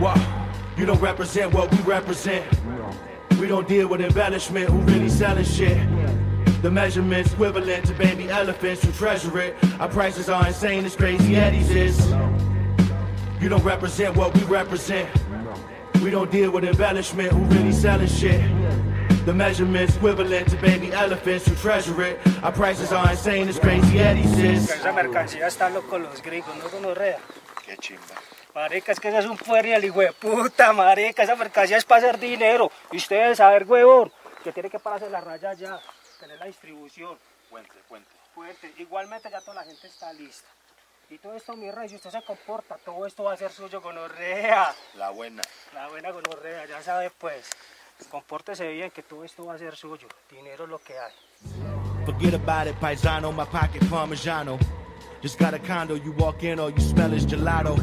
[0.00, 0.14] Whoa,
[0.76, 2.46] you don't represent what we represent.
[3.38, 5.76] We don't deal with embellishment, who really selling shit.
[6.64, 9.54] The measurements equivalent to baby elephants who treasure it.
[9.78, 12.10] Our prices are insane, as crazy Eddie's is.
[13.38, 15.06] You don't represent what we represent.
[16.02, 18.40] We don't deal with embellishment, who really selling shit.
[19.26, 22.18] The measurements equivalent to baby elephants who treasure it.
[22.42, 24.70] Our prices are insane, as crazy Eddie's is.
[24.70, 27.18] Esa mercancía está loco los gringos, no gonorrea.
[27.66, 28.16] Qué chimba.
[28.54, 31.24] Marica, es que eso es un puerriel, hijo de puta, marica.
[31.24, 32.72] Esa mercancía es para hacer dinero.
[32.90, 34.10] Y ustedes, a ver, huevón,
[34.42, 35.78] que tiene que pararse la raya ya.
[36.24, 37.18] Tener la distribución.
[37.50, 38.08] Puente, puente.
[38.34, 38.72] Fuerte.
[38.78, 40.48] Igualmente ya toda la gente está lista.
[41.10, 43.82] Y todo esto, mi rey, si usted se comporta, todo esto va a ser suyo,
[43.82, 44.74] gonorrea.
[44.94, 45.42] La buena.
[45.74, 47.50] La buena gonorrea, ya sabe pues.
[48.10, 50.08] Compórtese bien que todo esto va a ser suyo.
[50.30, 51.12] Dinero es lo que hay.
[52.06, 54.58] Forget about it, paisano, my pocket parmigiano.
[55.20, 57.76] Just got a condo, you walk in, all you smell is gelato.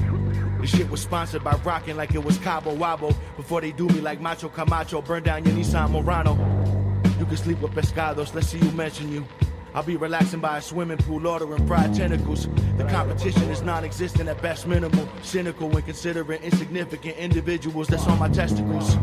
[0.60, 3.16] The shit was sponsored by Rockin' like it was Cabo Wabo.
[3.38, 6.91] Before they do me like Macho Camacho, burn down your Nissan Murano.
[7.32, 9.26] Can sleep with pescados, let's see you mention you.
[9.74, 12.50] I'll be relaxing by a swimming pool, ordering fried tentacles.
[12.76, 15.08] The competition is non existent at best minimal.
[15.22, 18.98] Cynical when considering insignificant individuals that's on my testicles.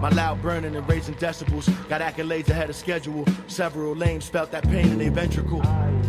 [0.00, 1.66] My loud burning and raising decibels.
[1.88, 3.24] Got accolades ahead of schedule.
[3.48, 5.60] Several lames felt that pain in their ventricle.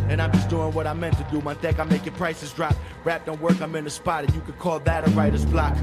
[0.08, 1.42] And I'm just doing what I meant to do.
[1.42, 2.76] My deck, I'm making prices drop.
[3.04, 5.76] Rap don't work, I'm in the spot, and you could call that a writer's block.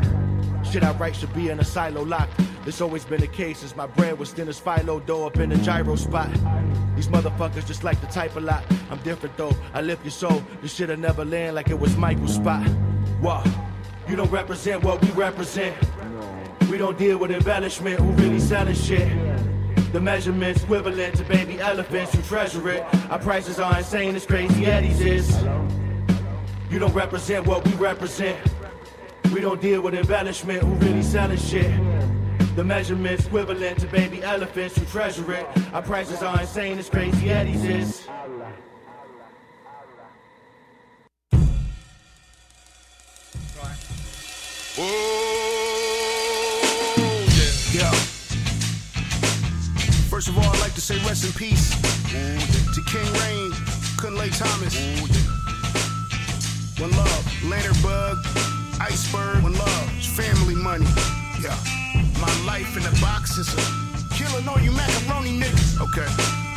[0.62, 2.28] Shit I write should be in a silo lock.
[2.64, 5.50] It's always been the case since my bread was thin as Philo dough up in
[5.50, 6.30] the gyro spot.
[6.94, 8.64] These motherfuckers just like to type a lot.
[8.88, 10.44] I'm different though, I lift your soul.
[10.60, 12.64] This shit'll never land like it was Michael's spot.
[13.20, 13.44] What?
[14.08, 15.76] You don't represent what we represent.
[16.70, 19.10] We don't deal with embellishment, who really selling shit.
[19.92, 22.82] The measurements equivalent to baby elephants who treasure it.
[23.10, 25.42] Our prices are insane as crazy Eddie's is.
[26.70, 28.38] You don't represent what we represent.
[29.34, 31.91] We don't deal with embellishment, who really selling shit.
[32.54, 35.46] The measurements equivalent to baby elephants who treasure it.
[35.72, 38.06] Our prices are insane as crazy Eddie's is.
[47.72, 47.90] Yeah.
[50.10, 53.50] First of all, I'd like to say rest in peace to King Rain,
[53.96, 54.76] Kunle Thomas.
[56.78, 58.18] One love, Lantern Bug,
[58.78, 60.86] Iceberg, one love, family money.
[61.42, 61.81] Yeah.
[62.20, 65.80] My life in the box is a killing all you macaroni niggas.
[65.80, 66.51] Okay.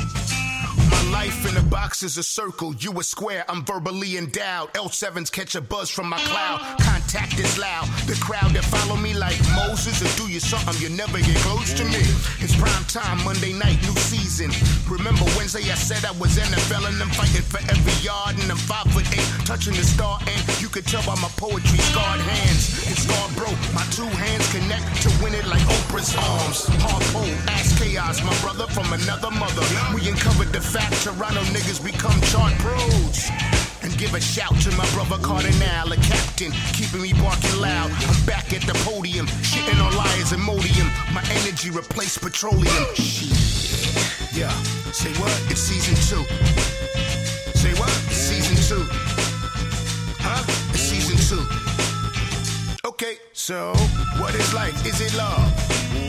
[1.11, 4.73] Life in a box is a circle, you a square, I'm verbally endowed.
[4.73, 7.85] L7s catch a buzz from my cloud, contact is loud.
[8.07, 11.73] The crowd that follow me like Moses or do you something you never get close
[11.73, 12.01] to me.
[12.41, 14.49] It's prime time, Monday night, new season.
[14.89, 18.57] Remember Wednesday I said I was NFL and I'm fighting for every yard and I'm
[18.57, 22.89] five foot eight, touching the star and you could tell by my poetry, scarred hands.
[22.89, 26.65] It's scarred broke, my two hands connect to win it like Oprah's arms.
[26.81, 29.65] Hard pole, ass chaos, my brother from another mother.
[29.93, 33.29] We uncovered the fact Toronto niggas become chart pros.
[33.83, 37.91] And give a shout to my brother Cardinal, a captain, keeping me barking loud.
[37.91, 40.87] I'm back at the podium, shitting on liars and modium.
[41.13, 42.65] My energy replaced petroleum.
[44.33, 44.51] Yeah,
[44.91, 45.31] say what?
[45.51, 46.23] It's season two.
[47.53, 47.89] Say what?
[48.09, 48.83] It's season two.
[50.19, 50.43] Huh?
[50.73, 51.45] It's season two.
[52.87, 53.73] Okay, so
[54.19, 54.85] what is life?
[54.85, 55.45] Is it love?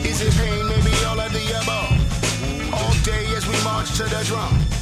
[0.05, 0.67] Is it pain?
[0.67, 2.73] Maybe all of the above.
[2.73, 4.76] All day as we march to the drum.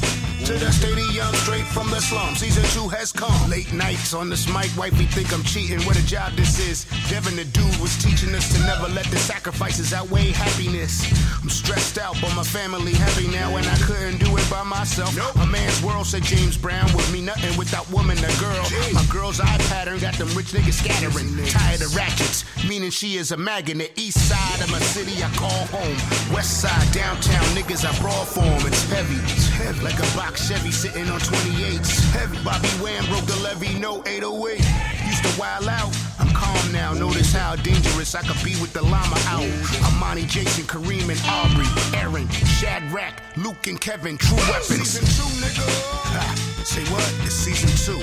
[0.46, 2.36] To the stadium, straight from the slum.
[2.36, 3.50] Season two has come.
[3.50, 5.82] Late nights on this mic, wifey think I'm cheating.
[5.82, 6.86] What a job this is.
[7.10, 11.02] Devin the dude was teaching us to never let the sacrifices outweigh happiness.
[11.42, 15.10] I'm stressed out, but my family heavy now, and I couldn't do it by myself.
[15.34, 18.64] A man's world said James Brown would mean nothing without woman or girl.
[18.94, 21.26] My girl's eye pattern got them rich niggas scattering.
[21.50, 23.96] Tired of ratchets, meaning she is a magnet.
[23.96, 25.98] The east side of my city, I call home.
[26.32, 28.64] West side, downtown niggas, I brawl for 'em.
[28.64, 29.80] It's heavy, it's heavy.
[29.82, 32.10] Like a box Chevy sitting on 28s.
[32.12, 32.38] Heavy.
[32.44, 34.58] Bobby Wham broke the levee, no 808.
[35.06, 35.92] Used to wild out.
[36.18, 36.92] I'm calm now.
[36.92, 39.48] Notice how dangerous I could be with the llama out.
[39.86, 41.66] Amani, Jason, Kareem, and Aubrey,
[41.98, 44.18] Aaron, Shadrach, Luke, and Kevin.
[44.18, 44.90] True weapons.
[44.90, 45.66] Season two, nigga.
[46.12, 46.34] Ha,
[46.64, 47.06] say what?
[47.24, 48.00] It's season two.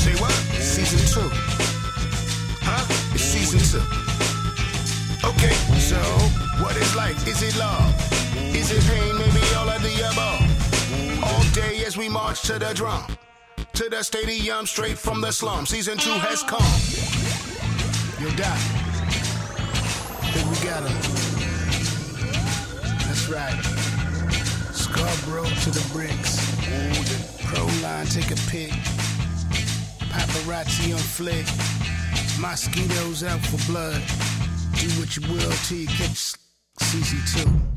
[0.00, 0.34] Say what?
[0.56, 1.28] It's season two.
[2.62, 2.84] Huh?
[3.14, 3.84] It's season two.
[5.26, 5.98] Okay, so
[6.62, 7.26] what is life?
[7.26, 7.94] Is it love?
[8.54, 9.16] Is it pain?
[9.18, 10.45] Maybe all of the above.
[11.56, 13.02] Day as we march to the drum.
[13.72, 15.64] To the stadium, straight from the slum.
[15.64, 16.60] Season two has come.
[18.20, 18.58] Yo, Doc.
[20.34, 20.92] Think we got him.
[23.08, 23.58] That's right.
[24.74, 26.36] Scarborough to the bricks.
[27.46, 28.72] Pro line, take a pic.
[30.12, 31.46] Paparazzi on flick.
[32.38, 34.02] Mosquitoes out for blood.
[34.78, 36.34] Do what you will till you catch
[36.80, 37.75] season two.